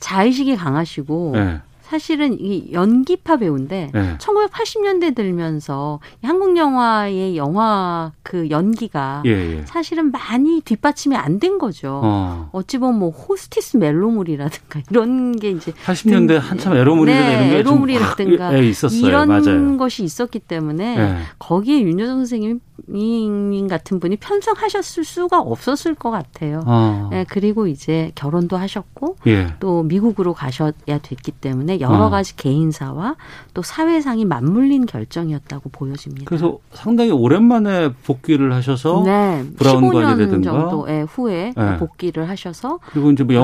자의식이 0.00 0.56
강하시고 0.56 1.32
네. 1.34 1.60
사실은 1.82 2.40
이 2.40 2.72
연기파 2.72 3.36
배우인데 3.36 3.90
네. 3.92 4.16
1980년대 4.18 5.14
들면서 5.14 6.00
한국 6.22 6.56
영화의 6.56 7.36
영화 7.36 8.10
그 8.22 8.48
연기가 8.48 9.22
예, 9.26 9.30
예. 9.58 9.64
사실은 9.66 10.10
많이 10.10 10.62
뒷받침이 10.62 11.14
안 11.14 11.38
된 11.38 11.58
거죠. 11.58 12.00
어. 12.02 12.50
찌 12.66 12.78
보면 12.78 12.98
뭐 12.98 13.10
호스티스 13.10 13.76
멜로물이라든가 13.76 14.80
이런 14.90 15.36
게 15.36 15.50
이제 15.50 15.72
80년대 15.84 16.28
등, 16.28 16.38
한참 16.38 16.74
에로물이라든가 16.74 17.28
네, 17.28 17.36
이런 17.36 17.50
게 17.50 17.56
에로물이라든가 17.58 18.58
예, 18.58 18.66
있었어요. 18.66 19.06
이런 19.06 19.28
맞아요. 19.28 19.76
것이 19.76 20.04
있었기 20.04 20.38
때문에 20.38 20.96
네. 20.96 21.18
거기에 21.38 21.82
윤여정 21.82 22.16
선생님이 22.16 22.60
님 22.88 23.68
같은 23.68 24.00
분이 24.00 24.16
편성하셨을 24.16 25.04
수가 25.04 25.40
없었을 25.40 25.94
것 25.94 26.10
같아요. 26.10 26.60
어. 26.66 27.08
네, 27.10 27.24
그리고 27.28 27.66
이제 27.66 28.10
결혼도 28.14 28.56
하셨고 28.56 29.16
예. 29.26 29.54
또 29.60 29.82
미국으로 29.84 30.34
가셔야 30.34 30.72
됐기 30.84 31.32
때문에 31.32 31.80
여러 31.80 32.06
어. 32.06 32.10
가지 32.10 32.36
개인사와 32.36 33.16
또 33.54 33.62
사회상이 33.62 34.24
맞물린 34.24 34.86
결정이었다고 34.86 35.70
보여집니다. 35.70 36.24
그래서 36.26 36.58
상당히 36.72 37.10
오랜만에 37.10 37.92
복귀를 38.04 38.52
하셔서 38.52 39.02
네, 39.04 39.44
브라운 39.56 39.84
15년 39.84 40.44
정도 40.44 40.86
후에 41.08 41.52
네. 41.56 41.76
복귀를 41.78 42.28
하셔서 42.28 42.80
그리고 42.90 43.10
이제 43.10 43.22
뭐 43.22 43.34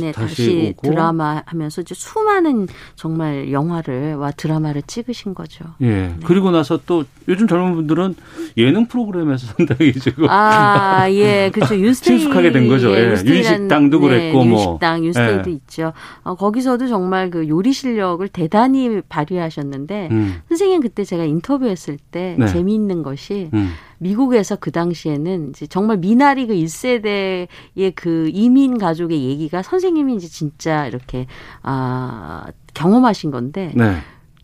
네, 0.00 0.12
다시, 0.12 0.12
다시 0.12 0.74
오고. 0.78 0.88
드라마 0.88 1.42
하면서 1.46 1.80
이제 1.80 1.94
수많은 1.94 2.68
정말 2.94 3.50
영화를 3.52 4.14
와 4.14 4.30
드라마를 4.30 4.82
찍으신 4.82 5.34
거죠. 5.34 5.64
예. 5.80 5.86
네. 5.86 6.16
그리고 6.24 6.50
나서 6.50 6.78
또 6.86 7.04
요즘 7.28 7.46
젊은 7.46 7.74
분들은 7.74 8.14
예능 8.56 8.86
프로그램에서 8.86 9.46
상당히 9.46 9.92
지금 9.92 10.28
아, 10.28 11.06
예. 11.10 11.50
그렇죠. 11.52 11.76
윤스테이 11.76 12.18
친숙하게 12.18 12.52
된 12.52 12.68
거죠. 12.68 12.92
예. 12.94 13.14
윤식당도 13.24 13.98
네, 14.00 14.06
그랬고 14.06 14.44
뭐 14.44 14.58
윤식당, 14.58 15.04
윤스테이도 15.04 15.50
예. 15.50 15.54
있죠. 15.54 15.92
어, 16.22 16.34
거기서도 16.34 16.88
정말 16.88 17.30
그 17.30 17.48
요리 17.48 17.72
실력을 17.72 18.26
대단히 18.28 19.00
발휘하셨는데 19.08 20.08
음. 20.10 20.42
선생님 20.48 20.80
그때 20.80 21.04
제가 21.04 21.24
인터뷰했을 21.24 21.98
때 22.10 22.36
네. 22.38 22.46
재미있는 22.46 23.02
것이 23.02 23.50
음. 23.54 23.70
미국에서 23.98 24.56
그 24.56 24.72
당시에는 24.72 25.50
이제 25.50 25.66
정말 25.66 25.98
미나리 25.98 26.46
그 26.46 26.54
1세대의 26.54 27.92
그 27.94 28.30
이민 28.32 28.78
가족의 28.78 29.22
얘기가 29.22 29.62
선생님이 29.62 30.16
이제 30.16 30.26
진짜 30.26 30.86
이렇게 30.86 31.26
아 31.62 32.46
경험하신 32.74 33.30
건데 33.30 33.72
네. 33.74 33.96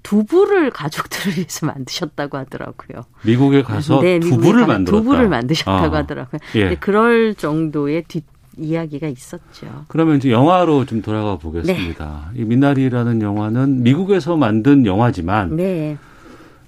두부를 0.03 0.71
가족들을 0.71 1.37
위해서 1.37 1.67
만드셨다고 1.67 2.39
하더라고요. 2.39 3.05
미국에 3.23 3.63
가서 3.63 4.01
네, 4.01 4.19
두부를 4.21 4.67
만들었다. 4.67 5.03
두부를 5.03 5.29
만드셨다고 5.29 5.95
아. 5.95 5.99
하더라고요. 5.99 6.41
예. 6.57 6.77
그럴 6.77 7.35
정도의 7.35 8.05
뒷 8.09 8.25
이야기가 8.57 9.07
있었죠. 9.07 9.85
그러면 9.87 10.17
이제 10.17 10.31
영화로 10.31 10.85
좀 10.85 11.01
돌아가 11.01 11.37
보겠습니다. 11.37 12.31
네. 12.35 12.41
이 12.41 12.45
미나리라는 12.45 13.23
영화는 13.23 13.83
미국에서 13.85 14.37
만든 14.37 14.85
영화지만 14.85 15.57
네. 15.57 15.97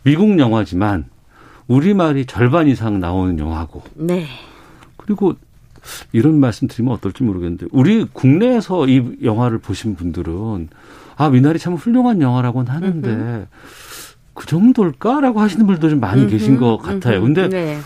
미국 0.04 0.38
영화지만 0.38 1.06
우리말이 1.66 2.26
절반 2.26 2.68
이상 2.68 3.00
나오는 3.00 3.38
영화고. 3.38 3.82
네. 3.94 4.26
그리고 4.96 5.34
이런 6.12 6.38
말씀 6.38 6.68
드리면 6.68 6.92
어떨지 6.94 7.22
모르겠는데 7.22 7.66
우리 7.72 8.04
국내에서 8.04 8.86
이 8.86 9.18
영화를 9.24 9.58
보신 9.58 9.96
분들은 9.96 10.68
아 11.20 11.28
미나리 11.28 11.58
참 11.58 11.74
훌륭한 11.74 12.22
영화라고는 12.22 12.72
하는데 12.72 13.10
음흠. 13.10 13.46
그 14.32 14.46
정도일까라고 14.46 15.38
하시는 15.38 15.66
분들도 15.66 15.90
좀 15.90 16.00
많이 16.00 16.22
음흠. 16.22 16.30
계신 16.30 16.56
것 16.56 16.78
같아요. 16.78 17.20
근데 17.20 17.46
네. 17.46 17.78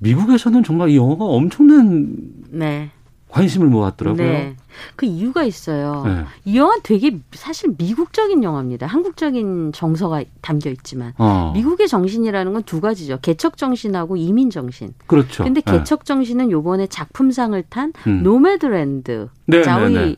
미국에서는 0.00 0.62
정말 0.62 0.90
이 0.90 0.96
영화가 0.98 1.24
엄청난 1.24 2.14
네. 2.50 2.90
관심을 3.30 3.68
모았더라고요. 3.68 4.22
네. 4.22 4.56
그 4.96 5.06
이유가 5.06 5.44
있어요. 5.44 6.02
네. 6.04 6.24
이 6.44 6.58
영화 6.58 6.76
되게 6.82 7.18
사실 7.32 7.74
미국적인 7.78 8.42
영화입니다. 8.42 8.86
한국적인 8.86 9.72
정서가 9.72 10.24
담겨 10.40 10.70
있지만 10.70 11.12
어. 11.18 11.52
미국의 11.54 11.86
정신이라는 11.88 12.52
건 12.52 12.64
두 12.64 12.80
가지죠. 12.80 13.18
개척 13.22 13.56
정신하고 13.56 14.16
이민 14.16 14.50
정신. 14.50 14.94
그렇죠. 15.06 15.44
근데 15.44 15.60
네. 15.60 15.72
개척 15.72 16.04
정신은 16.04 16.50
요번에 16.50 16.86
작품상을 16.86 17.62
탄 17.68 17.92
음. 18.06 18.22
노매드랜드 18.22 19.28
네, 19.46 19.62
자위 19.62 19.92
네, 19.92 20.04
네. 20.06 20.16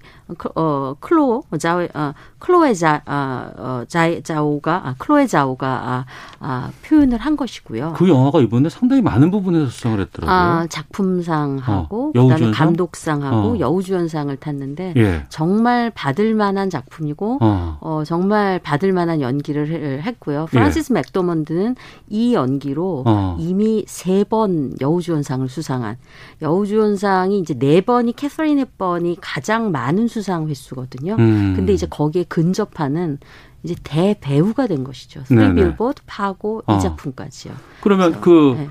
어 0.55 0.95
클로 1.01 1.43
자위 1.59 1.89
어 1.95 2.13
클로에 2.39 2.75
자 2.75 3.03
아, 3.07 3.51
어, 3.57 3.85
자 3.89 4.21
자오가 4.23 4.83
아, 4.85 4.95
클로에 4.99 5.27
자오가 5.27 5.67
아, 5.67 6.05
아, 6.41 6.71
표현을 6.85 7.19
한 7.19 7.37
것이고요. 7.37 7.95
그 7.97 8.09
영화가 8.09 8.41
이번에 8.41 8.69
상당히 8.69 9.03
많은 9.03 9.31
부분에서 9.31 9.67
수상을 9.67 10.01
했더라고요. 10.01 10.35
아, 10.35 10.67
작품상하고 10.69 12.13
어, 12.17 12.23
그다음에 12.29 12.53
감독상하고 12.53 13.55
어. 13.55 13.59
여우주연상을 13.59 14.37
탔는데 14.47 14.95
예. 14.97 15.25
정말 15.29 15.91
받을 15.91 16.35
만한 16.35 16.71
작품이고 16.71 17.39
어. 17.41 17.79
어 17.81 18.03
정말 18.05 18.59
받을 18.59 18.93
만한 18.93 19.21
연기를 19.21 20.03
했고요. 20.03 20.47
프란시스 20.51 20.93
예. 20.93 20.95
맥도먼드는 20.95 21.77
이 22.09 22.35
연기로 22.35 23.03
어. 23.07 23.37
이미 23.39 23.85
세 23.87 24.27
번 24.29 24.73
여우주연상을 24.81 25.49
수상한 25.49 25.97
여우주연상이 26.43 27.39
이제 27.39 27.55
네 27.55 27.81
번이 27.81 28.13
캐서린 28.13 28.59
헵번이 28.59 29.19
가장 29.21 29.71
많은 29.71 30.09
수상 30.09 30.49
횟수거든요. 30.49 31.17
음. 31.19 31.55
근데 31.55 31.73
이제 31.73 31.87
거기에 31.89 32.25
근접하는 32.29 33.19
이제 33.63 33.75
대배우가 33.83 34.67
된 34.67 34.85
것이죠. 34.85 35.23
스리 35.25 35.55
빌보드, 35.55 36.03
파고 36.07 36.63
이 36.69 36.73
어. 36.73 36.79
작품까지요. 36.79 37.53
그러면 37.81 38.21
그, 38.21 38.55
네. 38.57 38.69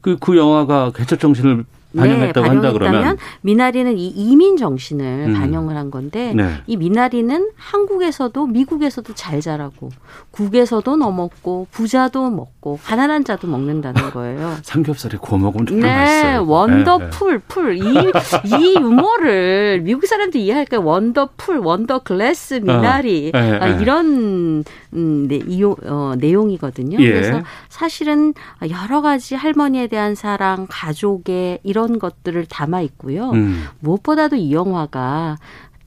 그, 0.00 0.16
그 0.18 0.36
영화가 0.36 0.92
개척 0.94 1.18
정신을 1.20 1.64
반영했다고 1.96 2.42
네, 2.42 2.48
한다 2.48 2.72
그러면 2.72 3.16
미나리는 3.40 3.96
이 3.98 4.08
이민 4.08 4.56
정신을 4.56 5.26
음. 5.28 5.34
반영을 5.34 5.76
한 5.76 5.90
건데 5.90 6.32
네. 6.34 6.50
이 6.66 6.76
미나리는 6.76 7.50
한국에서도 7.56 8.46
미국에서도 8.46 9.14
잘 9.14 9.40
자라고 9.40 9.90
국에서도 10.30 10.96
넣었고 10.96 11.66
부자도 11.70 12.30
먹고 12.30 12.78
가난한 12.84 13.24
자도 13.24 13.46
먹는다는 13.46 14.10
거예요. 14.10 14.54
삼겹살이 14.62 15.16
고먹으면 15.16 15.66
정말 15.66 15.88
네, 15.88 15.96
맛있어요. 15.96 16.46
wonderful 16.46 17.32
네, 17.32 17.38
풀. 17.48 17.76
이, 17.76 17.80
이 17.80 18.74
유머를 18.80 19.80
미국 19.82 20.06
사람들이 20.06 20.44
이해할까요? 20.44 20.84
wonderful, 20.84 21.58
wonder 21.58 22.00
grass 22.00 22.54
미나리 22.54 23.32
어, 23.34 23.38
아, 23.38 23.68
이런 23.68 24.64
음, 24.92 25.28
네, 25.28 25.40
이, 25.46 25.62
어, 25.62 26.14
내용이거든요. 26.18 26.98
예. 27.00 27.12
그래서 27.12 27.42
사실은 27.68 28.34
여러 28.70 29.00
가지 29.00 29.34
할머니에 29.34 29.86
대한 29.86 30.14
사랑, 30.14 30.66
가족의 30.68 31.60
이런 31.62 31.85
것들을 31.98 32.46
담아 32.46 32.80
있고요. 32.82 33.30
음. 33.30 33.64
무엇보다도 33.80 34.36
이 34.36 34.52
영화가 34.52 35.38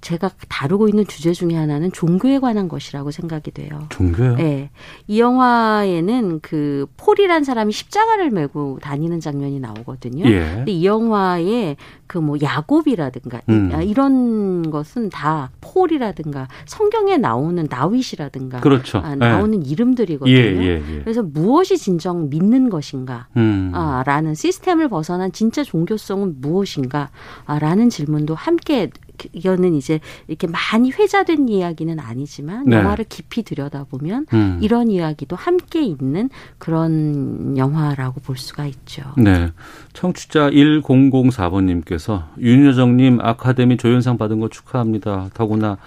제가 0.01 0.31
다루고 0.47 0.87
있는 0.87 1.05
주제 1.05 1.33
중에 1.33 1.55
하나는 1.55 1.91
종교에 1.91 2.39
관한 2.39 2.67
것이라고 2.69 3.11
생각이 3.11 3.51
돼요. 3.51 3.87
종교요? 3.89 4.35
네. 4.35 4.69
이 5.07 5.19
영화에는 5.19 6.39
그 6.41 6.85
폴이란 6.95 7.43
사람이 7.43 7.73
십자가를 7.73 8.29
메고 8.29 8.79
다니는 8.81 9.19
장면이 9.19 9.59
나오거든요. 9.59 10.25
예. 10.25 10.39
근데 10.55 10.71
이 10.71 10.85
영화에 10.85 11.75
그 12.07 12.19
뭐 12.29 12.37
야곱이라든가 12.41 13.41
음. 13.49 13.71
아, 13.73 13.81
이런 13.81 14.69
것은 14.69 15.09
다 15.09 15.49
폴이라든가 15.61 16.47
성경에 16.65 17.17
나오는 17.17 17.65
나윗이라든가 17.69 18.59
그렇죠. 18.59 18.99
아, 18.99 19.15
나오는 19.15 19.65
예. 19.65 19.69
이름들이거든요. 19.69 20.35
예, 20.35 20.37
예, 20.37 20.83
예, 20.89 20.99
그래서 21.01 21.23
무엇이 21.23 21.77
진정 21.77 22.29
믿는 22.29 22.69
것인가? 22.69 23.27
음. 23.37 23.71
아, 23.73 24.03
라는 24.05 24.35
시스템을 24.35 24.89
벗어난 24.89 25.31
진짜 25.31 25.63
종교성은 25.63 26.35
무엇인가? 26.39 27.09
아, 27.45 27.57
라는 27.57 27.89
질문도 27.89 28.35
함께 28.35 28.89
이거는 29.33 29.75
이제 29.75 29.99
이렇게 30.27 30.47
많이 30.47 30.91
회자된 30.91 31.49
이야기는 31.49 31.99
아니지만 31.99 32.65
네. 32.65 32.77
영화를 32.77 33.05
깊이 33.07 33.43
들여다보면 33.43 34.27
음. 34.33 34.59
이런 34.61 34.89
이야기도 34.89 35.35
함께 35.35 35.83
있는 35.83 36.29
그런 36.57 37.57
영화라고 37.57 38.21
볼 38.21 38.37
수가 38.37 38.65
있죠. 38.65 39.03
네. 39.17 39.51
청취자 39.93 40.51
1004번님께서 40.51 42.23
윤여정님 42.39 43.19
아카데미 43.21 43.77
조연상 43.77 44.17
받은 44.17 44.39
거 44.39 44.49
축하합니다. 44.49 45.29
더구나 45.33 45.77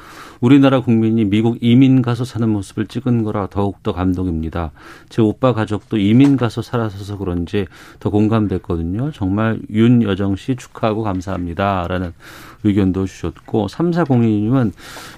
우리나라 0.42 0.80
국민이 0.80 1.24
미국 1.24 1.56
이민 1.60 2.02
가서 2.02 2.24
사는 2.24 2.48
모습을 2.48 2.86
찍은 2.86 3.22
거라 3.22 3.46
더욱더 3.46 3.92
감동입니다. 3.92 4.72
제 5.08 5.22
오빠 5.22 5.54
가족도 5.54 5.98
이민 5.98 6.36
가서 6.36 6.62
살아서 6.62 7.16
그런지 7.16 7.66
더 8.00 8.10
공감됐거든요. 8.10 9.12
정말 9.12 9.60
윤여정 9.70 10.34
씨 10.34 10.56
축하하고 10.56 11.04
감사합니다. 11.04 11.86
라는 11.88 12.12
의견도 12.64 13.06
주셨고 13.06 13.68
3402님은 13.68 14.72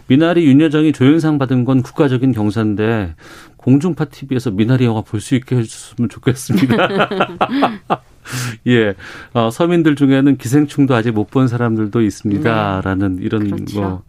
미나리 0.09 0.45
윤여정이 0.45 0.93
조연상 0.93 1.39
받은 1.39 1.65
건 1.65 1.83
국가적인 1.83 2.33
경사인데 2.33 3.15
공중파 3.57 4.05
TV에서 4.05 4.51
미나리 4.51 4.85
영화 4.85 5.01
볼 5.01 5.25
수 5.25 5.35
있게 5.35 5.57
해줬으면 5.57 6.11
좋겠습니다. 6.11 6.77
예, 8.67 8.95
어, 9.33 9.51
서민들 9.51 9.97
중에는 9.97 10.37
기생충도 10.37 10.95
아직 10.95 11.13
못 11.13 11.29
본 11.31 11.49
사람들도 11.49 12.01
있습니다라는 12.01 13.17
네. 13.17 13.23
이런 13.25 13.51
그렇죠. 13.51 13.81
뭐 13.81 14.03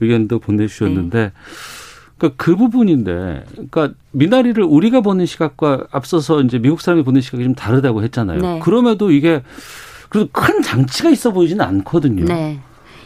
의견도 0.00 0.38
보내주셨는데. 0.38 1.18
네. 1.18 1.32
그러니까 2.16 2.42
그 2.42 2.54
부분인데, 2.56 3.44
그러니까 3.52 3.90
미나리를 4.12 4.62
우리가 4.62 5.00
보는 5.00 5.24
시각과 5.26 5.86
앞서서 5.90 6.42
이제 6.42 6.58
미국 6.58 6.80
사람이 6.80 7.02
보는 7.02 7.20
시각이 7.22 7.44
좀 7.44 7.54
다르다고 7.54 8.02
했잖아요. 8.02 8.40
네. 8.40 8.58
그럼에도 8.62 9.10
이게 9.10 9.42
그래도 10.10 10.28
큰 10.32 10.60
장치가 10.62 11.08
있어 11.10 11.32
보이지는 11.32 11.64
않거든요. 11.64 12.24
네. 12.26 12.60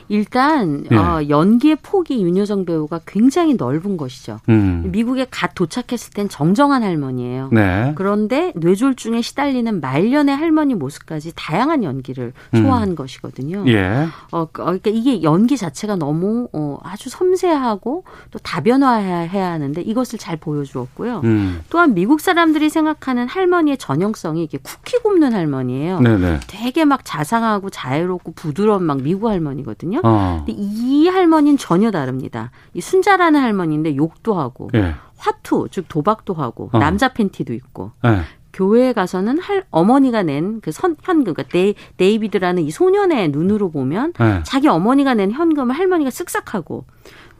일단 0.08 0.84
네. 0.90 0.96
어, 0.96 1.28
연기의 1.28 1.76
폭이 1.82 2.22
윤여정 2.22 2.64
배우가 2.64 3.00
굉장히 3.06 3.54
넓은 3.54 3.96
것이죠. 3.96 4.40
음. 4.48 4.82
미국에 4.86 5.26
갓 5.30 5.54
도착했을 5.54 6.12
땐 6.12 6.28
정정한 6.28 6.82
할머니예요. 6.82 7.50
네. 7.52 7.92
그런데 7.94 8.52
뇌졸중에 8.56 9.22
시달리는 9.22 9.80
말년의 9.80 10.36
할머니 10.36 10.74
모습까지 10.74 11.32
다양한 11.34 11.84
연기를 11.84 12.32
음. 12.54 12.62
소화한 12.62 12.90
음. 12.90 12.94
것이거든요. 12.96 13.64
예. 13.68 14.06
어, 14.30 14.46
그, 14.50 14.62
어, 14.62 14.66
그러니까 14.66 14.90
이게 14.90 15.22
연기 15.22 15.56
자체가 15.56 15.96
너무 15.96 16.48
어, 16.52 16.78
아주 16.82 17.08
섬세하고 17.08 18.04
또 18.30 18.38
다변화해야 18.40 19.52
하는데 19.52 19.80
이것을 19.80 20.18
잘 20.18 20.36
보여주었고요. 20.36 21.20
음. 21.24 21.60
또한 21.70 21.94
미국 21.94 22.20
사람들이 22.20 22.68
생각하는 22.68 23.28
할머니의 23.28 23.78
전형성이 23.78 24.44
이게 24.44 24.58
쿠키 24.58 24.98
굽는 24.98 25.32
할머니예요. 25.32 26.00
네네. 26.00 26.40
되게 26.46 26.84
막 26.84 27.00
자상하고 27.04 27.70
자애롭고 27.70 28.32
부드러운 28.32 28.82
막 28.82 29.00
미국 29.02 29.28
할머니거든요. 29.28 29.93
할머니거든요. 29.94 30.00
어. 30.04 30.44
근데 30.44 30.52
이 30.56 31.08
할머니는 31.08 31.58
전혀 31.58 31.90
다릅니다. 31.90 32.50
이 32.72 32.80
순자라는 32.80 33.40
할머니인데 33.40 33.96
욕도 33.96 34.34
하고 34.34 34.70
예. 34.74 34.94
화투 35.16 35.68
즉 35.70 35.86
도박도 35.88 36.34
하고 36.34 36.70
어. 36.72 36.78
남자 36.78 37.12
팬티도 37.12 37.52
있고 37.54 37.92
예. 38.04 38.20
교회에 38.52 38.92
가서는 38.92 39.38
할머니가 39.40 39.64
낸 39.70 40.22
그 40.22 40.96
헌금 41.02 41.34
그러니까 41.34 41.42
데이, 41.52 41.74
데이비드라는 41.96 42.62
이 42.62 42.70
소년의 42.70 43.30
눈으로 43.30 43.70
보면 43.70 44.12
예. 44.20 44.42
자기 44.44 44.68
어머니가 44.68 45.14
낸 45.14 45.32
헌금을 45.32 45.74
할머니가 45.74 46.10
쓱싹하고 46.10 46.84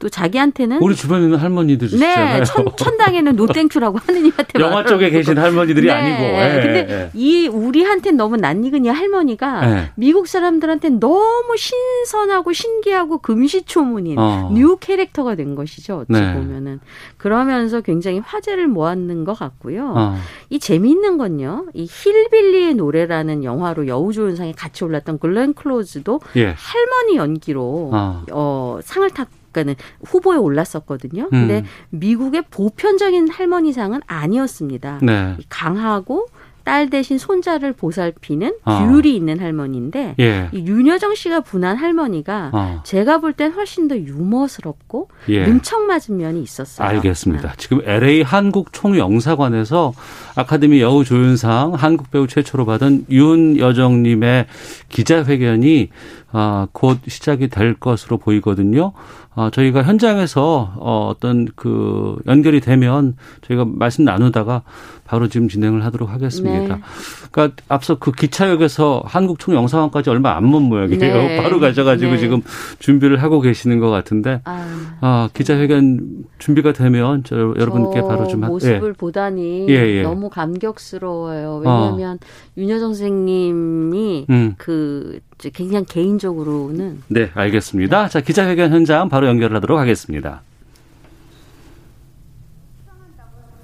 또 0.05 0.11
자기한테는 0.11 0.82
우리 0.82 0.94
주변에 0.94 1.24
있는 1.24 1.38
할머니들이 1.38 1.98
네, 1.98 2.44
천, 2.44 2.66
천당에는 2.76 3.36
no 3.37 3.46
thank 3.46 3.68
you라고 3.68 4.01
하느님한테 4.05 4.52
영화 4.61 4.84
쪽에 4.84 5.09
계신 5.09 5.38
할머니들이 5.38 5.86
네. 5.86 5.92
아니고. 5.94 6.22
예, 6.22 6.61
근데 6.62 6.86
예. 6.90 7.11
이 7.14 7.48
우리한테는 7.48 8.18
너무 8.18 8.36
낯익은 8.36 8.84
이 8.84 8.88
할머니가 8.90 9.70
예. 9.70 9.90
미국 9.94 10.28
사람들한테 10.28 10.90
너무 10.90 11.57
신선하고 11.57 12.52
신기하고 12.52 13.16
금시초문인 13.16 14.18
어. 14.18 14.50
new 14.53 14.76
캐릭터가 14.78 15.36
된 15.36 15.55
것이죠. 15.55 16.05
어찌 16.07 16.20
네. 16.20 16.34
보면은 16.34 16.80
그러면서 17.16 17.80
굉장히 17.80 18.18
화제를 18.18 18.66
모았는 18.66 19.24
것 19.24 19.32
같고요. 19.38 19.94
어. 19.96 20.16
이 20.50 20.59
재미있는 20.59 21.16
건요. 21.16 21.64
이 21.72 21.88
힐빌리의 21.90 22.74
노래라는 22.74 23.42
영화로 23.42 23.86
여우조연상에 23.86 24.52
같이 24.52 24.84
올랐던 24.84 25.18
글렌 25.18 25.55
클로즈도 25.55 26.20
예. 26.36 26.55
할머니 26.59 27.16
연기로 27.16 27.88
어, 27.90 28.22
어 28.32 28.80
상을 28.82 29.09
탔 29.09 29.28
그러니까는 29.55 29.76
후보에 30.05 30.36
올랐었거든요. 30.36 31.28
근데 31.30 31.61
음. 31.61 31.64
미국의 31.90 32.44
보편적인 32.50 33.30
할머니상은 33.30 34.00
아니었습니다. 34.07 34.98
네. 35.02 35.36
강하고 35.48 36.26
딸 36.64 36.88
대신 36.88 37.18
손자를 37.18 37.74
보살피는 37.74 38.55
어. 38.64 38.78
귤이 38.86 39.14
있는 39.14 39.38
할머니인데 39.38 40.14
예. 40.18 40.48
이 40.50 40.64
윤여정 40.66 41.14
씨가 41.14 41.40
분한 41.40 41.76
할머니가 41.76 42.50
어. 42.55 42.80
제가 42.84 43.18
볼 43.18 43.34
땐 43.34 43.52
훨씬 43.52 43.86
더 43.86 43.98
유머스럽고 43.98 45.09
예. 45.28 45.44
능청맞은 45.46 46.16
면이 46.16 46.42
있었어요. 46.42 46.88
알겠습니다. 46.88 47.48
네. 47.50 47.55
지금 47.59 47.80
LA 47.84 48.22
한국 48.22 48.72
총영사관에서 48.72 49.92
아카데미 50.36 50.80
여우 50.80 51.05
조연상 51.05 51.74
한국 51.74 52.11
배우 52.11 52.26
최초로 52.26 52.64
받은 52.64 53.07
윤여정님의 53.11 54.46
기자회견이 54.88 55.90
아, 56.37 56.66
곧 56.72 56.99
시작이 57.07 57.47
될 57.49 57.74
것으로 57.74 58.18
보이거든요. 58.18 58.93
어, 59.37 59.51
저희가 59.51 59.82
현장에서 59.82 60.74
어, 60.76 61.09
어떤 61.09 61.47
그 61.57 62.16
연결이 62.26 62.61
되면 62.61 63.16
저희가 63.43 63.64
말씀 63.66 64.05
나누다가 64.05 64.62
바로 65.05 65.28
지금 65.28 65.49
진행을 65.49 65.85
하도록 65.85 66.09
하겠습니다. 66.09 66.76
네. 66.76 66.80
그러니까 67.30 67.62
앞서 67.68 67.99
그 67.99 68.11
기차역에서 68.12 69.03
한국총 69.07 69.55
영상관까지 69.55 70.11
얼마 70.11 70.37
안 70.37 70.45
먼 70.45 70.62
모양이에요. 70.62 70.99
네. 70.99 71.37
바로 71.43 71.59
가셔가지고 71.61 72.12
네. 72.12 72.18
지금 72.18 72.43
준비를 72.80 73.22
하고 73.22 73.41
계시는 73.41 73.80
것 73.80 73.91
같은데 73.91 74.41
아, 74.45 74.99
어, 75.01 75.28
기자회견 75.32 76.24
준비가 76.39 76.72
되면 76.72 77.22
저 77.24 77.37
여러분께 77.37 78.03
바로 78.03 78.26
좀 78.28 78.41
모습을 78.43 78.82
하, 78.82 78.89
예. 78.89 78.93
보다니 78.93 79.66
예, 79.68 79.74
예. 79.74 80.03
너무 80.03 80.30
감격스러워요. 80.30 81.62
왜냐하면 81.64 82.18
어. 82.22 82.26
윤여정 82.57 82.95
선생님이 82.95 84.26
음. 84.30 84.55
그 84.59 85.20
굉장히 85.53 85.85
개인적으로는 85.87 87.03
네 87.09 87.30
알겠습니다. 87.35 88.09
자 88.09 88.20
기자회견 88.20 88.72
현장 88.72 89.09
바로 89.09 89.26
연결하도록 89.26 89.78
하겠습니다. 89.78 90.43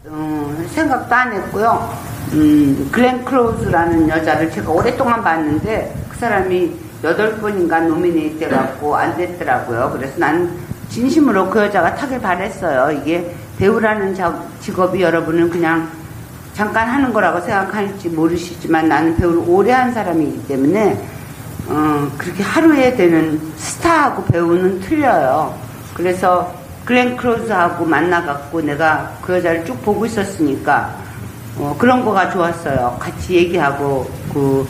어, 0.07 0.57
생각도 0.69 1.15
안 1.15 1.33
했고요. 1.33 1.95
음, 2.33 2.89
글렌 2.91 3.25
크로우즈라는 3.25 4.09
여자를 4.09 4.51
제가 4.51 4.71
오랫동안 4.71 5.23
봤는데 5.23 5.95
그 6.09 6.17
사람이 6.19 6.73
여덟 7.03 7.37
번인가 7.39 7.81
노미네이트 7.81 8.45
해갖고 8.45 8.97
안 8.97 9.17
됐더라고요. 9.17 9.91
그래서 9.93 10.19
난 10.19 10.59
진심으로 10.89 11.49
그 11.51 11.61
여자가 11.61 11.95
타길 11.95 12.21
바랬어요. 12.21 12.99
이게 12.99 13.35
배우라는 13.59 14.15
직업이 14.61 15.01
여러분은 15.03 15.51
그냥 15.51 15.89
잠깐 16.53 16.89
하는 16.89 17.13
거라고 17.13 17.41
생각할지 17.41 18.09
모르시지만 18.09 18.89
나는 18.89 19.17
배우를 19.17 19.43
오래 19.47 19.73
한 19.73 19.93
사람이기 19.93 20.47
때문에 20.47 21.20
어, 21.71 22.11
그렇게 22.19 22.43
하루에 22.43 22.97
되는 22.97 23.41
스타하고 23.57 24.25
배우는 24.25 24.81
틀려요. 24.81 25.57
그래서 25.95 26.53
글렌 26.85 27.17
크로즈하고 27.17 27.85
만나갖고 27.85 28.61
내가 28.63 29.13
그 29.23 29.35
여자를 29.35 29.65
쭉 29.65 29.81
보고 29.85 30.05
있었으니까 30.05 30.93
어, 31.57 31.77
그런 31.79 32.05
거가 32.05 32.31
좋았어요. 32.31 32.97
같이 32.99 33.35
얘기하고 33.35 34.11
그 34.33 34.67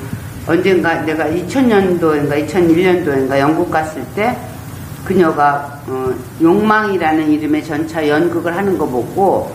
언젠가 0.46 1.00
내가 1.02 1.24
2000년도인가 1.24 2.46
2001년도인가 2.46 3.38
영국 3.38 3.70
갔을 3.70 4.04
때 4.14 4.36
그녀가 5.04 5.80
어, 5.86 6.12
욕망이라는 6.42 7.30
이름의 7.30 7.64
전차 7.64 8.06
연극을 8.06 8.54
하는 8.54 8.76
거 8.76 8.84
보고 8.86 9.50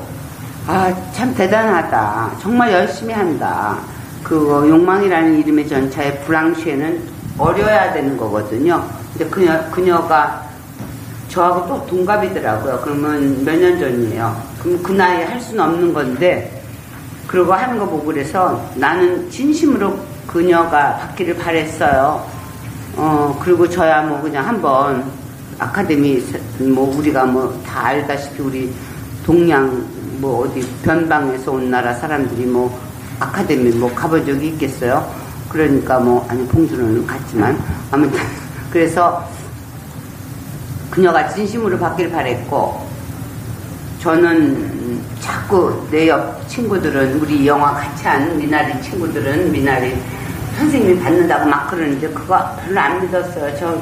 아 0.67 0.91
참 1.13 1.33
대단하다. 1.35 2.37
정말 2.41 2.73
열심히 2.73 3.13
한다. 3.13 3.77
그 4.23 4.65
욕망이라는 4.67 5.37
이름의 5.39 5.67
전차의 5.67 6.21
브랑쉬에는 6.21 7.14
어려야 7.37 7.93
되는 7.93 8.15
거거든요. 8.17 8.83
근데 9.13 9.29
그녀, 9.29 9.69
그녀가 9.71 10.43
저하고 11.29 11.67
또 11.67 11.85
동갑이더라고요. 11.87 12.79
그러면 12.83 13.43
몇 13.43 13.55
년 13.59 13.79
전이에요. 13.79 14.41
그럼 14.61 14.81
그 14.81 14.91
나이에 14.93 15.25
할 15.25 15.39
수는 15.39 15.63
없는 15.63 15.93
건데, 15.93 16.61
그러고 17.27 17.53
하는 17.53 17.77
거 17.77 17.85
보고 17.85 18.05
그래서 18.05 18.63
나는 18.75 19.29
진심으로 19.29 19.97
그녀가 20.27 20.95
받기를 20.97 21.35
바랬어요. 21.37 22.25
어, 22.95 23.37
그리고 23.43 23.67
저야 23.67 24.01
뭐 24.03 24.21
그냥 24.21 24.47
한번 24.47 25.03
아카데미, 25.59 26.23
뭐 26.59 26.95
우리가 26.97 27.25
뭐 27.25 27.53
다 27.65 27.87
알다시피 27.87 28.41
우리 28.41 28.73
동양 29.25 29.83
뭐 30.19 30.45
어디 30.45 30.61
변방에서 30.83 31.51
온 31.51 31.69
나라 31.69 31.93
사람들이 31.93 32.45
뭐 32.45 32.79
아카데미 33.19 33.71
뭐 33.71 33.93
가본 33.93 34.25
적이 34.25 34.49
있겠어요? 34.49 35.05
그러니까 35.59 35.99
뭐, 35.99 36.27
아니, 36.29 36.45
봉주는 36.45 37.07
갔지만, 37.07 37.57
아무튼, 37.89 38.19
그래서 38.69 39.25
그녀가 40.91 41.29
진심으로 41.29 41.79
받길 41.79 42.11
바랬고, 42.11 42.85
저는 44.01 45.01
자꾸 45.21 45.87
내 45.89 46.09
옆 46.09 46.45
친구들은, 46.49 47.21
우리 47.21 47.47
영화 47.47 47.71
같이 47.73 48.05
한 48.05 48.37
미나리 48.37 48.81
친구들은, 48.83 49.49
미나리 49.49 49.95
선생님이 50.57 50.99
받는다고 50.99 51.49
막 51.49 51.71
그러는데, 51.71 52.09
그거 52.09 52.37
별로 52.65 52.77
안 52.77 53.01
믿었어요. 53.01 53.57
저 53.57 53.81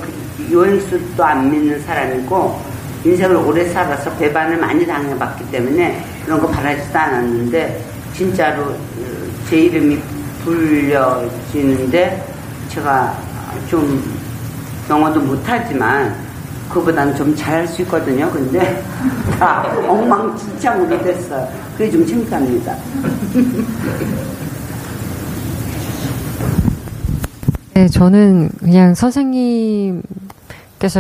요행수도 0.52 1.24
안 1.24 1.50
믿는 1.50 1.82
사람이고, 1.82 2.62
인생을 3.04 3.36
오래 3.36 3.68
살아서 3.68 4.12
배반을 4.18 4.58
많이 4.58 4.86
당해봤기 4.86 5.50
때문에 5.50 6.06
그런 6.24 6.40
거 6.40 6.48
바라지도 6.50 7.00
않았는데, 7.00 7.84
진짜로 8.16 8.76
제 9.50 9.58
이름이 9.58 10.13
불려지는데 10.44 12.26
제가 12.70 13.18
좀 13.70 14.04
영어도 14.90 15.20
못하지만 15.20 16.16
그보다는 16.70 17.16
좀 17.16 17.36
잘할 17.36 17.68
수 17.68 17.82
있거든요. 17.84 18.30
근데 18.32 18.84
다 19.40 19.64
엉망진창으로 19.88 21.02
됐어요. 21.04 21.48
그게 21.78 21.92
좀 21.92 22.06
창피합니다. 22.06 22.76
네, 27.76 27.88
저는 27.88 28.50
그냥 28.60 28.94
선생님께서 28.94 30.04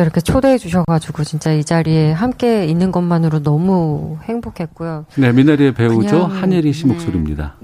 이렇게 0.01 0.21
초대해 0.21 0.57
주셔가지고 0.57 1.23
진짜 1.23 1.51
이 1.51 1.63
자리에 1.63 2.11
함께 2.11 2.65
있는 2.65 2.91
것만으로 2.91 3.43
너무 3.43 4.17
행복했고요. 4.23 5.05
네, 5.15 5.31
미나리의 5.31 5.75
배우죠. 5.75 6.25
한예리 6.25 6.73
씨 6.73 6.87
네, 6.87 6.93
목소리입니다. 6.93 7.55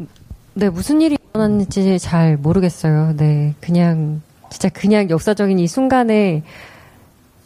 네, 0.59 0.69
무슨 0.69 0.99
일이 0.99 1.17
일어났는지 1.33 1.97
잘 1.99 2.35
모르겠어요. 2.35 3.15
네, 3.15 3.55
그냥 3.61 4.21
진짜 4.49 4.67
그냥 4.67 5.09
역사적인 5.09 5.57
이 5.57 5.67
순간에 5.67 6.43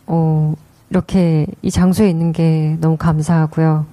어 0.07 0.55
이렇게 0.89 1.45
이 1.61 1.69
장소에 1.69 2.09
있는 2.09 2.31
게 2.31 2.75
너무 2.81 2.97
감사하고요. 2.97 3.85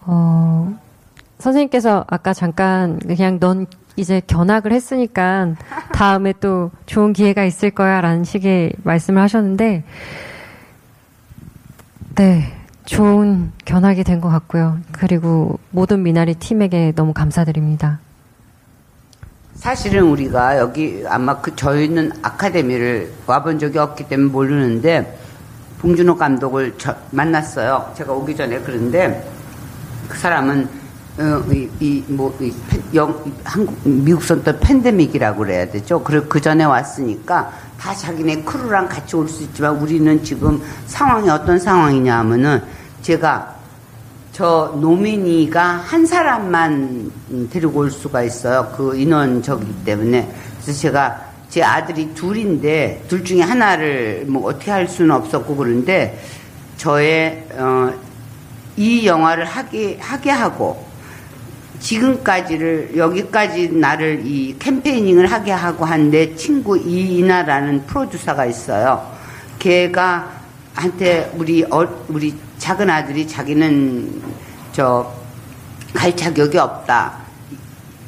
어 0.00 0.76
선생님께서 1.38 2.04
아까 2.08 2.34
잠깐 2.34 2.98
그냥 2.98 3.38
넌 3.38 3.66
이제 3.94 4.20
견학을 4.26 4.72
했으니까 4.72 5.54
다음에 5.94 6.32
또 6.40 6.72
좋은 6.86 7.12
기회가 7.12 7.44
있을 7.44 7.70
거야 7.70 8.00
라는 8.00 8.24
식의 8.24 8.72
말씀을 8.82 9.22
하셨는데 9.22 9.84
네. 12.16 12.61
좋은 12.84 13.52
견학이 13.64 14.04
된 14.04 14.20
것 14.20 14.28
같고요. 14.28 14.78
그리고 14.92 15.58
모든 15.70 16.02
미나리 16.02 16.34
팀에게 16.34 16.92
너무 16.94 17.12
감사드립니다. 17.12 17.98
사실은 19.54 20.04
우리가 20.04 20.58
여기 20.58 21.04
아마 21.08 21.40
그 21.40 21.54
저희는 21.54 22.12
아카데미를 22.22 23.12
와본 23.26 23.58
적이 23.58 23.78
없기 23.78 24.08
때문에 24.08 24.30
모르는데 24.30 25.18
봉준호 25.80 26.16
감독을 26.16 26.76
만났어요. 27.10 27.92
제가 27.96 28.12
오기 28.12 28.36
전에 28.36 28.60
그런데 28.60 29.28
그 30.08 30.18
사람은 30.18 30.68
어, 31.18 31.42
이, 31.52 31.68
이, 31.80 32.02
뭐, 32.08 32.34
이, 32.40 32.52
영, 32.94 33.14
한국, 33.44 33.76
미국 33.84 34.22
선도 34.22 34.58
팬데믹이라고 34.58 35.38
그래야 35.40 35.66
되죠. 35.70 36.02
그, 36.02 36.26
그 36.26 36.40
전에 36.40 36.64
왔으니까 36.64 37.52
다 37.78 37.94
자기네 37.94 38.42
crew랑 38.44 38.88
같이 38.88 39.16
올 39.16 39.28
수 39.28 39.42
있지만 39.42 39.76
우리는 39.76 40.22
지금 40.24 40.62
상황이 40.86 41.28
어떤 41.28 41.58
상황이냐 41.58 42.18
하면은 42.20 42.62
제가 43.02 43.56
저 44.32 44.74
nominee가 44.80 45.62
한 45.62 46.06
사람만 46.06 47.12
데리고 47.50 47.80
올 47.80 47.90
수가 47.90 48.22
있어요. 48.22 48.72
그 48.74 48.96
인원 48.96 49.42
적이기 49.42 49.84
때문에. 49.84 50.32
그래서 50.62 50.80
제가 50.80 51.20
제 51.50 51.62
아들이 51.62 52.14
둘인데 52.14 53.04
둘 53.08 53.22
중에 53.22 53.42
하나를 53.42 54.24
뭐 54.28 54.48
어떻게 54.48 54.70
할 54.70 54.88
수는 54.88 55.10
없었고 55.14 55.54
그런데 55.56 56.18
저의 56.78 57.46
어, 57.52 57.92
이 58.78 59.06
영화를 59.06 59.44
하게 59.44 59.98
하게 60.00 60.30
하고 60.30 60.91
지금까지를 61.82 62.92
여기까지 62.96 63.70
나를 63.72 64.22
이 64.24 64.56
캠페이닝을 64.58 65.26
하게 65.30 65.50
하고 65.52 65.84
한 65.84 66.10
내 66.10 66.34
친구 66.36 66.76
이이나라는 66.78 67.86
프로듀서가 67.86 68.46
있어요. 68.46 69.10
걔가 69.58 70.30
한테 70.74 71.30
우리 71.36 71.64
어, 71.64 71.86
우리 72.08 72.34
작은 72.58 72.88
아들이 72.88 73.26
자기는 73.26 74.22
저 74.72 75.22
갈 75.94 76.16
자격이 76.16 76.56
없다. 76.56 77.12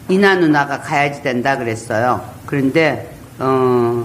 이나 0.09 0.37
누나가 0.37 0.81
가야지 0.81 1.22
된다 1.22 1.59
그랬어요. 1.59 2.25
그런데 2.47 3.14
어 3.39 4.05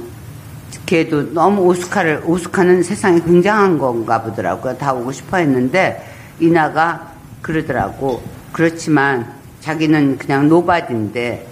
걔도 0.85 1.33
너무 1.33 1.61
오스카를 1.61 2.23
오스카는 2.25 2.83
세상에 2.83 3.21
굉장한 3.21 3.77
건가 3.77 4.21
보더라고요. 4.21 4.77
다 4.77 4.91
오고 4.93 5.13
싶어 5.13 5.37
했는데 5.37 6.05
이나가 6.41 7.13
그러더라고. 7.41 8.21
그렇지만 8.51 9.38
자기는 9.61 10.17
그냥 10.17 10.47
nobody인데 10.49 11.47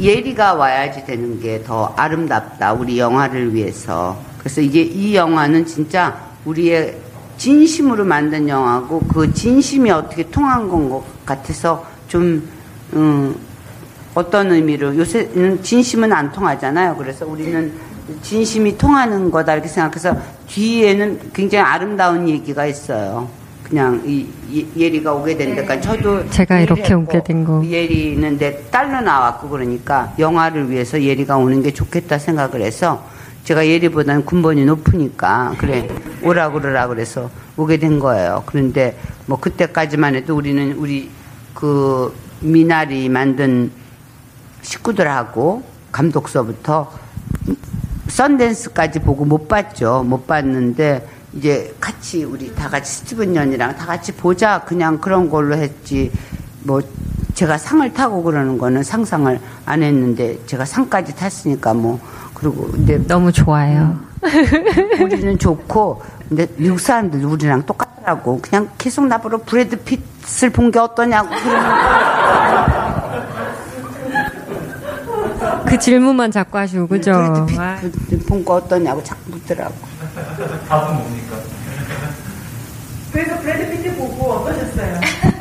예리가 0.00 0.54
와야지 0.54 1.04
되는 1.04 1.40
게 1.40 1.62
더 1.64 1.92
아름답다. 1.96 2.72
우리 2.72 2.98
영화를 2.98 3.54
위해서. 3.54 4.16
그래서 4.38 4.60
이제 4.60 4.80
이 4.80 5.14
영화는 5.14 5.66
진짜 5.66 6.18
우리의 6.44 6.96
진심으로 7.36 8.04
만든 8.04 8.48
영화고 8.48 9.00
그 9.00 9.32
진심이 9.32 9.90
어떻게 9.90 10.28
통한 10.30 10.68
것 10.68 11.04
같아서 11.26 11.86
좀 12.08 12.48
음, 12.94 13.34
어떤 14.14 14.50
의미로 14.52 14.96
요새는 14.96 15.62
진심은 15.62 16.12
안 16.12 16.32
통하잖아요. 16.32 16.96
그래서 16.96 17.26
우리는 17.26 17.72
진심이 18.22 18.76
통하는 18.76 19.30
거다 19.30 19.54
이렇게 19.54 19.68
생각해서 19.68 20.16
뒤에는 20.48 21.30
굉장히 21.32 21.64
아름다운 21.64 22.28
얘기가 22.28 22.66
있어요. 22.66 23.28
그냥 23.70 24.02
이 24.04 24.26
예리가 24.76 25.14
오게 25.14 25.36
된 25.36 25.54
데까지 25.54 25.80
저도 25.82 26.28
제가 26.30 26.58
이렇게 26.58 26.92
오게 26.92 27.22
된 27.22 27.44
거. 27.44 27.64
예리는 27.64 28.36
내 28.36 28.68
딸로 28.68 29.00
나왔고 29.00 29.48
그러니까 29.48 30.12
영화를 30.18 30.68
위해서 30.68 31.00
예리가 31.00 31.36
오는 31.36 31.62
게 31.62 31.72
좋겠다 31.72 32.18
생각을 32.18 32.62
해서 32.62 33.06
제가 33.44 33.64
예리보다는 33.66 34.24
군번이 34.24 34.64
높으니까 34.64 35.54
그래 35.56 35.88
오라 36.24 36.50
그러라 36.50 36.88
그래서 36.88 37.30
오게 37.56 37.76
된 37.76 38.00
거예요. 38.00 38.42
그런데 38.44 38.98
뭐 39.26 39.38
그때까지만 39.38 40.16
해도 40.16 40.36
우리는 40.36 40.72
우리 40.72 41.08
그 41.54 42.12
미나리 42.40 43.08
만든 43.08 43.70
식구들하고 44.62 45.62
감독서부터 45.92 46.90
썬댄스까지 48.08 48.98
보고 48.98 49.24
못 49.24 49.46
봤죠. 49.46 50.04
못 50.04 50.26
봤는데 50.26 51.06
이제 51.32 51.74
같이 51.80 52.24
우리 52.24 52.52
다 52.54 52.68
같이 52.68 52.92
스티븐 52.96 53.36
연이랑 53.36 53.76
다 53.76 53.86
같이 53.86 54.12
보자 54.12 54.60
그냥 54.64 54.98
그런 54.98 55.30
걸로 55.30 55.56
했지 55.56 56.10
뭐 56.64 56.80
제가 57.34 57.56
상을 57.56 57.90
타고 57.92 58.22
그러는 58.22 58.58
거는 58.58 58.82
상상을 58.82 59.38
안 59.64 59.82
했는데 59.82 60.38
제가 60.46 60.64
상까지 60.64 61.14
탔으니까 61.16 61.72
뭐 61.74 62.00
그리고 62.34 62.68
근데 62.70 62.98
너무 63.06 63.30
좋아요. 63.32 63.98
우리는 65.00 65.38
좋고 65.38 66.02
근데 66.28 66.46
미국 66.56 66.78
사람들 66.80 67.24
우리랑 67.24 67.64
똑같더라고 67.64 68.40
그냥 68.42 68.68
계속 68.76 69.06
나보러 69.06 69.38
브래드 69.38 69.76
핏을 69.82 70.50
본 70.52 70.70
게 70.70 70.78
어떠냐고 70.78 71.28
그러는 71.28 71.70
그 75.66 75.78
질문만 75.78 76.30
자꾸 76.30 76.58
하시고 76.58 76.86
그죠? 76.88 77.12
브래드 77.80 77.98
핏 78.08 78.26
본 78.26 78.44
거 78.44 78.54
어떠냐고 78.56 79.02
자꾸 79.02 79.30
묻더라고. 79.30 79.74
답은 80.70 80.94
뭡니까? 80.94 81.36
그래서 83.12 83.36
브래드 83.40 83.70
피트 83.72 83.96
보고 83.96 84.30
어떠셨어요? 84.34 85.00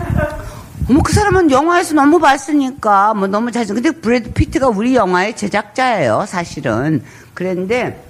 어머 0.89 1.03
그 1.03 1.13
사람은 1.13 1.51
영화에서 1.51 1.93
너무 1.93 2.17
봤으니까 2.19 3.13
뭐 3.13 3.27
너무 3.27 3.51
잘생. 3.51 3.75
근데 3.75 3.91
브래드 3.91 4.31
피트가 4.33 4.69
우리 4.69 4.95
영화의 4.95 5.35
제작자예요, 5.35 6.25
사실은. 6.27 7.03
그런데 7.35 8.03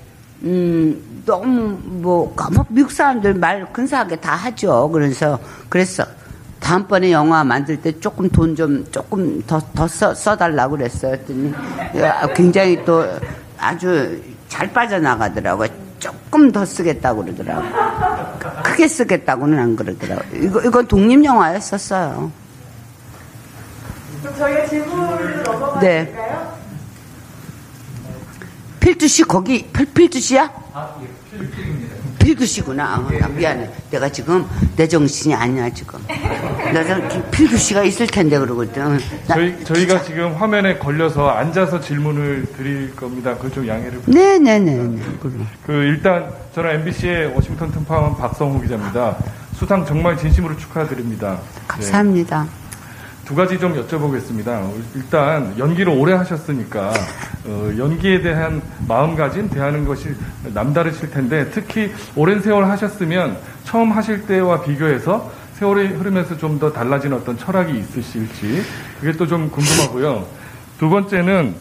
음 0.44 1.22
너무 1.26 1.78
뭐, 1.84 2.34
뭐 2.54 2.66
미국 2.70 2.90
사람들 2.94 3.34
말 3.34 3.72
근사하게 3.74 4.16
다 4.16 4.36
하죠. 4.36 4.90
그래서 4.94 5.38
그랬어. 5.68 6.06
다음번에 6.62 7.12
영화 7.12 7.44
만들 7.44 7.82
때 7.82 8.00
조금 8.00 8.30
돈 8.30 8.56
좀 8.56 8.86
조금 8.92 9.44
더 9.46 9.60
더 9.76 9.86
써달라고 9.88 10.78
그랬어요. 10.78 11.14
했더니 11.14 11.54
굉장히 12.34 12.84
또 12.86 13.06
아주 13.58 14.22
잘 14.48 14.72
빠져나가더라고요. 14.72 15.89
조금 16.00 16.52
더 16.52 16.66
쓰겠다고 16.66 17.24
그러더라고. 17.24 17.64
크게 18.64 18.88
쓰겠다고는 18.88 19.60
안 19.60 19.76
그러더라고. 19.76 20.24
이거, 20.36 20.62
이건 20.62 20.88
독립 20.88 21.24
영화였었어요. 21.24 22.32
그럼 24.22 24.36
저희가 24.36 24.66
질문으로 24.66 25.44
넘어가 25.44 25.80
네. 25.80 26.06
볼까요? 26.08 26.60
필두 28.80 29.08
씨, 29.08 29.24
거기, 29.24 29.68
필, 29.72 29.86
필두 29.94 30.20
씨야? 30.20 30.52
아, 30.74 30.96
예, 31.02 31.38
필두입니다. 31.38 31.79
필두씨구나. 32.30 32.84
아, 32.84 33.08
나 33.20 33.28
미안해. 33.28 33.70
내가 33.90 34.10
지금 34.10 34.46
내 34.76 34.88
정신이 34.88 35.34
아니야, 35.34 35.70
지금. 35.72 36.00
내가 36.08 37.08
필두씨가 37.32 37.84
있을 37.84 38.06
텐데, 38.08 38.38
그러거든. 38.38 39.00
저희, 39.28 39.64
저희가 39.64 40.04
지금 40.04 40.34
화면에 40.34 40.78
걸려서 40.78 41.30
앉아서 41.30 41.80
질문을 41.80 42.46
드릴 42.56 42.96
겁니다. 42.96 43.34
그걸 43.36 43.52
좀 43.52 43.68
양해를 43.68 44.02
네네네. 44.06 45.00
그, 45.66 45.74
일단, 45.74 46.32
저는 46.54 46.72
MBC의 46.82 47.34
워싱턴 47.34 47.72
특파원 47.72 48.16
박성호 48.18 48.62
기자입니다. 48.62 49.18
수상 49.56 49.86
정말 49.86 50.18
진심으로 50.18 50.56
축하드립니다. 50.58 51.40
감사합니다. 51.68 52.44
네. 52.44 52.59
두 53.30 53.36
가지 53.36 53.60
좀 53.60 53.76
여쭤보겠습니다. 53.76 54.72
일단 54.96 55.54
연기를 55.60 55.94
오래 55.94 56.14
하셨으니까 56.14 56.92
어, 57.46 57.72
연기에 57.78 58.24
대한 58.24 58.60
마음가짐 58.88 59.52
대하는 59.52 59.86
것이 59.86 60.16
남다르실 60.52 61.12
텐데 61.12 61.48
특히 61.52 61.92
오랜 62.16 62.42
세월 62.42 62.66
하셨으면 62.66 63.38
처음 63.66 63.92
하실 63.92 64.26
때와 64.26 64.64
비교해서 64.64 65.32
세월이 65.60 65.90
흐르면서 65.90 66.38
좀 66.40 66.58
더 66.58 66.74
달라진 66.74 67.14
어떤 67.14 67.38
철학이 67.38 67.78
있으실지 67.78 68.64
그게 69.00 69.12
또 69.12 69.28
좀 69.28 69.52
궁금하고요. 69.52 70.26
두 70.80 70.90
번째는 70.90 71.54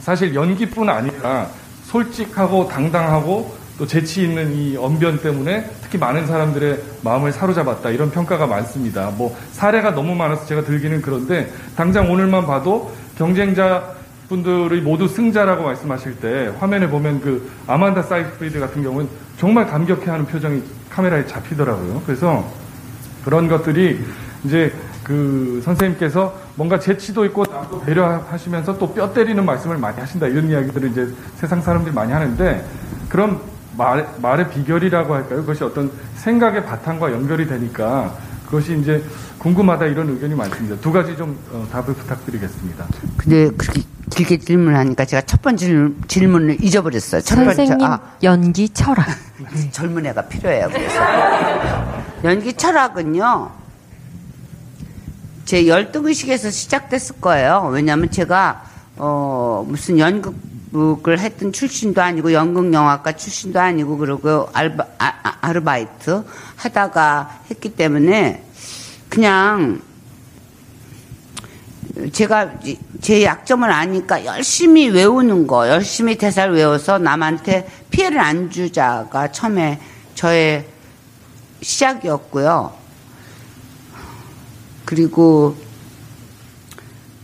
사실 0.00 0.34
연기뿐 0.34 0.88
아니라 0.88 1.48
솔직하고 1.84 2.66
당당하고 2.68 3.54
또 3.76 3.86
재치 3.86 4.22
있는 4.22 4.52
이 4.54 4.76
언변 4.76 5.18
때문에 5.20 5.68
특히 5.82 5.98
많은 5.98 6.26
사람들의 6.26 6.80
마음을 7.02 7.32
사로잡았다 7.32 7.90
이런 7.90 8.10
평가가 8.10 8.46
많습니다. 8.46 9.10
뭐 9.16 9.36
사례가 9.52 9.94
너무 9.94 10.14
많아서 10.14 10.46
제가 10.46 10.62
들기는 10.62 11.02
그런데 11.02 11.50
당장 11.76 12.10
오늘만 12.10 12.46
봐도 12.46 12.92
경쟁자 13.18 13.94
분들이 14.28 14.80
모두 14.80 15.08
승자라고 15.08 15.64
말씀하실 15.64 16.16
때 16.20 16.52
화면에 16.58 16.88
보면 16.88 17.20
그 17.20 17.50
아만다 17.66 18.02
사이프리드 18.02 18.60
같은 18.60 18.82
경우는 18.82 19.08
정말 19.38 19.66
감격해하는 19.66 20.26
표정이 20.26 20.62
카메라에 20.90 21.26
잡히더라고요. 21.26 22.02
그래서 22.06 22.48
그런 23.24 23.48
것들이 23.48 24.00
이제 24.44 24.72
그 25.02 25.60
선생님께서 25.64 26.34
뭔가 26.54 26.78
재치도 26.78 27.24
있고 27.26 27.44
남도 27.50 27.80
배려하시면서 27.82 28.78
또 28.78 28.94
뼈 28.94 29.12
때리는 29.12 29.44
말씀을 29.44 29.76
많이 29.76 29.98
하신다 29.98 30.28
이런 30.28 30.48
이야기들을 30.48 30.90
이제 30.90 31.08
세상 31.36 31.60
사람들이 31.60 31.94
많이 31.94 32.12
하는데 32.12 32.64
그런 33.08 33.40
말, 33.76 34.08
말의 34.20 34.50
비결이라고 34.50 35.14
할까요? 35.14 35.40
그것이 35.40 35.64
어떤 35.64 35.90
생각의 36.16 36.64
바탕과 36.64 37.12
연결이 37.12 37.46
되니까 37.46 38.16
그것이 38.46 38.78
이제 38.78 39.02
궁금하다 39.38 39.86
이런 39.86 40.08
의견이 40.10 40.34
많습니다. 40.34 40.76
두 40.80 40.92
가지 40.92 41.16
좀 41.16 41.38
어, 41.50 41.66
답을 41.70 41.94
부탁드리겠습니다. 41.94 42.86
근데 43.16 43.50
그렇게 43.56 43.82
길게 44.10 44.38
질문하니까 44.38 45.04
제가 45.04 45.22
첫 45.22 45.42
번째 45.42 45.88
질문을 46.06 46.62
잊어버렸어요. 46.62 47.20
첫 47.22 47.36
선생님 47.36 47.78
번째, 47.78 47.84
아, 47.84 48.00
연기 48.22 48.68
철학. 48.68 49.06
젊은 49.72 50.06
애가 50.06 50.22
필요해요. 50.22 50.68
그래서 50.72 51.00
연기 52.22 52.52
철학은요. 52.52 53.50
제 55.44 55.66
열등의식에서 55.66 56.50
시작됐을 56.50 57.20
거예요. 57.20 57.68
왜냐하면 57.72 58.10
제가 58.10 58.64
어, 58.96 59.64
무슨 59.68 59.98
연극 59.98 60.34
북을 60.74 61.20
했던 61.20 61.52
출신도 61.52 62.02
아니고 62.02 62.32
연극영화과 62.32 63.12
출신도 63.12 63.60
아니고 63.60 63.96
그러고 63.96 64.48
알바, 64.52 64.84
아, 64.98 65.12
아, 65.22 65.38
아르바이트 65.40 66.24
하다가 66.56 67.42
했기 67.48 67.68
때문에 67.68 68.44
그냥 69.08 69.80
제가 72.10 72.54
제 73.00 73.22
약점을 73.22 73.70
아니까 73.70 74.24
열심히 74.24 74.88
외우는 74.88 75.46
거, 75.46 75.68
열심히 75.68 76.18
대사를 76.18 76.52
외워서 76.52 76.98
남한테 76.98 77.70
피해를 77.90 78.18
안 78.18 78.50
주자가 78.50 79.30
처음에 79.30 79.80
저의 80.16 80.66
시작이었고요. 81.62 82.74
그리고 84.84 85.56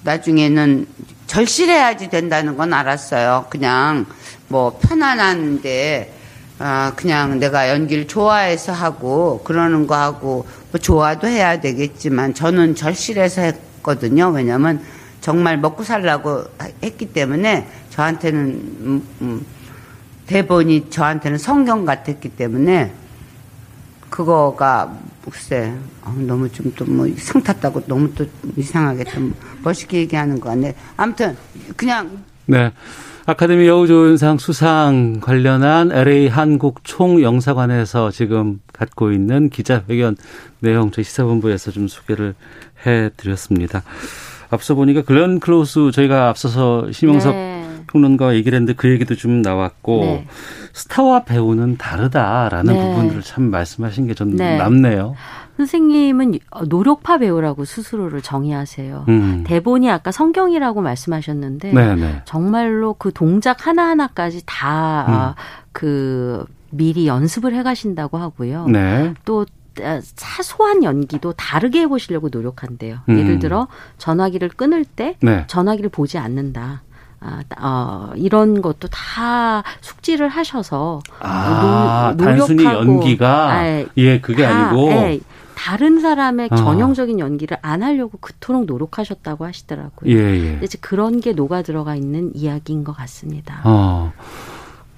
나중에는 0.04 0.86
절실해야지 1.30 2.10
된다는 2.10 2.56
건 2.56 2.74
알았어요. 2.74 3.46
그냥 3.50 4.04
뭐 4.48 4.80
편안한데 4.82 6.12
아 6.58 6.92
그냥 6.96 7.38
내가 7.38 7.68
연기를 7.68 8.08
좋아해서 8.08 8.72
하고 8.72 9.40
그러는 9.44 9.86
거 9.86 9.94
하고 9.94 10.44
뭐 10.72 10.80
좋아도 10.80 11.28
해야 11.28 11.60
되겠지만 11.60 12.34
저는 12.34 12.74
절실해서 12.74 13.42
했거든요. 13.42 14.30
왜냐하면 14.30 14.84
정말 15.20 15.56
먹고 15.56 15.84
살라고 15.84 16.46
했기 16.82 17.12
때문에 17.12 17.68
저한테는 17.90 18.40
음, 18.40 19.08
음, 19.20 19.46
대본이 20.26 20.90
저한테는 20.90 21.38
성경 21.38 21.84
같았기 21.84 22.30
때문에 22.30 22.92
그거가 24.10 24.98
글쎄 25.24 25.74
어, 26.02 26.14
너무 26.18 26.48
좀 26.50 26.72
또 26.74 26.84
뭐 26.86 27.06
상 27.18 27.42
탔다고 27.42 27.82
너무 27.86 28.12
또 28.14 28.24
이상하게 28.56 29.04
좀 29.04 29.34
멋있게 29.62 29.98
얘기하는 29.98 30.40
거 30.40 30.48
같네. 30.50 30.74
아무튼 30.96 31.36
그냥 31.76 32.22
네. 32.46 32.72
아카데미 33.26 33.68
여우조연상 33.68 34.38
수상 34.38 35.20
관련한 35.20 35.92
LA 35.92 36.26
한국 36.28 36.80
총영사관에서 36.84 38.10
지금 38.10 38.60
갖고 38.72 39.12
있는 39.12 39.50
기자회견 39.50 40.16
내용 40.60 40.90
저희 40.90 41.04
시사본부에서 41.04 41.70
좀 41.70 41.86
소개를 41.86 42.34
해드렸습니다. 42.86 43.82
앞서 44.48 44.74
보니까 44.74 45.02
글렌 45.02 45.38
클로스 45.38 45.90
저희가 45.92 46.28
앞서서 46.28 46.90
심영석 46.90 47.34
네. 47.34 47.59
평론가와 47.90 48.34
얘기를 48.34 48.56
했는데 48.56 48.74
그 48.74 48.88
얘기도 48.88 49.14
좀 49.14 49.42
나왔고 49.42 50.00
네. 50.00 50.26
스타와 50.72 51.24
배우는 51.24 51.76
다르다라는 51.76 52.74
네. 52.74 52.80
부분들을 52.80 53.22
참 53.22 53.44
말씀하신 53.44 54.06
게좀 54.06 54.36
네. 54.36 54.56
남네요. 54.56 55.14
선생님은 55.56 56.38
노력파 56.68 57.18
배우라고 57.18 57.64
스스로를 57.64 58.22
정의하세요. 58.22 59.04
음. 59.08 59.44
대본이 59.46 59.90
아까 59.90 60.10
성경이라고 60.10 60.80
말씀하셨는데 60.80 61.72
네네. 61.72 61.94
네. 61.96 62.22
정말로 62.24 62.94
그 62.94 63.12
동작 63.12 63.66
하나하나까지 63.66 64.42
다그 64.46 65.12
음. 65.12 65.34
그 65.72 66.44
미리 66.70 67.06
연습을 67.06 67.54
해 67.54 67.62
가신다고 67.62 68.16
하고요. 68.16 68.68
네. 68.68 69.12
또 69.24 69.44
사소한 70.14 70.82
연기도 70.82 71.32
다르게 71.32 71.80
해보시려고 71.80 72.28
노력한대요. 72.30 72.98
음. 73.08 73.18
예를 73.18 73.38
들어 73.38 73.66
전화기를 73.98 74.50
끊을 74.50 74.84
때 74.84 75.16
네. 75.20 75.44
전화기를 75.46 75.90
보지 75.90 76.18
않는다. 76.18 76.82
아, 77.20 77.42
어, 77.60 78.12
이런 78.16 78.62
것도 78.62 78.88
다 78.88 79.62
숙지를 79.82 80.28
하셔서 80.28 81.00
아, 81.20 82.14
노, 82.16 82.24
단순히 82.24 82.64
연기가 82.64 83.52
아, 83.52 83.84
예 83.96 84.20
그게 84.20 84.44
다, 84.44 84.68
아니고 84.68 84.90
예, 84.90 85.20
다른 85.54 86.00
사람의 86.00 86.48
어. 86.50 86.56
전형적인 86.56 87.18
연기를 87.18 87.58
안 87.60 87.82
하려고 87.82 88.16
그토록 88.18 88.64
노력하셨다고 88.64 89.44
하시더라고요. 89.44 90.10
예, 90.10 90.16
예. 90.16 90.60
이제 90.62 90.78
그런 90.80 91.20
게 91.20 91.32
녹아 91.32 91.60
들어가 91.60 91.94
있는 91.94 92.32
이야기인 92.34 92.84
것 92.84 92.96
같습니다. 92.96 93.60
어. 93.64 94.12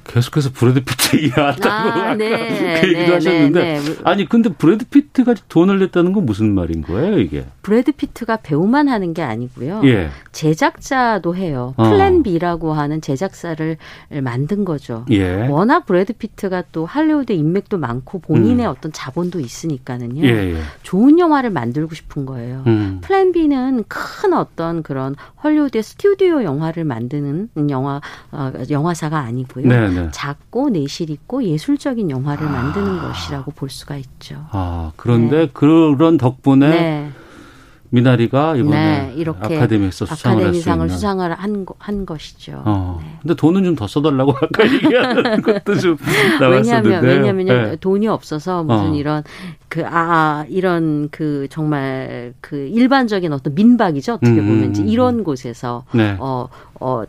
계속해서 0.05 0.50
브래드 0.53 0.84
피트 0.84 1.16
이해한다고 1.24 1.68
아, 1.68 2.14
네, 2.14 2.80
그 2.80 2.88
얘기도 2.88 3.07
네, 3.07 3.12
하셨는데 3.14 3.61
네, 3.62 3.80
네. 3.80 3.96
아니 4.05 4.28
근데 4.28 4.50
브래드 4.50 4.86
피트가 4.86 5.34
돈을 5.48 5.78
냈다는 5.78 6.12
건 6.12 6.26
무슨 6.26 6.55
말인 6.55 6.82
거예요 6.82 7.18
이게? 7.18 7.44
브래드 7.62 7.92
피트가 7.92 8.38
배우만 8.38 8.88
하는 8.88 9.14
게 9.14 9.22
아니고요. 9.22 9.82
예. 9.84 10.11
제작자도 10.32 11.36
해요. 11.36 11.74
어. 11.76 11.84
플랜 11.88 12.22
B라고 12.22 12.72
하는 12.72 13.00
제작사를 13.00 13.76
만든 14.20 14.64
거죠. 14.64 15.07
예. 15.11 15.46
워낙 15.46 15.86
브래드 15.86 16.12
피트가 16.12 16.64
또 16.72 16.84
할리우드 16.86 17.32
인맥도 17.32 17.78
많고 17.78 18.18
본인의 18.18 18.66
음. 18.66 18.70
어떤 18.70 18.92
자본도 18.92 19.38
있으니까는요. 19.40 20.24
예, 20.24 20.55
예. 20.55 20.57
좋은 20.82 21.18
영화를 21.18 21.50
만들고 21.50 21.94
싶은 21.94 22.26
거예요. 22.26 22.64
음. 22.66 22.98
플랜 23.03 23.30
B는 23.32 23.84
큰 23.86 24.32
어떤 24.32 24.82
그런 24.82 25.14
헐리우드의 25.44 25.82
스튜디오 25.82 26.42
영화를 26.42 26.84
만드는 26.84 27.48
영화 27.70 28.00
어, 28.32 28.53
영화사가 28.68 29.18
아니고요. 29.18 29.68
네, 29.95 30.03
네. 30.03 30.09
작고 30.12 30.70
내실 30.70 31.11
있고 31.11 31.43
예술적인 31.45 32.11
영화를 32.11 32.47
만드는 32.47 32.99
아. 32.99 33.09
것이라고 33.09 33.51
볼 33.53 33.70
수가 33.70 33.97
있죠. 33.97 34.47
아 34.51 34.93
그런데 34.97 35.47
네. 35.47 35.51
그런 35.53 36.16
덕분에 36.16 36.68
네. 36.68 37.11
미나리가 37.95 38.57
이번에 38.57 39.09
네, 39.09 39.12
이렇게 39.16 39.57
아카데미에서 39.59 40.07
수상을 40.07 40.38
아카데미상을 40.38 40.88
수상을 40.88 41.32
한, 41.34 41.66
한 41.78 42.07
것이죠. 42.07 42.62
어. 42.64 42.99
네. 43.03 43.18
근데 43.20 43.34
돈은 43.34 43.64
좀 43.64 43.76
더 43.76 43.86
써달라고 43.86 44.32
아까 44.32 44.64
얘기하는 44.72 45.43
것도 45.43 45.74
좀 45.76 45.97
나왔었는데. 46.40 46.88
왜냐하면 46.88 47.05
왜냐하면 47.05 47.47
네. 47.47 47.76
돈이 47.76 48.09
없어서 48.09 48.62
무슨 48.64 48.93
어. 48.93 48.95
이런 48.95 49.22
그 49.68 49.82
아 49.84 50.47
이런 50.49 51.09
그 51.11 51.47
정말 51.51 52.32
그 52.40 52.57
일반적인 52.57 53.30
어떤 53.32 53.55
민박이죠 53.55 54.14
어떻게 54.14 54.40
음, 54.40 54.47
보면 54.47 54.74
음, 54.76 54.88
이런 54.88 55.18
음. 55.18 55.24
곳에서 55.24 55.84
네. 55.93 56.16
어어 56.18 56.49
어, 56.80 57.03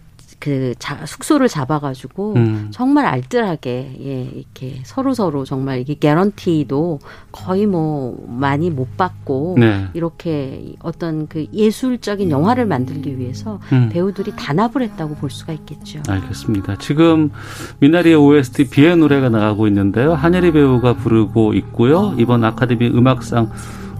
그 0.43 0.73
자, 0.77 1.05
숙소를 1.05 1.47
잡아가지고 1.47 2.33
음. 2.35 2.67
정말 2.69 3.05
알뜰하게 3.05 3.95
예 4.01 4.23
이렇게 4.23 4.81
서로 4.83 5.13
서로 5.13 5.45
정말 5.45 5.79
이게 5.79 5.93
개런티도 5.93 6.99
거의 7.31 7.65
뭐 7.65 8.21
많이 8.27 8.69
못 8.69 8.97
받고 8.97 9.55
네. 9.57 9.87
이렇게 9.93 10.73
어떤 10.81 11.27
그 11.27 11.45
예술적인 11.53 12.29
영화를 12.29 12.65
만들기 12.65 13.17
위해서 13.17 13.61
음. 13.71 13.87
배우들이 13.87 14.33
단합을 14.35 14.81
했다고 14.81 15.15
볼 15.15 15.29
수가 15.29 15.53
있겠죠. 15.53 16.01
알겠습니다. 16.09 16.77
지금 16.79 17.31
미나리의 17.79 18.15
OST 18.15 18.69
비의 18.69 18.97
노래가 18.97 19.29
나가고 19.29 19.65
있는데요. 19.67 20.13
한예리 20.13 20.51
배우가 20.51 20.95
부르고 20.95 21.53
있고요. 21.53 22.15
이번 22.17 22.43
아카데미 22.43 22.87
음악상 22.87 23.49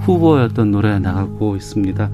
후보였던 0.04 0.72
노래 0.72 1.00
나가고 1.00 1.56
있습니다. 1.56 2.10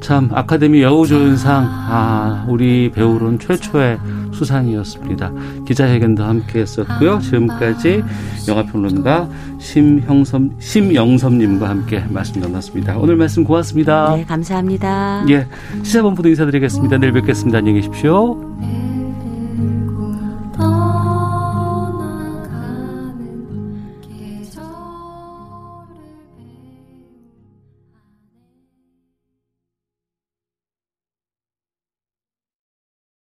참 0.00 0.28
아카데미 0.34 0.82
여우조연상 0.82 1.64
아 1.66 2.44
우리 2.48 2.90
배우로는 2.90 3.38
최초의 3.38 3.98
수상이었습니다. 4.32 5.32
기자회견도 5.66 6.22
함께했었고요. 6.22 7.20
지금까지 7.20 8.04
영화평론가 8.46 9.28
심형섭 9.58 10.42
심영섭님과 10.58 11.68
함께 11.70 12.04
말씀 12.10 12.40
나눴습니다. 12.40 12.98
오늘 12.98 13.16
말씀 13.16 13.44
고맙습니다. 13.44 14.14
네 14.14 14.24
감사합니다. 14.24 15.24
예 15.30 15.46
시사본부도 15.82 16.28
인사드리겠습니다. 16.28 16.98
내일 16.98 17.14
뵙겠습니다. 17.14 17.58
안녕히 17.58 17.80
계십시오. 17.80 18.93